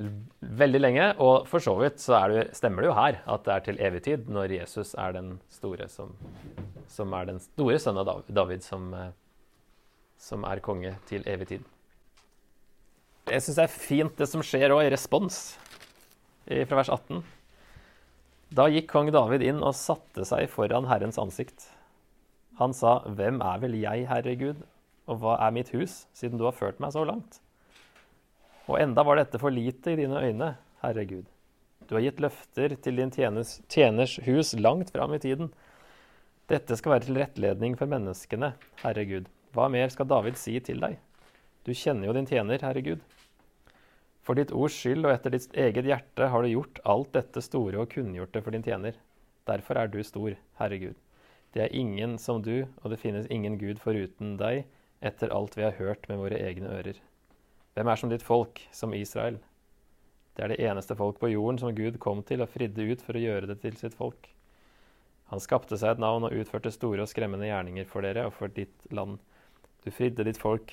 veldig 0.41 0.81
lenge. 0.81 1.07
Og 1.23 1.49
for 1.51 1.63
så 1.63 1.77
vidt 1.81 2.01
så 2.03 2.19
det, 2.33 2.49
stemmer 2.57 2.83
det 2.83 2.91
jo 2.91 2.97
her 2.99 3.21
at 3.31 3.45
det 3.47 3.55
er 3.55 3.67
til 3.67 3.83
evig 3.89 4.05
tid, 4.09 4.31
når 4.33 4.57
Jesus 4.57 4.95
er 4.99 5.17
den 5.17 5.35
store 5.53 5.89
som, 5.93 6.15
som 6.91 7.13
er 7.17 7.29
den 7.31 7.43
store 7.45 7.79
sønnen 7.83 8.09
av 8.09 8.25
David, 8.29 8.65
som, 8.67 8.89
eh, 8.97 9.13
som 10.21 10.49
er 10.49 10.65
konge 10.65 10.97
til 11.11 11.27
evig 11.29 11.53
tid. 11.55 11.69
Jeg 13.29 13.45
syns 13.45 13.59
det 13.59 13.67
er 13.67 13.75
fint 13.75 14.17
det 14.19 14.29
som 14.31 14.43
skjer 14.45 14.73
òg 14.75 14.87
i 14.87 14.93
respons 14.95 15.43
fra 16.47 16.79
vers 16.81 16.91
18. 16.91 17.21
Da 18.51 18.67
gikk 18.67 18.89
kong 18.91 19.13
David 19.15 19.45
inn 19.47 19.61
og 19.63 19.77
satte 19.79 20.25
seg 20.27 20.49
foran 20.51 20.89
Herrens 20.91 21.21
ansikt. 21.23 21.69
Han 22.59 22.75
sa, 22.75 22.99
'Hvem 23.07 23.39
er 23.41 23.61
vel 23.63 23.77
jeg, 23.79 24.09
Herre 24.09 24.35
Gud, 24.37 24.65
og 25.07 25.21
hva 25.21 25.37
er 25.47 25.55
mitt 25.55 25.71
hus, 25.71 26.07
siden 26.13 26.39
du 26.39 26.45
har 26.45 26.57
ført 26.57 26.81
meg 26.81 26.93
så 26.93 27.05
langt? 27.07 27.41
Og 28.67 28.81
enda 28.81 29.03
var 29.07 29.17
dette 29.17 29.39
for 29.39 29.51
lite 29.51 29.93
i 29.93 29.97
dine 29.97 30.19
øyne, 30.19 30.57
Herre 30.83 31.05
Gud. 31.07 31.25
Du 31.89 31.95
har 31.95 32.03
gitt 32.03 32.21
løfter 32.21 32.75
til 32.83 32.97
din 32.97 33.11
tjeners, 33.11 33.61
tjeners 33.69 34.19
hus 34.27 34.53
langt 34.55 34.91
fram 34.91 35.15
i 35.15 35.19
tiden. 35.19 35.53
Dette 36.49 36.77
skal 36.77 36.93
være 36.93 37.07
til 37.07 37.19
rettledning 37.19 37.79
for 37.79 37.87
menneskene, 37.87 38.53
Herre 38.83 39.07
Gud. 39.07 39.31
Hva 39.55 39.69
mer 39.69 39.89
skal 39.89 40.07
David 40.07 40.39
si 40.39 40.59
til 40.61 40.81
deg? 40.83 40.99
Du 41.65 41.75
kjenner 41.77 42.09
jo 42.09 42.15
din 42.17 42.29
tjener, 42.29 42.63
Herre 42.65 42.81
Gud. 42.81 43.03
For 44.25 44.39
ditt 44.39 44.53
ords 44.57 44.77
skyld 44.77 45.05
og 45.05 45.13
etter 45.13 45.35
ditt 45.35 45.53
eget 45.59 45.89
hjerte 45.89 46.29
har 46.33 46.43
du 46.45 46.49
gjort 46.53 46.81
alt 46.89 47.13
dette 47.17 47.43
store 47.45 47.83
og 47.83 47.93
kunngjort 47.93 48.33
det 48.33 48.43
for 48.47 48.57
din 48.57 48.65
tjener. 48.65 48.97
Derfor 49.49 49.81
er 49.81 49.93
du 49.93 50.01
stor, 50.07 50.37
Herre 50.61 50.79
Gud. 50.81 50.97
Det 51.53 51.65
er 51.65 51.77
ingen 51.77 52.17
som 52.23 52.41
du, 52.47 52.65
og 52.81 52.93
det 52.93 53.01
finnes 53.03 53.29
ingen 53.29 53.59
Gud 53.59 53.81
foruten 53.83 54.37
deg, 54.41 54.65
etter 55.05 55.33
alt 55.35 55.57
vi 55.59 55.67
har 55.67 55.77
hørt 55.81 56.09
med 56.09 56.21
våre 56.21 56.39
egne 56.39 56.71
ører. 56.79 57.01
Hvem 57.75 57.89
er 57.91 58.01
som 58.01 58.13
ditt 58.13 58.25
folk, 58.25 58.61
som 58.73 58.95
Israel? 58.95 59.41
Det 60.37 60.45
er 60.45 60.53
det 60.55 60.61
eneste 60.65 60.97
folk 60.97 61.19
på 61.21 61.33
jorden 61.33 61.59
som 61.61 61.75
Gud 61.77 61.99
kom 62.01 62.23
til 62.25 62.45
og 62.45 62.53
fridde 62.53 62.87
ut 62.87 63.03
for 63.05 63.19
å 63.19 63.25
gjøre 63.25 63.51
det 63.51 63.61
til 63.65 63.77
sitt 63.77 63.97
folk. 63.99 64.31
Han 65.31 65.43
skapte 65.43 65.77
seg 65.79 65.95
et 65.95 66.03
navn 66.03 66.25
og 66.27 66.35
utførte 66.35 66.73
store 66.75 67.05
og 67.05 67.11
skremmende 67.11 67.51
gjerninger 67.51 67.85
for 67.91 68.07
dere 68.07 68.25
og 68.29 68.35
for 68.39 68.53
ditt 68.55 68.87
land. 68.95 69.19
Du 69.85 69.91
fridde, 69.95 70.25
ditt 70.27 70.41
folk, 70.41 70.73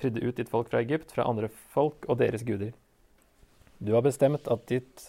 fridde 0.00 0.22
ut 0.24 0.36
ditt 0.36 0.50
folk 0.52 0.70
fra 0.72 0.82
Egypt, 0.84 1.12
fra 1.14 1.26
andre 1.28 1.48
folk 1.74 2.04
og 2.08 2.18
deres 2.20 2.44
guder. 2.46 2.72
Du 3.78 3.92
har 3.96 4.04
bestemt 4.04 4.48
at 4.48 4.66
ditt 4.70 5.08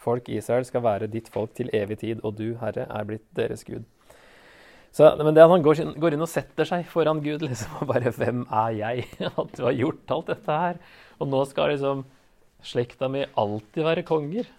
folk 0.00 0.28
Israel 0.32 0.64
skal 0.66 0.84
være 0.84 1.10
ditt 1.12 1.28
folk 1.32 1.52
til 1.56 1.70
evig 1.76 2.00
tid, 2.02 2.22
og 2.24 2.38
du, 2.38 2.54
Herre, 2.60 2.86
er 2.88 3.08
blitt 3.08 3.26
deres 3.36 3.64
Gud. 3.66 3.84
Så, 4.90 5.06
men 5.20 5.36
det 5.36 5.44
at 5.44 5.52
han 5.52 5.62
går, 5.62 5.84
går, 6.02 6.16
inn 6.16 6.24
og 6.24 6.30
setter 6.30 6.66
seg 6.66 6.88
foran 6.90 7.20
Gud 7.22 7.44
liksom, 7.46 7.76
og 7.78 7.92
bare 7.92 8.10
'Hvem 8.10 8.42
er 8.48 8.72
jeg?' 8.74 9.06
At 9.38 9.52
du 9.54 9.62
har 9.68 9.76
gjort 9.76 10.16
alt 10.16 10.32
dette 10.32 10.56
her. 10.64 10.80
Og 11.20 11.30
nå 11.30 11.44
skal 11.46 11.70
liksom 11.70 12.02
slekta 12.66 13.08
mi 13.08 13.22
alltid 13.38 13.86
være 13.86 14.06
konger. 14.08 14.50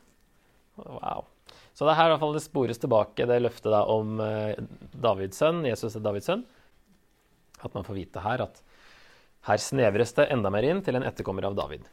Wow. 0.77 1.27
Så 1.75 1.83
det 1.83 1.91
er 1.91 1.99
her 1.99 2.09
i 2.09 2.13
hvert 2.13 2.23
fall 2.23 2.35
det 2.37 2.43
spores 2.45 2.79
tilbake, 2.79 3.27
det 3.27 3.41
løftet 3.41 3.71
da 3.73 3.83
om 3.91 4.19
eh, 4.23 4.55
Davids 5.03 5.39
sønn, 5.41 5.65
Jesus 5.67 5.95
er 5.95 6.03
Davids 6.05 6.29
sønn. 6.29 6.45
At 7.61 7.75
man 7.75 7.85
får 7.85 7.97
vite 7.99 8.23
her 8.23 8.45
at 8.47 8.63
her 9.47 9.61
snevres 9.61 10.13
det 10.17 10.27
enda 10.33 10.51
mer 10.53 10.67
inn 10.67 10.83
til 10.85 10.97
en 10.97 11.05
etterkommer 11.07 11.47
av 11.49 11.57
David. 11.57 11.87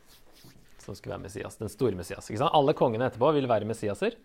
Som 0.85 0.97
skulle 0.97 1.17
være 1.17 1.27
Messias, 1.27 1.57
den 1.61 1.73
store 1.73 1.97
Messias. 1.97 2.29
Alle 2.49 2.75
kongene 2.77 3.09
etterpå 3.09 3.33
vil 3.37 3.49
være 3.49 3.69
Messiaser. 3.69 4.17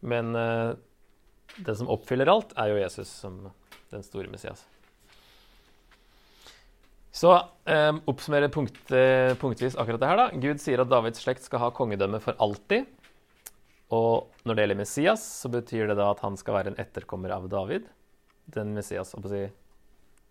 Men 0.00 0.34
uh, 0.36 0.76
den 1.56 1.76
som 1.76 1.88
oppfyller 1.92 2.30
alt, 2.32 2.52
er 2.60 2.72
jo 2.72 2.80
Jesus 2.80 3.08
som 3.22 3.40
den 3.90 4.04
store 4.06 4.30
Messias. 4.32 4.62
Så 7.10 7.32
eh, 7.66 7.96
oppsummerer 8.06 8.48
punkt, 8.54 8.76
eh, 8.94 9.34
punktvis 9.34 9.74
akkurat 9.74 10.00
det 10.00 10.06
her. 10.06 10.20
da. 10.20 10.26
Gud 10.30 10.60
sier 10.62 10.80
at 10.80 10.90
Davids 10.92 11.18
slekt 11.24 11.42
skal 11.42 11.64
ha 11.64 11.70
kongedømme 11.74 12.20
for 12.22 12.38
alltid. 12.38 12.86
Og 13.90 14.30
når 14.46 14.54
det 14.54 14.62
gjelder 14.62 14.78
Messias, 14.78 15.24
så 15.42 15.50
betyr 15.50 15.90
det 15.90 15.98
da 15.98 16.12
at 16.12 16.22
han 16.22 16.38
skal 16.38 16.54
være 16.60 16.72
en 16.72 16.78
etterkommer 16.78 17.34
av 17.34 17.48
David. 17.50 17.88
Den 18.54 18.70
Messias, 18.76 19.10
si, 19.10 19.42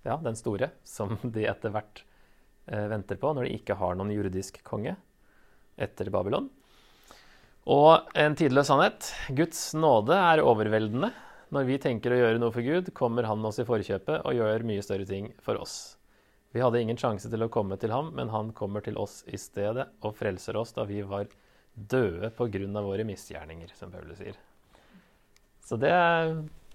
ja, 0.05 0.19
den 0.23 0.37
store, 0.39 0.71
som 0.83 1.17
de 1.23 1.45
etter 1.49 1.73
hvert 1.73 2.03
eh, 2.67 2.87
venter 2.91 3.19
på 3.19 3.33
når 3.35 3.47
de 3.47 3.57
ikke 3.59 3.77
har 3.79 3.97
noen 3.99 4.13
juridisk 4.13 4.61
konge 4.67 4.95
etter 5.79 6.11
Babylon. 6.13 6.49
Og 7.69 8.09
en 8.17 8.35
tidløs 8.37 8.69
sannhet. 8.71 9.11
Guds 9.35 9.73
nåde 9.77 10.15
er 10.15 10.41
overveldende. 10.41 11.11
Når 11.53 11.65
vi 11.65 11.77
tenker 11.81 12.13
å 12.13 12.19
gjøre 12.19 12.41
noe 12.41 12.53
for 12.53 12.65
Gud, 12.65 12.91
kommer 12.97 13.25
han 13.29 13.45
oss 13.45 13.59
i 13.61 13.65
forkjøpet 13.67 14.25
og 14.25 14.37
gjør 14.37 14.65
mye 14.69 14.83
større 14.85 15.07
ting 15.09 15.31
for 15.43 15.59
oss. 15.61 15.97
Vi 16.53 16.61
hadde 16.63 16.81
ingen 16.81 16.97
sjanse 16.97 17.29
til 17.29 17.45
å 17.45 17.49
komme 17.53 17.77
til 17.77 17.93
ham, 17.93 18.09
men 18.17 18.31
han 18.33 18.51
kommer 18.57 18.81
til 18.85 18.97
oss 18.97 19.21
i 19.29 19.37
stedet 19.37 19.85
og 20.05 20.15
frelser 20.17 20.57
oss 20.57 20.73
da 20.73 20.85
vi 20.89 21.03
var 21.05 21.29
døde 21.73 22.31
pga. 22.33 22.81
våre 22.81 23.05
misgjerninger, 23.05 23.69
som 23.75 23.91
Paulus 23.91 24.17
sier. 24.17 24.37
Så 25.61 25.77
det 25.77 25.93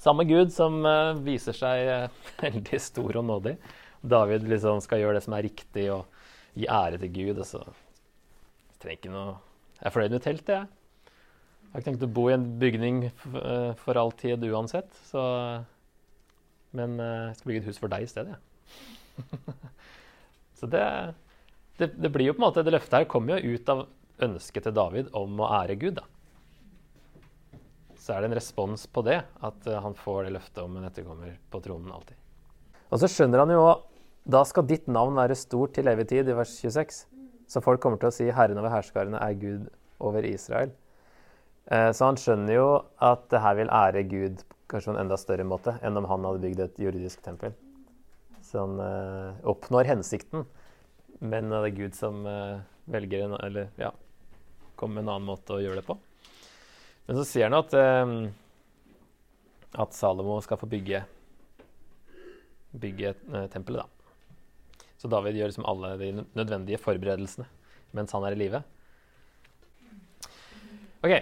samme 0.02 0.26
Gud 0.28 0.52
som 0.54 0.80
uh, 0.87 1.14
viser 1.24 1.57
seg 1.57 1.88
uh, 1.88 2.22
veldig 2.44 2.80
stor 2.83 3.20
og 3.20 3.26
nådig. 3.30 3.57
David 4.04 4.44
liksom 4.48 4.83
skal 4.85 5.00
gjøre 5.00 5.18
det 5.18 5.24
som 5.24 5.37
er 5.37 5.46
riktig, 5.46 5.88
og 5.94 6.04
gi 6.54 6.68
ære 6.70 7.00
til 7.02 7.12
Gud. 7.14 7.38
og 7.38 7.46
så 7.48 7.62
trenger 8.80 9.00
ikke 9.00 9.12
noe 9.14 9.37
Jeg 9.80 9.88
er 9.88 9.94
fornøyd 9.94 10.16
med 10.16 10.24
teltet, 10.24 10.54
jeg. 10.54 10.66
Jeg 11.64 11.72
har 11.72 11.83
ikke 11.83 11.90
tenkt 11.90 12.04
å 12.07 12.14
bo 12.14 12.28
i 12.30 12.35
en 12.37 12.44
bygning 12.61 12.98
eh, 13.09 13.72
for 13.80 13.98
all 13.98 14.12
tid 14.14 14.44
uansett. 14.46 14.92
Så, 15.09 15.20
men 16.78 16.94
eh, 17.02 17.24
jeg 17.33 17.38
skal 17.40 17.50
bygge 17.50 17.62
et 17.64 17.70
hus 17.72 17.80
for 17.83 17.90
deg 17.90 18.07
i 18.07 18.11
stedet, 18.12 18.37
jeg. 18.37 19.57
så 20.59 20.68
det, 20.70 20.85
det, 21.80 21.90
det, 21.98 22.11
blir 22.14 22.30
jo 22.30 22.33
på 22.35 22.40
en 22.40 22.46
måte 22.48 22.64
Det 22.66 22.72
løftet 22.74 22.96
her 22.96 23.04
kommer 23.11 23.38
jo 23.38 23.54
ut 23.54 23.68
av 23.70 23.85
ønsket 24.26 24.66
til 24.66 24.74
David 24.74 25.11
om 25.18 25.42
å 25.42 25.50
ære 25.59 25.76
Gud, 25.83 25.98
da. 25.98 26.07
Så 28.05 28.12
er 28.12 28.21
det 28.21 28.29
en 28.29 28.37
respons 28.37 28.85
på 28.93 29.01
det 29.07 29.23
at 29.25 29.67
uh, 29.71 29.81
han 29.81 29.97
får 29.97 30.27
det 30.27 30.35
løftet 30.35 30.61
om 30.61 30.77
en 30.77 30.85
etterkommer 30.85 31.38
på 31.51 31.61
tronen 31.64 31.93
alltid. 31.95 32.19
Og 32.93 33.01
så 33.01 33.09
skjønner 33.09 33.40
han 33.40 33.53
jo 33.55 33.64
da 34.29 34.40
skal 34.49 34.64
ditt 34.69 34.87
navn 34.88 35.17
være 35.17 35.37
stort 35.37 35.75
til 35.77 35.88
evig 35.90 36.07
tid, 36.09 36.29
i 36.29 36.37
vers 36.37 36.53
26. 36.57 37.03
Så 37.49 37.61
folk 37.64 37.81
kommer 37.81 38.01
til 38.01 38.09
å 38.09 38.14
si 38.17 38.29
'Herren 38.33 38.61
over 38.61 38.73
herskarene 38.73 39.21
er 39.21 39.37
Gud 39.40 39.67
over 40.01 40.25
Israel'. 40.25 40.73
Uh, 41.69 41.93
så 41.97 42.11
han 42.11 42.21
skjønner 42.21 42.55
jo 42.57 42.69
at 43.01 43.29
det 43.33 43.40
her 43.40 43.57
vil 43.61 43.73
ære 43.73 44.05
Gud 44.09 44.45
kanskje 44.69 44.93
på 44.93 44.97
en 44.97 45.03
enda 45.05 45.17
større 45.21 45.45
måte 45.49 45.79
enn 45.81 45.97
om 45.97 46.09
han 46.09 46.25
hadde 46.29 46.45
bygd 46.45 46.61
et 46.61 46.81
juridisk 46.87 47.25
tempel. 47.25 47.57
Så 48.45 48.67
han 48.67 48.81
uh, 48.81 49.37
oppnår 49.49 49.88
hensikten, 49.88 50.45
men 51.21 51.49
det 51.49 51.61
er 51.61 51.77
Gud 51.77 51.97
som 51.97 52.25
velger 52.85 53.25
en 53.25 53.38
Eller 53.40 53.71
ja, 53.81 53.93
kommer 54.77 55.01
med 55.01 55.09
en 55.09 55.14
annen 55.17 55.31
måte 55.33 55.57
å 55.57 55.62
gjøre 55.62 55.81
det 55.81 55.88
på. 55.88 55.97
Men 57.05 57.19
så 57.19 57.25
sier 57.29 57.51
han 57.51 57.59
at, 57.59 57.75
eh, 57.77 58.12
at 59.85 59.97
Salomo 59.97 60.38
skal 60.45 60.61
få 60.61 60.69
bygge, 60.71 61.03
bygge 62.81 63.12
eh, 63.12 63.47
tempelet, 63.53 63.85
da. 63.85 63.90
Så 64.99 65.11
David 65.12 65.37
gjør 65.37 65.51
liksom 65.51 65.67
alle 65.69 65.90
de 66.01 66.11
nødvendige 66.33 66.81
forberedelsene 66.81 67.45
mens 67.95 68.14
han 68.17 68.25
er 68.27 68.35
i 68.35 68.38
live. 68.40 68.59
OK, 71.05 71.12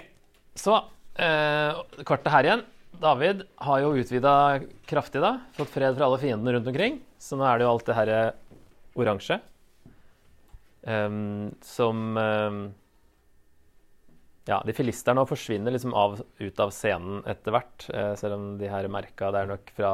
så 0.57 0.79
eh, 1.21 1.81
kartet 2.07 2.31
her 2.33 2.49
igjen. 2.49 2.63
David 3.03 3.43
har 3.67 3.83
jo 3.83 3.97
utvida 3.99 4.35
kraftig, 4.89 5.21
da. 5.25 5.35
Fått 5.59 5.73
fred 5.75 5.99
fra 5.99 6.07
alle 6.07 6.21
fiendene 6.23 6.55
rundt 6.57 6.71
omkring. 6.71 7.01
Så 7.21 7.37
nå 7.37 7.45
er 7.45 7.59
det 7.59 7.67
jo 7.67 7.73
alt 7.75 7.89
det 7.89 7.97
herre 7.99 8.21
oransje 8.97 9.41
um, 10.87 11.51
som 11.65 12.17
um, 12.17 12.63
ja, 14.49 14.59
de 14.67 14.75
filisterne 14.75 15.23
forsvinner 15.29 15.75
liksom 15.75 15.95
av, 15.95 16.19
ut 16.39 16.61
av 16.61 16.73
scenen 16.75 17.23
etter 17.31 17.55
hvert, 17.55 17.87
eh, 17.95 18.15
selv 18.19 18.39
om 18.39 18.49
de 18.59 18.71
her 18.71 18.89
merka 18.91 19.31
Det 19.31 19.43
er 19.43 19.53
nok 19.53 19.71
fra 19.77 19.93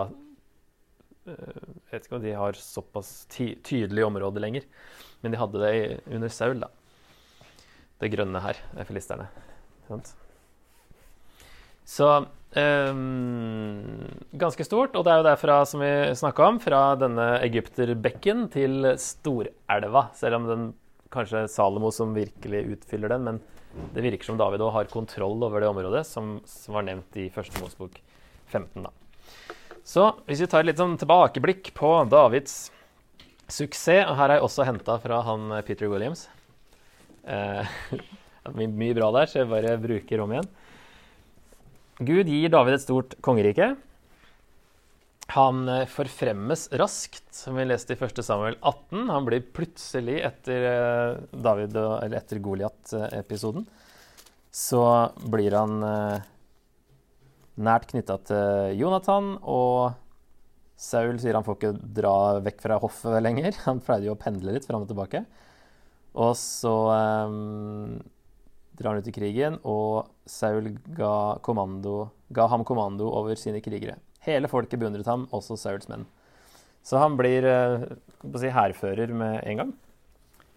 eh, 1.28 1.66
Jeg 1.84 1.90
vet 1.92 2.08
ikke 2.08 2.16
om 2.16 2.24
de 2.24 2.32
har 2.38 2.60
såpass 2.62 3.12
ty 3.32 3.50
tydelig 3.66 4.06
område 4.06 4.40
lenger, 4.40 4.64
men 5.20 5.34
de 5.34 5.42
hadde 5.42 5.60
det 5.64 5.74
i, 5.76 5.84
under 6.16 6.32
Saul, 6.32 6.64
da. 6.64 6.72
Det 7.98 8.12
grønne 8.14 8.40
her, 8.40 8.56
er 8.78 8.86
filisterne. 8.88 9.26
Sant? 9.88 10.14
Så 11.88 12.08
eh, 12.54 12.98
ganske 14.38 14.64
stort. 14.64 14.94
Og 14.94 15.04
det 15.04 15.12
er 15.12 15.20
jo 15.20 15.26
derfra, 15.26 15.56
som 15.66 15.82
vi 15.82 15.92
snakka 16.20 16.46
om, 16.52 16.60
fra 16.62 16.82
denne 17.00 17.30
egypterbekken 17.42 18.46
til 18.54 18.92
Storelva. 19.02 20.08
Selv 20.16 20.38
om 20.38 20.46
den 20.48 20.68
kanskje 21.14 21.46
Salomo 21.50 21.90
som 21.94 22.14
virkelig 22.16 22.64
utfyller 22.74 23.12
den, 23.14 23.24
men 23.24 23.40
det 23.94 24.04
virker 24.04 24.28
som 24.28 24.38
David 24.40 24.62
òg 24.64 24.72
har 24.74 24.90
kontroll 24.92 25.42
over 25.44 25.62
det 25.62 25.70
området, 25.70 26.04
som, 26.08 26.38
som 26.48 26.78
var 26.78 26.86
nevnt 26.88 27.18
i 27.20 27.28
første 27.32 27.60
Mosebok 27.62 28.00
15. 28.48 28.86
Da. 28.86 28.92
Så 29.88 30.10
hvis 30.28 30.42
vi 30.42 30.48
tar 30.50 30.64
et 30.64 30.72
litt 30.72 30.80
sånn 30.80 30.98
tilbakeblikk 31.00 31.72
på 31.76 31.92
Davids 32.10 32.68
suksess 33.48 34.04
og 34.10 34.18
Her 34.18 34.28
er 34.28 34.38
jeg 34.38 34.44
også 34.44 34.66
henta 34.68 34.98
fra 35.00 35.22
han 35.24 35.52
eh, 35.56 35.64
Peter 35.64 35.88
Williams. 35.88 36.26
Eh, 37.24 37.76
mye 38.58 38.96
bra 38.96 39.10
der, 39.16 39.28
så 39.30 39.42
jeg 39.42 39.52
bare 39.52 39.76
bruker 39.80 40.24
om 40.24 40.34
igjen. 40.34 40.50
Gud 41.98 42.30
gir 42.30 42.52
David 42.52 42.76
et 42.76 42.84
stort 42.84 43.16
kongerike. 43.24 43.72
Han 45.34 45.68
eh, 45.68 45.84
forfremmes 45.90 46.68
raskt, 46.80 47.26
som 47.34 47.58
vi 47.58 47.66
leste 47.66 47.92
i 47.92 48.00
1. 48.00 48.22
Samuel 48.24 48.56
18. 48.60 49.10
Han 49.10 49.26
blir 49.28 49.44
plutselig, 49.52 50.22
etter 50.24 50.64
eh, 50.70 51.20
David, 51.36 51.76
etter 52.16 52.40
Goliat-episoden, 52.40 53.66
så 54.48 54.82
blir 55.28 55.52
han 55.58 55.84
eh, 55.84 56.28
nært 57.60 57.90
knytta 57.92 58.16
til 58.30 58.80
Jonathan. 58.80 59.34
Og 59.44 59.92
Saul 60.78 61.20
sier 61.20 61.36
han 61.36 61.44
får 61.44 61.58
ikke 61.58 61.74
dra 62.00 62.16
vekk 62.48 62.64
fra 62.64 62.80
hoffet 62.80 63.20
lenger. 63.20 63.52
Han 63.66 63.82
pleide 63.84 64.08
jo 64.08 64.14
å 64.14 64.20
pendle 64.20 64.54
litt 64.54 64.68
fram 64.68 64.86
og 64.86 64.90
tilbake. 64.90 65.24
Og 66.18 66.32
så 66.38 66.74
um, 67.28 67.98
drar 68.78 68.94
han 68.94 69.02
ut 69.02 69.10
i 69.10 69.14
krigen, 69.14 69.58
og 69.66 70.08
Saul 70.26 70.70
ga, 70.96 71.38
kommando, 71.44 72.08
ga 72.34 72.46
ham 72.50 72.64
kommando 72.66 73.10
over 73.10 73.38
sine 73.38 73.60
krigere. 73.62 73.98
Hele 74.26 74.50
folket 74.50 74.80
beundret 74.80 75.06
ham, 75.08 75.26
også 75.34 75.56
Sauls 75.58 75.88
menn. 75.90 76.06
Så 76.82 76.98
han 77.00 77.18
blir 77.18 77.44
eh, 77.46 77.84
si, 78.40 78.50
hærfører 78.52 79.12
med 79.12 79.42
en 79.44 79.62
gang. 79.62 79.74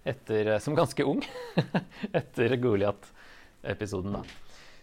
Etter, 0.08 0.56
eh, 0.56 0.62
som 0.64 0.78
ganske 0.78 1.06
ung. 1.06 1.22
etter 2.20 2.56
Goliat-episoden, 2.62 4.18
da. 4.18 4.24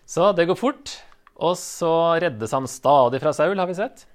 Så 0.08 0.30
det 0.36 0.48
går 0.48 0.58
fort. 0.58 0.94
Og 1.38 1.54
så 1.60 1.92
reddes 2.22 2.54
han 2.54 2.66
stadig 2.70 3.20
fra 3.22 3.32
Saul, 3.36 3.58
har 3.58 3.70
vi 3.70 3.78
sett. 3.78 4.06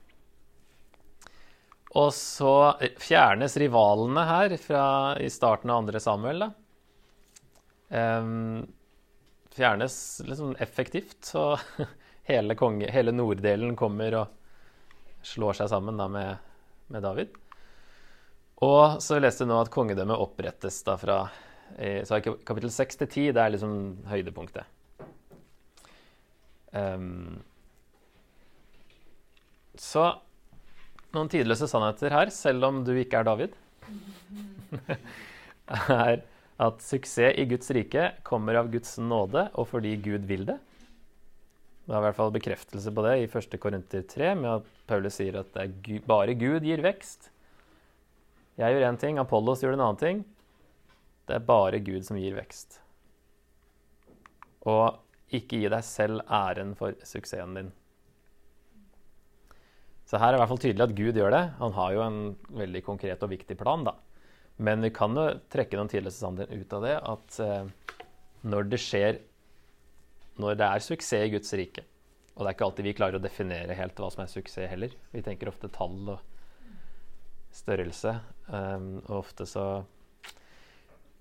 Og 1.93 2.09
så 2.15 2.53
fjernes 3.01 3.55
rivalene 3.61 4.23
her 4.25 4.55
fra, 4.61 4.85
i 5.21 5.29
starten 5.29 5.69
av 5.69 5.83
andre 5.83 6.01
Samuel, 6.03 6.47
da. 6.47 6.51
Um, 7.93 8.63
fjernes 9.53 9.95
liksom 10.25 10.55
effektivt, 10.59 11.19
så 11.29 11.59
hele, 12.29 12.57
konge, 12.57 12.89
hele 12.91 13.13
norddelen 13.13 13.75
kommer 13.77 14.17
og 14.23 14.39
slår 15.23 15.57
seg 15.57 15.71
sammen 15.71 15.99
da 15.99 16.09
med, 16.11 16.51
med 16.93 17.03
David. 17.05 17.33
Og 18.63 19.01
så 19.03 19.17
leste 19.19 19.43
du 19.43 19.51
nå 19.51 19.57
at 19.63 19.71
kongedømmet 19.73 20.21
opprettes 20.23 20.81
da 20.87 20.95
fra 20.99 21.23
så 22.05 22.19
kapittel 22.21 22.69
6 22.71 22.99
til 23.01 23.07
10. 23.07 23.31
Det 23.33 23.41
er 23.41 23.53
liksom 23.55 23.73
høydepunktet. 24.07 24.67
Um, 26.73 27.41
så 29.77 30.05
noen 31.13 31.29
tidløse 31.29 31.67
sannheter 31.69 32.13
her, 32.13 32.31
selv 32.33 32.65
om 32.69 32.81
du 32.85 32.93
ikke 32.97 33.21
er 33.21 33.27
David, 33.27 33.57
er 35.93 36.23
at 36.63 36.85
suksess 36.85 37.37
i 37.37 37.45
Guds 37.49 37.69
rike 37.75 38.09
kommer 38.25 38.57
av 38.61 38.71
Guds 38.73 38.97
nåde 39.01 39.47
og 39.53 39.69
fordi 39.69 39.95
Gud 40.01 40.25
vil 40.29 40.47
det. 40.49 40.57
Det 41.83 41.91
er 41.91 41.99
i 41.99 42.05
hvert 42.05 42.15
fall 42.15 42.31
bekreftelse 42.31 42.91
på 42.95 43.03
det 43.03 43.13
i 43.19 43.27
1. 43.27 43.55
Korinter 43.59 44.05
3, 44.07 44.29
med 44.39 44.49
at 44.53 44.67
Paulus 44.87 45.17
sier 45.19 45.41
at 45.41 45.49
det 45.51 45.65
er 45.67 46.05
bare 46.07 46.35
Gud 46.39 46.63
gir 46.63 46.83
vekst. 46.83 47.27
Jeg 48.55 48.75
gjør 48.75 48.87
én 48.87 48.99
ting, 49.01 49.19
Apollos 49.19 49.63
gjør 49.63 49.75
en 49.75 49.83
annen 49.83 49.99
ting. 49.99 50.23
Det 51.27 51.35
er 51.35 51.47
bare 51.47 51.81
Gud 51.83 52.05
som 52.07 52.19
gir 52.19 52.37
vekst. 52.37 52.79
Og 54.69 54.99
ikke 55.33 55.59
gi 55.59 55.71
deg 55.73 55.83
selv 55.83 56.23
æren 56.31 56.71
for 56.77 56.95
suksessen 57.03 57.57
din. 57.57 57.73
Så 60.07 60.19
her 60.21 60.29
er 60.29 60.35
det 60.35 60.39
i 60.39 60.41
hvert 60.43 60.51
fall 60.53 60.63
tydelig 60.63 60.85
at 60.85 60.95
Gud 60.95 61.19
gjør 61.19 61.33
det. 61.33 61.43
Han 61.59 61.75
har 61.75 61.93
jo 61.95 62.05
en 62.05 62.19
veldig 62.63 62.83
konkret 62.85 63.23
og 63.25 63.31
viktig 63.33 63.57
plan, 63.59 63.83
da. 63.87 63.95
Men 64.63 64.85
vi 64.85 64.93
kan 64.93 65.17
jo 65.17 65.27
trekke 65.51 65.79
noen 65.79 65.89
tidligere 65.89 66.47
ut 66.53 66.75
av 66.77 66.83
det 66.85 66.97
at 67.11 67.37
eh, 67.41 67.95
når 68.45 68.67
det 68.69 68.79
skjer 68.83 69.17
når 70.41 70.59
det 70.59 70.67
er 70.67 70.85
suksess 70.85 71.27
i 71.27 71.33
Guds 71.33 71.53
rike. 71.57 71.83
Og 72.33 72.41
det 72.41 72.49
er 72.49 72.55
ikke 72.55 72.67
alltid 72.67 72.87
vi 72.87 72.95
klarer 72.97 73.19
å 73.19 73.23
definere 73.23 73.77
helt 73.77 73.99
hva 74.01 74.09
som 74.13 74.23
er 74.23 74.31
suksess 74.31 74.71
heller. 74.71 74.93
Vi 75.13 75.21
tenker 75.25 75.51
ofte 75.51 75.69
tall 75.73 76.15
og 76.15 76.21
størrelse. 77.53 78.15
Um, 78.49 78.95
og 79.05 79.19
ofte 79.19 79.45
så 79.49 79.65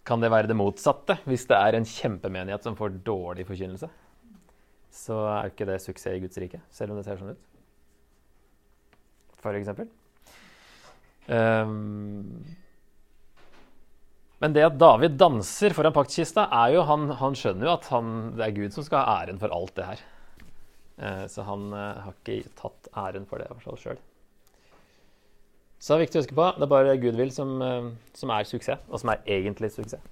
kan 0.08 0.22
det 0.22 0.32
være 0.32 0.48
det 0.50 0.56
motsatte. 0.58 1.18
Hvis 1.28 1.44
det 1.50 1.58
er 1.58 1.76
en 1.76 1.88
kjempemenighet 1.88 2.64
som 2.64 2.78
får 2.78 2.96
dårlig 3.04 3.46
forkynnelse, 3.50 3.90
så 4.92 5.18
er 5.36 5.52
ikke 5.52 5.68
det 5.68 5.80
suksess 5.84 6.16
i 6.16 6.22
Guds 6.24 6.40
rike, 6.40 6.60
selv 6.72 6.92
om 6.92 7.00
det 7.00 7.06
ser 7.06 7.20
sånn 7.20 7.36
ut. 7.36 7.44
For 9.42 9.56
eksempel. 9.58 9.88
Um, 11.28 12.42
men 14.42 14.54
det 14.56 14.64
at 14.66 14.74
David 14.74 15.14
danser 15.20 15.70
foran 15.76 15.94
paktkista, 15.94 16.48
er 16.50 16.72
jo 16.74 16.82
han, 16.88 17.06
han 17.20 17.36
skjønner 17.38 17.68
jo 17.68 17.74
at 17.76 17.84
han, 17.92 18.06
det 18.34 18.48
er 18.48 18.54
Gud 18.56 18.74
som 18.74 18.82
skal 18.82 19.04
ha 19.04 19.20
æren 19.22 19.38
for 19.38 19.54
alt 19.54 19.76
det 19.76 19.84
her. 19.86 20.00
Eh, 20.98 21.26
så 21.30 21.44
han 21.46 21.68
eh, 21.70 22.00
har 22.04 22.16
ikke 22.16 22.50
tatt 22.58 22.88
æren 22.90 23.28
for 23.28 23.38
det 23.38 23.46
i 23.46 23.52
hvert 23.52 23.66
fall 23.68 23.78
sjøl. 23.78 24.00
Så 25.78 25.92
det 25.92 25.94
er 25.94 26.02
viktig 26.04 26.18
å 26.18 26.22
huske 26.24 26.38
på 26.38 26.46
det 26.56 26.66
er 26.66 26.70
bare 26.72 26.96
Gud 27.04 27.18
vil 27.18 27.30
som, 27.34 27.54
eh, 27.62 27.86
som 28.18 28.32
er 28.34 28.48
suksess, 28.50 28.82
og 28.90 29.02
som 29.02 29.12
er 29.14 29.22
egentlig 29.38 29.70
suksess. 29.74 30.10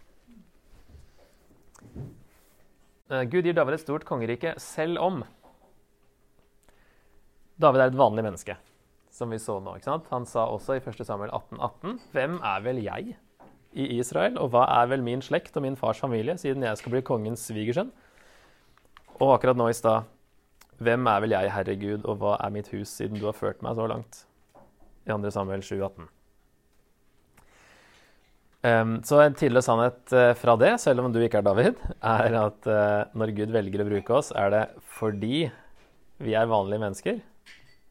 Gud 3.11 3.43
gir 3.43 3.57
David 3.57 3.75
et 3.75 3.83
stort 3.83 4.05
kongerike 4.07 4.53
selv 4.63 5.01
om 5.03 5.17
David 7.59 7.83
er 7.83 7.91
et 7.91 7.99
vanlig 7.99 8.23
menneske, 8.23 8.55
som 9.11 9.35
vi 9.35 9.41
så 9.43 9.57
nå. 9.59 9.75
ikke 9.75 9.89
sant? 9.89 10.07
Han 10.15 10.29
sa 10.31 10.45
også 10.47 10.79
i 10.79 10.85
1. 10.85 11.03
Samuel 11.03 11.35
18, 11.35 11.59
18, 11.59 11.99
Hvem 12.15 12.39
er 12.53 12.63
vel 12.69 12.79
jeg? 12.85 13.17
I 13.73 13.87
Israel, 14.01 14.39
og 14.41 14.51
hva 14.55 14.65
er 14.81 14.89
vel 14.91 15.05
min 15.07 15.23
slekt 15.23 15.57
og 15.57 15.65
min 15.65 15.79
fars 15.79 16.01
familie, 16.03 16.37
siden 16.41 16.65
jeg 16.67 16.79
skal 16.81 16.95
bli 16.95 17.05
kongens 17.07 17.45
svigersønn? 17.47 17.93
Og 19.21 19.35
akkurat 19.35 19.59
nå 19.59 19.69
i 19.71 19.77
stad 19.77 20.09
Hvem 20.81 21.05
er 21.13 21.21
vel 21.21 21.35
jeg, 21.35 21.51
Herre 21.53 21.75
Gud, 21.77 22.07
og 22.09 22.23
hva 22.23 22.39
er 22.41 22.53
mitt 22.55 22.71
hus, 22.73 22.89
siden 22.97 23.21
du 23.21 23.27
har 23.29 23.37
ført 23.37 23.61
meg 23.61 23.77
så 23.77 23.85
langt? 23.91 24.23
I 25.05 25.13
2. 25.13 25.33
Samuel 25.35 25.61
7, 25.61 25.75
18. 25.77 26.09
Um, 28.61 28.95
så 29.05 29.21
en 29.21 29.37
tidligere 29.37 29.65
sannhet 29.65 30.15
uh, 30.17 30.33
fra 30.37 30.55
det, 30.61 30.73
selv 30.81 31.05
om 31.05 31.13
du 31.13 31.21
ikke 31.21 31.41
er 31.41 31.45
David, 31.45 31.79
er 32.01 32.39
at 32.41 32.69
uh, 32.69 33.13
når 33.17 33.35
Gud 33.37 33.53
velger 33.53 33.85
å 33.85 33.89
bruke 33.91 34.17
oss, 34.17 34.33
er 34.37 34.53
det 34.53 34.65
fordi 34.97 35.47
vi 36.21 36.37
er 36.37 36.49
vanlige 36.49 36.83
mennesker. 36.83 37.21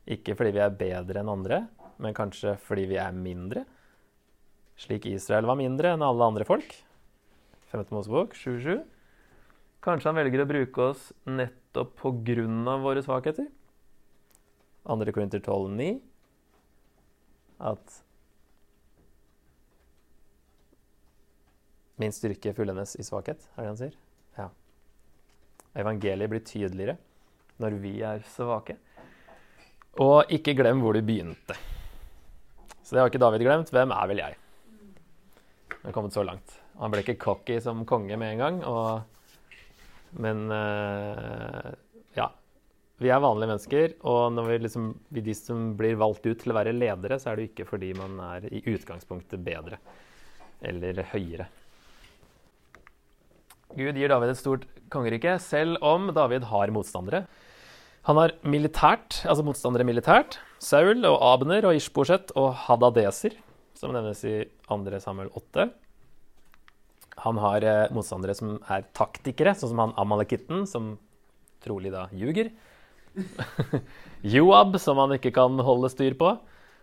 Ikke 0.09 0.33
fordi 0.37 0.55
vi 0.57 0.61
er 0.65 0.77
bedre 0.81 1.21
enn 1.21 1.29
andre, 1.29 1.63
men 2.01 2.17
kanskje 2.17 2.55
fordi 2.65 2.87
vi 2.89 2.97
er 3.01 3.13
mindre. 3.13 3.65
Slik 4.79 5.09
Israel 5.11 5.47
var 5.49 5.59
mindre 5.59 5.93
enn 5.93 6.05
alle 6.05 6.27
andre 6.31 6.47
folk. 6.47 6.71
5. 7.73 7.85
Mosebok 7.91 8.35
7.7. 8.37 8.79
Kanskje 9.83 10.09
han 10.09 10.19
velger 10.19 10.43
å 10.43 10.49
bruke 10.49 10.85
oss 10.91 11.09
nettopp 11.27 12.05
av 12.05 12.85
våre 12.85 13.03
svakheter. 13.03 13.49
2. 14.87 15.11
Korinter 15.11 15.43
12,9. 15.43 15.99
At 17.59 17.99
Min 21.99 22.15
styrke 22.15 22.53
fullendes 22.55 22.95
i 22.95 23.03
svakhet, 23.03 23.41
er 23.57 23.65
det 23.65 23.67
han 23.67 23.79
sier? 23.79 23.95
Ja. 24.37 24.45
Evangeliet 25.81 26.31
blir 26.31 26.45
tydeligere 26.47 26.95
når 27.59 27.75
vi 27.83 27.91
er 28.07 28.23
svake. 28.31 28.77
Og 29.99 30.31
ikke 30.31 30.55
glem 30.55 30.79
hvor 30.79 30.95
du 30.95 31.03
begynte. 31.03 31.57
Så 32.79 32.95
det 32.95 33.03
har 33.03 33.11
ikke 33.11 33.19
David 33.19 33.43
glemt. 33.43 33.73
Hvem 33.75 33.91
er 33.91 34.07
vel 34.13 34.23
jeg? 34.23 34.38
Har 35.89 35.93
kommet 35.95 36.13
så 36.13 36.21
langt. 36.21 36.51
Han 36.77 36.91
ble 36.93 37.01
ikke 37.01 37.17
cocky 37.17 37.55
som 37.65 37.79
konge 37.89 38.13
med 38.21 38.35
en 38.35 38.41
gang. 38.43 38.57
Og, 38.69 40.19
men 40.21 40.43
uh, 40.53 41.71
ja. 42.13 42.27
Vi 43.01 43.09
er 43.09 43.23
vanlige 43.23 43.49
mennesker, 43.49 43.95
og 44.05 44.35
når 44.35 44.51
vi 44.51 44.59
liksom, 44.67 44.91
de 45.17 45.33
som 45.33 45.71
blir 45.79 45.97
valgt 45.97 46.27
ut 46.27 46.43
til 46.43 46.53
å 46.53 46.57
være 46.59 46.75
ledere, 46.77 47.17
så 47.17 47.31
er 47.31 47.39
det 47.39 47.47
ikke 47.49 47.65
fordi 47.71 47.89
man 47.97 48.21
er 48.27 48.45
i 48.53 48.61
utgangspunktet 48.69 49.41
bedre 49.41 49.81
eller 50.61 51.01
høyere. 51.15 51.49
Gud 53.73 53.97
gir 53.97 54.13
David 54.13 54.35
et 54.35 54.43
stort 54.43 54.69
kongerike, 54.93 55.39
selv 55.41 55.81
om 55.81 56.11
David 56.13 56.45
har 56.53 56.75
motstandere. 56.75 57.25
Han 58.05 58.21
har 58.21 58.37
militært, 58.45 59.23
altså 59.25 59.47
motstandere 59.47 59.89
militært. 59.89 60.37
Saul 60.61 61.01
og 61.07 61.17
Abner 61.33 61.65
og 61.65 61.81
Ishboshet 61.81 62.35
og 62.37 62.53
Hadadeser, 62.67 63.41
som 63.79 63.93
nevnes 63.95 64.25
i 64.27 64.43
2. 64.67 64.99
Samuel 64.99 65.29
8. 65.39 65.69
Han 67.23 67.37
har 67.39 67.63
eh, 67.63 67.91
motstandere 67.95 68.35
som 68.35 68.57
er 68.67 68.83
taktikere, 68.95 69.53
sånn 69.55 69.71
som 69.71 69.81
han 69.83 69.95
Amalekitten, 69.99 70.65
som 70.67 70.97
trolig 71.63 71.93
da 71.93 72.07
ljuger. 72.15 72.51
Joab, 74.35 74.75
som 74.83 74.99
han 74.99 75.15
ikke 75.15 75.31
kan 75.35 75.59
holde 75.63 75.91
styr 75.91 76.17
på. 76.19 76.35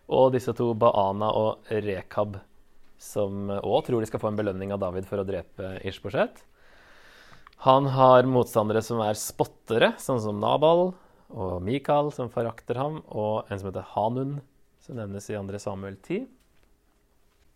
Og 0.06 0.32
disse 0.32 0.54
to 0.56 0.70
Baana 0.78 1.32
og 1.36 1.68
Rekab, 1.68 2.38
som 3.02 3.50
òg 3.58 3.80
tror 3.88 4.00
de 4.00 4.08
skal 4.08 4.22
få 4.22 4.30
en 4.30 4.38
belønning 4.38 4.72
av 4.72 4.80
David 4.80 5.08
for 5.08 5.20
å 5.20 5.26
drepe 5.26 5.74
Ishboshet. 5.84 6.38
Han 7.66 7.90
har 7.92 8.28
motstandere 8.28 8.84
som 8.84 9.02
er 9.04 9.18
spottere, 9.18 9.94
sånn 10.00 10.22
som 10.22 10.40
Nabal 10.40 10.92
og 11.32 11.56
Mikael, 11.64 12.12
som 12.14 12.30
forakter 12.32 12.78
ham, 12.78 13.00
og 13.08 13.50
en 13.50 13.60
som 13.60 13.72
heter 13.72 13.88
Hanun, 13.96 14.36
som 14.84 15.00
nevnes 15.00 15.28
i 15.32 15.36
2. 15.36 15.60
Samuel 15.60 15.98
10. 15.98 16.28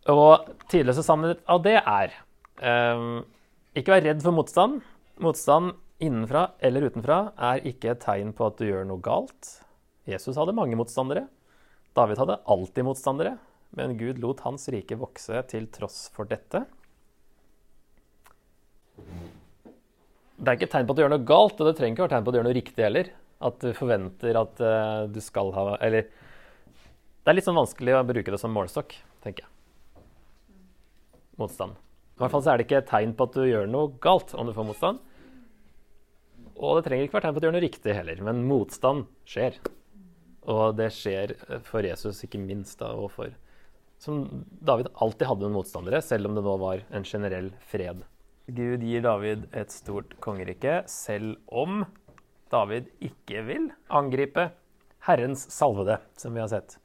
Og 0.09 0.49
tidligste 0.73 1.05
sannhet 1.05 1.43
av 1.51 1.61
det 1.65 1.77
er 1.79 2.15
um, 2.63 3.21
ikke 3.77 3.93
vær 3.93 4.07
redd 4.09 4.25
for 4.25 4.37
motstand. 4.37 4.81
Motstand 5.21 5.75
innenfra 6.01 6.47
eller 6.65 6.89
utenfra 6.89 7.21
er 7.51 7.67
ikke 7.69 7.93
et 7.93 8.03
tegn 8.05 8.33
på 8.37 8.49
at 8.49 8.57
du 8.57 8.65
gjør 8.71 8.89
noe 8.89 9.05
galt. 9.05 9.59
Jesus 10.09 10.39
hadde 10.41 10.57
mange 10.57 10.79
motstandere. 10.81 11.27
David 11.97 12.23
hadde 12.23 12.41
alltid 12.49 12.87
motstandere, 12.87 13.37
men 13.77 13.99
Gud 14.01 14.23
lot 14.23 14.41
hans 14.47 14.69
rike 14.73 14.97
vokse 14.99 15.43
til 15.51 15.69
tross 15.75 16.07
for 16.15 16.31
dette. 16.31 16.65
det 20.41 20.49
er 20.49 20.57
ikke 20.57 20.69
et 20.71 20.73
tegn 20.73 20.89
på 20.89 20.95
at 20.95 20.99
du 20.99 21.03
gjør 21.05 21.13
noe 21.13 21.29
galt, 21.29 21.61
og 21.61 21.69
det 21.69 21.77
trenger 21.77 21.97
ikke 21.97 22.07
være 22.07 22.15
tegn 22.15 22.25
på 22.25 22.31
at 22.31 22.35
du 22.35 22.39
gjør 22.39 22.49
noe 22.49 22.57
riktig 22.57 22.85
heller. 22.87 23.13
At 23.45 23.61
du 23.61 23.71
forventer 23.77 24.37
at 24.41 24.61
uh, 24.65 25.05
du 25.09 25.17
skal 25.25 25.53
ha 25.57 25.63
Eller 25.81 26.09
det 26.11 27.33
er 27.33 27.37
litt 27.37 27.47
sånn 27.47 27.57
vanskelig 27.57 27.95
å 27.97 28.05
bruke 28.09 28.33
det 28.33 28.41
som 28.41 28.53
målestokk, 28.53 28.97
tenker 29.25 29.45
jeg. 29.45 29.50
Motstand. 31.41 31.79
I 32.21 32.23
hvert 32.23 32.35
fall 32.35 32.43
så 32.45 32.53
er 32.53 32.61
det 32.61 32.67
ikke 32.67 32.81
et 32.83 32.91
tegn 32.91 33.15
på 33.17 33.27
at 33.27 33.37
du 33.37 33.45
gjør 33.49 33.69
noe 33.71 33.95
galt 34.05 34.35
om 34.37 34.49
du 34.49 34.53
får 34.57 34.67
motstand. 34.69 34.99
Og 36.61 36.77
det 36.77 36.83
trenger 36.85 37.07
ikke 37.07 37.17
være 37.17 37.25
tegn 37.27 37.37
på 37.37 37.41
at 37.41 37.45
du 37.45 37.47
gjør 37.49 37.55
noe 37.57 37.65
riktig 37.65 37.95
heller, 37.97 38.25
men 38.27 38.43
motstand 38.49 39.07
skjer. 39.29 39.57
Og 40.51 40.77
det 40.77 40.91
skjer 40.93 41.33
for 41.65 41.85
Jesus, 41.85 42.21
ikke 42.27 42.41
minst, 42.43 42.79
da, 42.81 42.93
og 42.97 43.13
for 43.15 43.33
Som 44.01 44.47
David 44.65 44.89
alltid 44.97 45.29
hadde 45.29 45.45
noen 45.45 45.59
motstandere, 45.59 46.01
selv 46.01 46.31
om 46.31 46.37
det 46.37 46.45
nå 46.45 46.55
var 46.61 46.85
en 46.89 47.05
generell 47.05 47.51
fred. 47.69 48.01
Gud 48.49 48.81
gir 48.81 49.05
David 49.05 49.45
et 49.53 49.73
stort 49.75 50.15
kongerike, 50.25 50.79
selv 50.89 51.37
om 51.47 51.85
David 52.51 52.89
ikke 53.05 53.45
vil 53.45 53.69
angripe 53.93 54.49
Herrens 55.05 55.45
salvede, 55.53 56.01
som 56.17 56.33
vi 56.33 56.41
har 56.41 56.49
sett. 56.49 56.80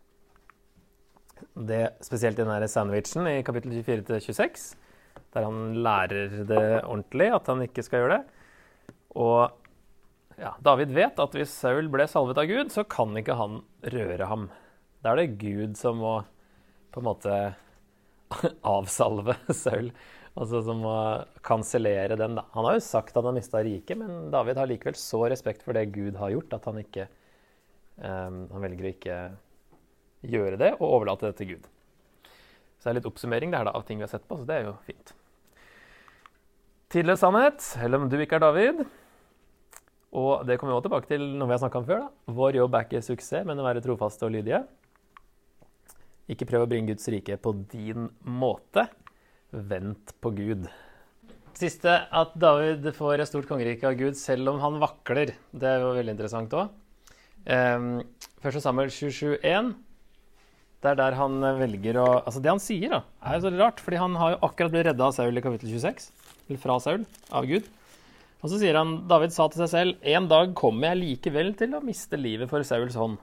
Det 1.56 1.84
Spesielt 2.06 2.40
i 2.40 2.46
denne 2.46 2.70
sandwichen 2.72 3.28
i 3.28 3.44
kapittel 3.46 3.74
24-26, 3.76 4.66
der 5.36 5.48
han 5.48 5.76
lærer 5.84 6.42
det 6.48 6.66
ordentlig, 6.84 7.30
at 7.36 7.52
han 7.52 7.64
ikke 7.66 7.84
skal 7.86 8.04
gjøre 8.04 8.18
det. 8.18 8.42
Og 9.16 9.52
ja, 10.40 10.52
David 10.64 10.92
vet 10.96 11.20
at 11.24 11.36
hvis 11.36 11.54
Saul 11.64 11.88
ble 11.92 12.08
salvet 12.12 12.40
av 12.40 12.48
Gud, 12.50 12.72
så 12.74 12.84
kan 12.88 13.16
ikke 13.20 13.38
han 13.40 13.62
røre 13.94 14.28
ham. 14.32 14.50
Da 15.04 15.14
er 15.14 15.22
det 15.22 15.40
Gud 15.40 15.78
som 15.80 16.02
må 16.04 16.18
på 16.96 17.02
en 17.02 17.08
måte 17.08 17.40
avsalve 18.76 19.38
Saul. 19.54 19.92
Altså 20.36 20.60
som 20.68 20.82
må 20.84 20.96
kansellere 21.48 22.18
den. 22.20 22.36
Han 22.56 22.68
har 22.68 22.76
jo 22.76 22.84
sagt 22.84 23.14
at 23.14 23.22
han 23.22 23.30
har 23.30 23.38
mista 23.38 23.62
riket, 23.64 23.96
men 24.00 24.32
David 24.34 24.60
har 24.60 24.68
likevel 24.68 24.98
så 25.00 25.22
respekt 25.32 25.64
for 25.64 25.78
det 25.78 25.94
Gud 25.96 26.18
har 26.20 26.34
gjort, 26.34 26.58
at 26.58 26.68
han 26.68 26.82
ikke 26.82 27.08
um, 27.96 28.42
Han 28.52 28.66
velger 28.66 28.84
å 28.84 28.92
ikke 28.92 29.20
gjøre 30.32 30.60
det 30.62 30.74
og 30.80 30.88
overlate 30.88 31.30
det 31.30 31.38
til 31.40 31.56
Gud. 31.56 31.70
Så 32.80 32.88
det 32.88 32.92
er 32.94 33.00
litt 33.00 33.10
oppsummering 33.10 33.54
det 33.54 33.62
her 33.62 33.70
da, 33.70 33.76
av 33.78 33.86
ting 33.88 34.02
vi 34.02 34.06
har 34.06 34.12
sett 34.12 34.28
på, 34.28 34.38
så 34.40 34.48
det 34.48 34.60
er 34.60 34.68
jo 34.68 34.76
fint. 34.86 35.16
Tidligere 36.94 37.20
sannhet, 37.20 37.64
selv 37.66 37.98
om 37.98 38.08
du 38.12 38.20
ikke 38.22 38.38
er 38.38 38.46
David. 38.46 38.86
Og 40.16 40.46
det 40.48 40.56
kommer 40.60 40.76
vi 40.76 40.78
også 40.78 40.88
tilbake 40.88 41.10
til 41.10 41.24
noe 41.36 41.50
vi 41.50 41.56
har 41.56 41.62
snakka 41.64 41.82
om 41.82 41.88
før. 41.88 42.04
da. 42.06 42.34
Vår 42.38 42.60
jobb 42.62 42.78
er 42.78 42.86
ikke 42.88 43.04
suksess, 43.04 43.48
men 43.48 43.60
å 43.60 43.66
være 43.66 43.84
trofaste 43.84 44.28
og 44.28 44.36
lydige. 44.38 44.62
Ikke 46.32 46.48
prøv 46.50 46.66
å 46.66 46.70
bringe 46.70 46.94
Guds 46.94 47.10
rike 47.12 47.38
på 47.42 47.52
din 47.74 48.08
måte. 48.24 48.88
Vent 49.52 50.16
på 50.24 50.32
Gud. 50.38 50.70
Siste 51.56 51.92
at 52.12 52.34
David 52.40 52.88
får 52.96 53.22
et 53.22 53.30
stort 53.30 53.48
kongerike 53.48 53.88
av 53.88 53.96
Gud 54.00 54.18
selv 54.20 54.52
om 54.52 54.62
han 54.64 54.80
vakler. 54.82 55.36
Det 55.56 55.70
er 55.70 55.84
jo 55.84 55.94
veldig 55.96 56.16
interessant 56.16 56.56
òg. 56.58 56.74
Um, 57.46 58.02
1. 58.42 58.58
Samuel 58.64 58.92
27,1. 58.92 59.76
Det 60.86 60.92
er 60.92 61.00
der 61.00 61.16
han 61.18 61.40
velger 61.58 61.98
å 61.98 62.06
Altså, 62.20 62.42
det 62.44 62.52
han 62.52 62.62
sier, 62.62 62.92
da, 62.94 63.00
er 63.26 63.40
jo 63.40 63.48
så 63.48 63.52
rart, 63.58 63.82
fordi 63.82 63.98
han 63.98 64.18
har 64.22 64.36
jo 64.36 64.44
akkurat 64.46 64.74
blitt 64.74 64.86
redda 64.92 65.08
av 65.08 65.16
Saul 65.18 65.34
i 65.34 65.42
kapittel 65.42 65.72
26. 65.74 66.12
Eller 66.46 66.62
fra 66.62 66.76
Saul, 66.84 67.08
av 67.34 67.48
Gud. 67.50 67.66
Og 68.44 68.52
så 68.52 68.60
sier 68.62 68.78
han 68.78 69.00
David 69.10 69.34
sa 69.34 69.48
til 69.50 69.64
seg 69.64 69.72
selv 69.72 70.10
en 70.14 70.28
dag 70.30 70.52
kommer 70.58 70.92
jeg 70.92 71.02
likevel 71.02 71.56
til 71.58 71.74
å 71.74 71.82
miste 71.82 72.20
livet 72.22 72.52
for 72.52 72.62
Sauls 72.68 72.98
hånd. 73.00 73.18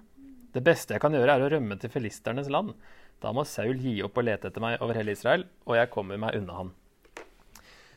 Det 0.53 0.65
beste 0.67 0.97
jeg 0.97 1.03
kan 1.05 1.15
gjøre, 1.15 1.37
er 1.37 1.47
å 1.47 1.51
rømme 1.55 1.79
til 1.79 1.93
filisternes 1.93 2.51
land. 2.51 2.75
Da 3.23 3.31
må 3.31 3.45
Saul 3.47 3.79
gi 3.79 4.01
opp 4.03 4.19
og 4.19 4.27
lete 4.27 4.51
etter 4.51 4.65
meg 4.65 4.83
over 4.83 4.99
hele 4.99 5.15
Israel, 5.15 5.47
og 5.69 5.79
jeg 5.79 5.93
kommer 5.95 6.19
meg 6.19 6.35
unna 6.41 6.59
han. 6.59 6.73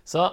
Så 0.06 0.28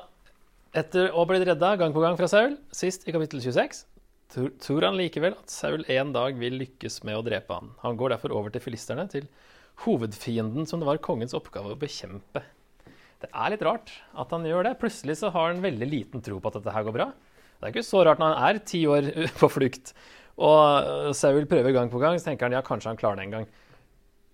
etter 0.76 1.09
å 1.09 1.22
ha 1.22 1.30
blitt 1.30 1.46
redda 1.48 1.72
gang 1.80 1.96
på 1.96 2.04
gang 2.04 2.20
fra 2.20 2.28
Saul, 2.28 2.59
sist 2.76 3.09
i 3.09 3.16
kapittel 3.16 3.40
26, 3.40 3.86
tror 4.32 4.86
han 4.86 4.98
likevel 4.98 5.36
at 5.36 5.52
Saul 5.52 5.84
en 5.92 6.12
dag 6.14 6.38
vil 6.40 6.58
lykkes 6.60 7.02
med 7.06 7.18
å 7.18 7.24
drepe 7.26 7.58
han. 7.58 7.72
Han 7.82 7.98
går 8.00 8.14
derfor 8.14 8.34
over 8.38 8.52
til 8.54 8.64
filisterne, 8.64 9.06
til 9.10 9.28
hovedfienden 9.84 10.68
som 10.68 10.82
det 10.82 10.88
var 10.88 11.02
kongens 11.04 11.34
oppgave 11.36 11.74
å 11.74 11.80
bekjempe. 11.80 12.44
Det 13.22 13.30
er 13.30 13.52
litt 13.54 13.62
rart 13.62 13.92
at 14.18 14.32
han 14.34 14.46
gjør 14.46 14.66
det. 14.66 14.78
Plutselig 14.80 15.20
så 15.20 15.30
har 15.34 15.52
han 15.52 15.62
veldig 15.62 15.88
liten 15.88 16.24
tro 16.24 16.40
på 16.42 16.50
at 16.50 16.58
dette 16.58 16.74
her 16.74 16.86
går 16.88 16.96
bra. 16.96 17.08
Det 17.62 17.68
er 17.68 17.74
ikke 17.74 17.86
så 17.86 18.02
rart 18.02 18.18
når 18.18 18.34
han 18.34 18.48
er 18.48 18.64
ti 18.66 18.82
år 18.90 19.08
på 19.40 19.50
flukt, 19.52 19.92
og 20.42 21.12
Saul 21.14 21.44
prøver 21.46 21.74
gang 21.76 21.90
på 21.92 22.00
gang, 22.02 22.18
så 22.18 22.30
tenker 22.30 22.48
han 22.48 22.56
ja, 22.56 22.64
kanskje 22.66 22.90
han 22.90 22.98
klarer 22.98 23.20
det 23.20 23.26
en 23.28 23.36
gang. 23.36 23.50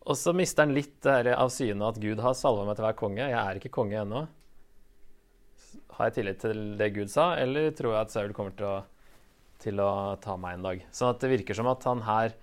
Og 0.08 0.16
så 0.16 0.32
mister 0.32 0.64
han 0.64 0.76
litt 0.76 1.04
av 1.04 1.50
syne 1.52 1.90
at 1.90 1.98
Gud 2.00 2.22
har 2.24 2.36
salva 2.38 2.64
meg 2.64 2.78
til 2.78 2.86
å 2.86 2.88
være 2.88 3.00
konge. 3.00 3.24
Jeg 3.26 3.38
er 3.38 3.58
ikke 3.58 3.74
konge 3.74 3.98
ennå. 4.00 4.22
Har 5.98 6.08
jeg 6.08 6.20
tillit 6.20 6.40
til 6.40 6.62
det 6.80 6.92
Gud 6.94 7.10
sa, 7.12 7.34
eller 7.36 7.74
tror 7.76 7.92
jeg 7.92 8.06
at 8.06 8.14
Saul 8.14 8.32
kommer 8.36 8.54
til 8.56 8.70
å, 8.70 8.76
til 9.62 9.80
å 9.82 9.90
ta 10.22 10.36
meg 10.40 10.58
en 10.58 10.68
dag? 10.68 10.84
Sånn 10.94 11.12
at 11.12 11.22
det 11.22 11.32
virker 11.32 11.58
som 11.58 11.70
at 11.70 11.86
han 11.88 12.04
her 12.06 12.34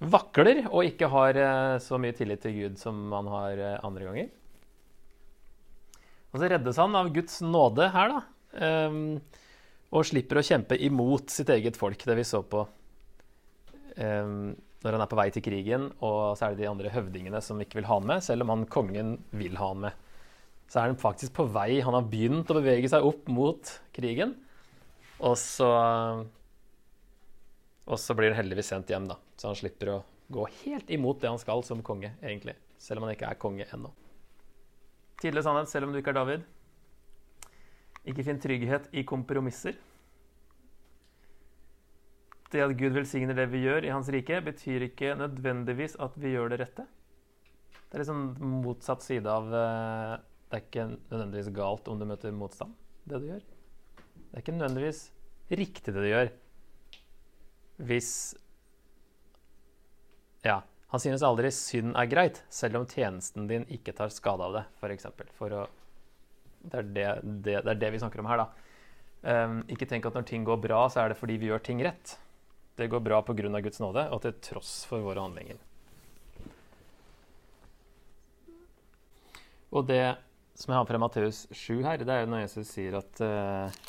vakler 0.00 0.62
og 0.70 0.86
ikke 0.88 1.10
har 1.12 1.36
eh, 1.36 1.76
så 1.84 1.98
mye 2.00 2.16
tillit 2.16 2.40
til 2.44 2.56
Gud 2.56 2.78
som 2.80 3.10
han 3.12 3.28
har 3.30 3.60
eh, 3.60 3.78
andre 3.84 4.08
ganger. 4.08 4.30
Og 6.30 6.40
så 6.40 6.48
reddes 6.50 6.78
han 6.80 6.96
av 6.96 7.10
Guds 7.12 7.40
nåde 7.42 7.90
her, 7.90 8.14
da. 8.14 8.20
Um, 8.50 9.18
og 9.94 10.06
slipper 10.06 10.38
å 10.40 10.46
kjempe 10.46 10.78
imot 10.78 11.30
sitt 11.30 11.50
eget 11.50 11.78
folk, 11.78 12.02
det 12.06 12.16
vi 12.18 12.24
så 12.26 12.40
på 12.46 12.64
um, 13.94 14.50
når 14.80 14.96
han 14.96 15.04
er 15.04 15.10
på 15.10 15.18
vei 15.18 15.26
til 15.34 15.44
krigen, 15.44 15.88
og 16.00 16.38
så 16.38 16.46
er 16.46 16.54
det 16.54 16.62
de 16.62 16.70
andre 16.70 16.92
høvdingene 16.94 17.42
som 17.44 17.58
ikke 17.60 17.80
vil 17.80 17.88
ha 17.90 17.98
han 17.98 18.06
med, 18.08 18.24
selv 18.24 18.46
om 18.46 18.54
han 18.54 18.68
kongen 18.70 19.18
vil 19.36 19.58
ha 19.60 19.72
han 19.74 19.84
med. 19.86 20.06
så 20.70 20.80
er 20.80 20.92
han 20.92 21.00
faktisk 21.02 21.34
på 21.36 21.48
vei. 21.52 21.82
Han 21.84 21.96
har 21.98 22.06
begynt 22.08 22.50
å 22.50 22.56
bevege 22.56 22.88
seg 22.88 23.04
opp 23.04 23.28
mot 23.28 23.72
krigen. 23.96 24.36
Og 25.20 25.36
så 25.38 25.68
Og 27.90 27.98
så 27.98 28.14
blir 28.14 28.30
han 28.30 28.38
heldigvis 28.38 28.70
sendt 28.70 28.90
hjem, 28.92 29.08
da. 29.10 29.16
Så 29.36 29.50
han 29.50 29.58
slipper 29.58 29.90
å 29.96 29.98
gå 30.30 30.44
helt 30.62 30.90
imot 30.94 31.20
det 31.20 31.30
han 31.32 31.40
skal 31.42 31.64
som 31.66 31.82
konge, 31.82 32.12
egentlig. 32.22 32.54
Selv 32.78 33.00
om 33.00 33.08
han 33.08 33.16
ikke 33.16 33.32
er 33.32 33.40
konge 33.40 33.66
ennå. 33.74 33.90
Tidlig 35.20 35.42
sannhet, 35.44 35.68
selv 35.68 35.88
om 35.88 35.92
du 35.92 35.98
ikke 35.98 36.14
er 36.14 36.20
David. 36.20 36.44
Ikke 38.08 38.24
finn 38.24 38.38
trygghet 38.40 38.86
i 38.94 39.02
kompromisser. 39.04 39.74
Det 42.50 42.62
at 42.64 42.76
Gud 42.78 42.94
velsigner 42.96 43.36
det 43.36 43.50
vi 43.52 43.64
gjør 43.64 43.84
i 43.86 43.92
Hans 43.92 44.08
rike, 44.10 44.40
betyr 44.46 44.86
ikke 44.88 45.16
nødvendigvis 45.18 45.98
at 46.02 46.16
vi 46.18 46.32
gjør 46.36 46.54
det 46.54 46.62
rette. 46.64 46.86
Det 47.90 47.98
er 47.98 48.04
liksom 48.04 48.26
motsatt 48.62 49.02
side 49.02 49.26
av 49.26 49.50
eh, 49.50 50.18
Det 50.50 50.58
er 50.58 50.66
ikke 50.66 50.88
nødvendigvis 50.94 51.54
galt 51.54 51.90
om 51.90 51.98
du 51.98 52.06
møter 52.06 52.34
motstand, 52.34 52.74
det 53.06 53.18
du 53.22 53.32
gjør. 53.32 53.42
Det 54.30 54.38
er 54.38 54.44
ikke 54.44 54.54
nødvendigvis 54.54 55.00
riktig, 55.50 55.90
det 55.90 55.98
du 55.98 56.08
gjør. 56.08 56.30
Hvis 57.76 58.12
Ja. 60.44 60.60
Han 60.90 60.98
synes 60.98 61.22
aldri 61.22 61.52
synd 61.54 61.94
er 61.94 62.06
greit, 62.10 62.40
selv 62.50 62.80
om 62.80 62.86
tjenesten 62.86 63.46
din 63.46 63.64
ikke 63.70 63.92
tar 63.94 64.10
skade 64.10 64.42
av 64.42 64.56
det, 64.56 64.64
f.eks. 64.80 65.06
For, 65.14 65.28
for 65.38 65.54
å 65.54 65.60
det 66.60 66.76
er 66.76 66.82
det, 66.82 67.04
det, 67.22 67.54
det 67.64 67.72
er 67.72 67.78
det, 67.78 67.90
vi 67.94 68.00
snakker 68.02 68.20
om 68.20 68.28
her, 68.28 68.42
da. 68.42 68.48
Um, 69.20 69.60
ikke 69.68 69.86
tenk 69.88 70.08
at 70.08 70.16
når 70.16 70.26
ting 70.28 70.44
går 70.44 70.58
bra, 70.60 70.80
så 70.90 71.02
er 71.02 71.12
det 71.12 71.18
fordi 71.20 71.38
vi 71.40 71.48
gjør 71.50 71.62
ting 71.64 71.80
rett. 71.84 72.16
Det 72.76 72.88
går 72.90 73.02
bra 73.04 73.20
pga. 73.24 73.60
Guds 73.60 73.80
nåde 73.80 74.06
og 74.12 74.22
til 74.24 74.34
tross 74.44 74.72
for 74.88 75.04
våre 75.04 75.22
handlinger. 75.22 75.60
Og 79.70 79.86
det 79.86 80.16
som 80.58 80.72
jeg 80.72 80.80
har 80.80 80.88
fra 80.88 81.00
Matteus 81.00 81.46
7 81.54 81.82
her, 81.86 82.02
det 82.02 82.12
er 82.12 82.24
jo 82.24 82.30
når 82.32 82.44
Jesus 82.44 82.72
sier 82.74 82.98
at 82.98 83.22
uh, 83.22 83.80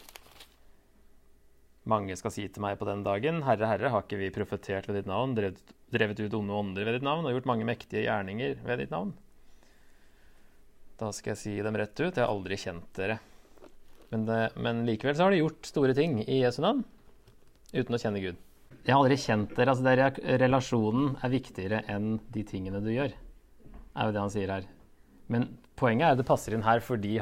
mange 1.90 2.16
skal 2.18 2.34
si 2.34 2.46
til 2.46 2.62
meg 2.62 2.78
på 2.78 2.86
den 2.86 3.02
dagen, 3.06 3.42
Herre, 3.46 3.70
Herre, 3.72 3.90
har 3.94 4.04
ikke 4.06 4.20
vi 4.20 4.30
profetert 4.34 4.88
ved 4.90 5.00
ditt 5.00 5.10
navn, 5.10 5.34
drevet, 5.34 6.22
ut 6.22 6.38
onde 6.38 6.58
ånder 6.60 6.86
ved 6.86 7.00
ditt 7.00 7.06
navn 7.08 7.26
og 7.26 7.34
gjort 7.34 7.50
mange 7.50 7.66
mektige 7.68 8.06
gjerninger 8.06 8.60
ved 8.68 8.84
ditt 8.84 8.94
navn? 8.94 9.16
Da 11.02 11.10
skal 11.16 11.34
jeg 11.34 11.42
si 11.42 11.56
dem 11.66 11.78
rett 11.80 11.98
ut, 11.98 12.14
jeg 12.14 12.22
har 12.22 12.30
aldri 12.30 12.60
kjent 12.62 12.86
dere. 12.98 13.18
Men, 14.12 14.28
det, 14.28 14.40
men 14.62 14.84
likevel 14.86 15.16
så 15.18 15.26
har 15.26 15.34
de 15.34 15.40
gjort 15.42 15.70
store 15.70 15.96
ting 15.98 16.20
i 16.28 16.42
Jesu 16.44 16.60
navn 16.62 16.84
uten 17.72 17.96
å 17.96 18.02
kjenne 18.02 18.22
Gud. 18.22 18.38
Jeg 18.84 18.94
har 18.94 19.00
aldri 19.00 19.18
kjent 19.22 19.56
dere. 19.56 19.74
altså 19.74 19.86
der 19.88 20.38
Relasjonen 20.42 21.16
er 21.24 21.34
viktigere 21.34 21.82
enn 21.90 22.20
de 22.34 22.44
tingene 22.46 22.84
du 22.84 22.92
gjør, 22.92 23.16
er 23.16 24.06
jo 24.06 24.14
det 24.14 24.22
han 24.22 24.34
sier 24.34 24.54
her. 24.54 24.68
Men 25.32 25.48
poenget 25.80 26.06
er 26.06 26.14
at 26.14 26.22
det 26.22 26.28
passer 26.28 26.54
inn 26.54 26.68
her 26.68 26.84
fordi 26.84 27.16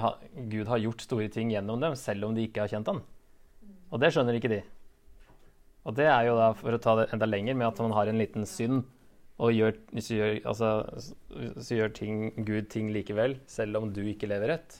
Gud 0.51 0.67
har 0.67 0.83
gjort 0.83 1.05
store 1.05 1.29
ting 1.31 1.53
gjennom 1.53 1.79
dem, 1.83 1.95
selv 1.95 2.27
om 2.27 2.35
de 2.35 2.47
ikke 2.49 2.65
har 2.65 2.73
kjent 2.73 2.91
han. 2.91 3.03
Og 3.89 4.01
det 4.01 4.11
skjønner 4.13 4.37
ikke 4.37 4.51
de. 4.51 4.61
Og 5.87 5.95
det 5.97 6.05
er 6.11 6.27
jo 6.27 6.37
da, 6.37 6.51
for 6.57 6.75
å 6.75 6.81
ta 6.81 6.95
det 6.99 7.09
enda 7.15 7.27
lenger, 7.29 7.57
med 7.57 7.69
at 7.69 7.81
man 7.81 7.95
har 7.97 8.11
en 8.11 8.19
liten 8.19 8.45
synd 8.49 8.83
og 9.39 9.55
gjør, 9.55 9.77
så, 10.03 10.15
gjør, 10.17 10.33
altså, 10.51 10.69
så 11.63 11.77
gjør 11.77 11.93
ting, 11.95 12.23
Gud 12.45 12.67
ting 12.71 12.89
likevel, 12.93 13.37
selv 13.49 13.79
om 13.79 13.91
du 13.95 14.01
ikke 14.03 14.27
lever 14.29 14.53
rett. 14.53 14.79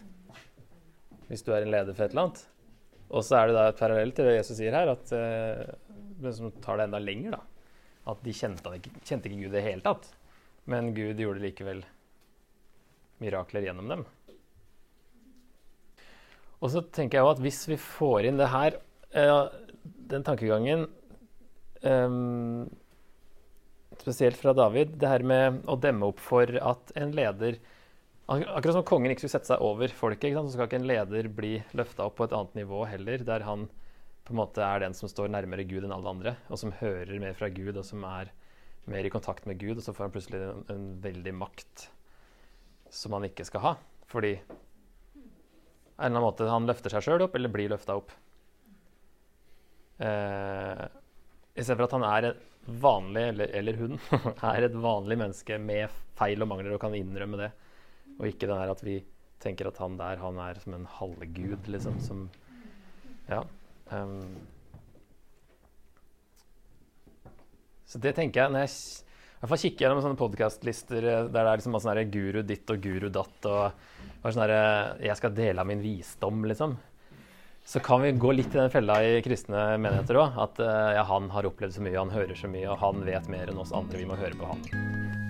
Hvis 1.30 1.46
du 1.46 1.54
er 1.56 1.64
en 1.64 1.72
leder 1.72 1.96
for 1.96 2.06
et 2.06 2.14
eller 2.14 2.28
annet. 2.28 2.42
Og 3.10 3.24
så 3.26 3.40
er 3.40 3.50
det 3.50 3.56
da 3.56 3.70
et 3.70 3.80
parallell 3.80 4.12
til 4.14 4.28
det 4.28 4.36
Jesus 4.36 4.60
sier 4.60 4.76
her, 4.76 4.92
at, 4.92 5.14
uh, 5.16 6.30
som 6.36 6.52
tar 6.62 6.82
det 6.82 6.90
enda 6.90 7.00
lenger. 7.02 7.38
da. 7.38 7.72
At 8.12 8.22
de 8.26 8.36
kjente, 8.36 8.76
kjente 9.00 9.30
ikke 9.30 9.46
Gud 9.46 9.54
i 9.54 9.56
det 9.56 9.66
hele 9.66 9.86
tatt. 9.86 10.12
Men 10.70 10.92
Gud 10.98 11.22
gjorde 11.22 11.42
likevel 11.42 11.82
mirakler 13.24 13.66
gjennom 13.66 13.90
dem. 13.90 14.06
Og 16.60 16.72
så 16.74 16.84
tenker 16.84 17.20
jeg 17.20 17.26
også 17.26 17.38
at 17.38 17.44
hvis 17.46 17.62
vi 17.72 17.80
får 17.80 18.28
inn 18.28 18.40
det 18.40 18.52
her, 18.52 18.78
uh, 19.16 19.48
den 20.10 20.26
tankegangen 20.28 20.88
um, 21.82 22.70
Spesielt 24.00 24.38
fra 24.40 24.54
David, 24.56 24.96
det 25.02 25.10
her 25.12 25.26
med 25.28 25.64
å 25.68 25.76
demme 25.82 26.08
opp 26.12 26.22
for 26.24 26.48
at 26.62 26.94
en 27.00 27.12
leder 27.18 27.60
Akkurat 28.30 28.76
som 28.76 28.86
kongen 28.86 29.10
ikke 29.10 29.24
skulle 29.24 29.34
sette 29.40 29.50
seg 29.50 29.64
over 29.66 29.90
folket, 29.90 30.36
så 30.38 30.54
skal 30.54 30.68
ikke 30.68 30.78
en 30.78 30.86
leder 30.86 31.30
bli 31.34 31.56
løfta 31.74 32.06
opp 32.06 32.20
på 32.20 32.28
et 32.28 32.36
annet 32.38 32.60
nivå 32.60 32.84
heller, 32.86 33.24
der 33.26 33.42
han 33.42 33.64
på 34.22 34.36
en 34.36 34.38
måte 34.38 34.62
er 34.62 34.84
den 34.84 34.94
som 34.94 35.10
står 35.10 35.32
nærmere 35.34 35.66
Gud 35.66 35.88
enn 35.88 35.96
alle 35.96 36.12
andre, 36.14 36.36
og 36.54 36.60
som 36.62 36.76
hører 36.78 37.18
mer 37.24 37.34
fra 37.34 37.50
Gud, 37.50 37.74
og 37.74 37.88
som 37.88 38.06
er 38.06 38.30
mer 38.86 39.08
i 39.08 39.10
kontakt 39.10 39.48
med 39.50 39.58
Gud, 39.58 39.80
og 39.80 39.82
så 39.82 39.96
får 39.98 40.06
han 40.06 40.14
plutselig 40.14 40.44
en, 40.46 40.62
en 40.70 40.86
veldig 41.02 41.34
makt 41.40 41.88
som 42.94 43.18
han 43.18 43.26
ikke 43.26 43.48
skal 43.50 43.66
ha. 43.66 43.74
Fordi 44.14 44.36
en 44.38 44.46
eller 45.98 46.12
annen 46.12 46.28
måte 46.28 46.50
han 46.50 46.70
løfter 46.70 46.94
seg 46.94 47.08
sjøl 47.08 47.26
opp, 47.26 47.34
eller 47.34 47.50
blir 47.54 47.74
løfta 47.74 47.98
opp. 47.98 48.14
Eh, 50.00 50.86
Istedenfor 51.60 51.88
at 51.90 51.96
han 51.98 52.06
er 52.08 52.28
et 52.30 52.44
vanlig, 52.80 53.24
eller, 53.34 53.56
eller 53.60 53.80
hun, 53.80 53.98
er 54.52 54.68
et 54.68 54.78
vanlig 54.80 55.18
menneske 55.20 55.58
med 55.62 55.96
feil 56.20 56.44
og 56.44 56.52
mangler 56.52 56.76
og 56.76 56.84
kan 56.84 56.96
innrømme 56.96 57.40
det. 57.42 57.50
Og 58.20 58.30
ikke 58.30 58.48
det 58.48 58.60
her 58.60 58.72
at 58.72 58.84
vi 58.86 59.00
tenker 59.44 59.70
at 59.70 59.80
han 59.80 59.98
der 60.00 60.22
han 60.22 60.40
er 60.44 60.60
som 60.64 60.76
en 60.76 60.88
halvgud, 61.00 61.68
liksom. 61.72 62.00
Som 62.04 62.30
Ja. 63.30 63.44
Um, 63.90 64.38
så 67.90 67.98
det 67.98 68.14
tenker 68.18 68.44
jeg 68.44 68.54
når 68.54 68.68
jeg 68.68 68.70
i 68.70 69.42
hvert 69.42 69.50
fall 69.50 69.62
kikker 69.64 69.86
gjennom 69.86 70.02
sånne 70.04 70.20
podkastlister 70.20 71.00
eh, 71.00 71.22
der 71.26 71.32
det 71.32 71.42
er 71.42 71.62
liksom 71.62 71.78
sånn 71.82 72.12
guru 72.12 72.42
ditt 72.46 72.70
og 72.70 72.82
guru 72.84 73.08
datt 73.10 73.48
og, 73.50 73.86
og 74.20 74.36
sånn 74.36 74.52
Jeg 75.02 75.16
skal 75.18 75.34
dele 75.34 75.64
av 75.64 75.70
min 75.70 75.82
visdom, 75.82 76.44
liksom. 76.52 76.76
Så 77.70 77.80
kan 77.80 78.02
vi 78.02 78.12
gå 78.12 78.32
litt 78.32 78.56
i 78.56 78.58
den 78.58 78.72
fella 78.74 78.96
i 79.06 79.20
kristne 79.22 79.78
menigheter 79.78 80.18
òg. 80.18 80.40
At 80.42 80.58
uh, 80.58 80.90
ja, 80.96 81.04
han 81.06 81.28
har 81.30 81.46
opplevd 81.46 81.76
så 81.76 81.84
mye, 81.86 82.00
han 82.00 82.10
hører 82.10 82.34
så 82.34 82.50
mye, 82.50 82.66
og 82.66 82.82
han 82.82 83.04
vet 83.06 83.30
mer 83.30 83.52
enn 83.52 83.62
oss 83.62 83.76
andre. 83.78 84.02
Vi 84.02 84.08
må 84.10 84.18
høre 84.18 84.34
på 84.40 84.50
han. 84.50 84.66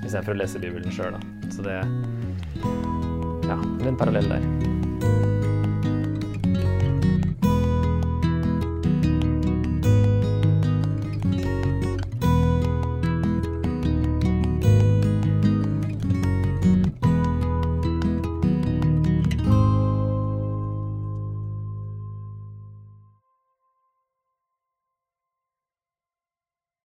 Istedenfor 0.07 0.37
å 0.37 0.39
lese 0.39 0.63
Bibelen 0.63 0.95
sjøl, 0.95 1.19
da. 1.19 1.51
Så 1.51 1.67
det 1.67 1.75
Ja, 3.43 3.59
en 3.59 3.99
parallell 3.99 4.31
der. 4.31 5.38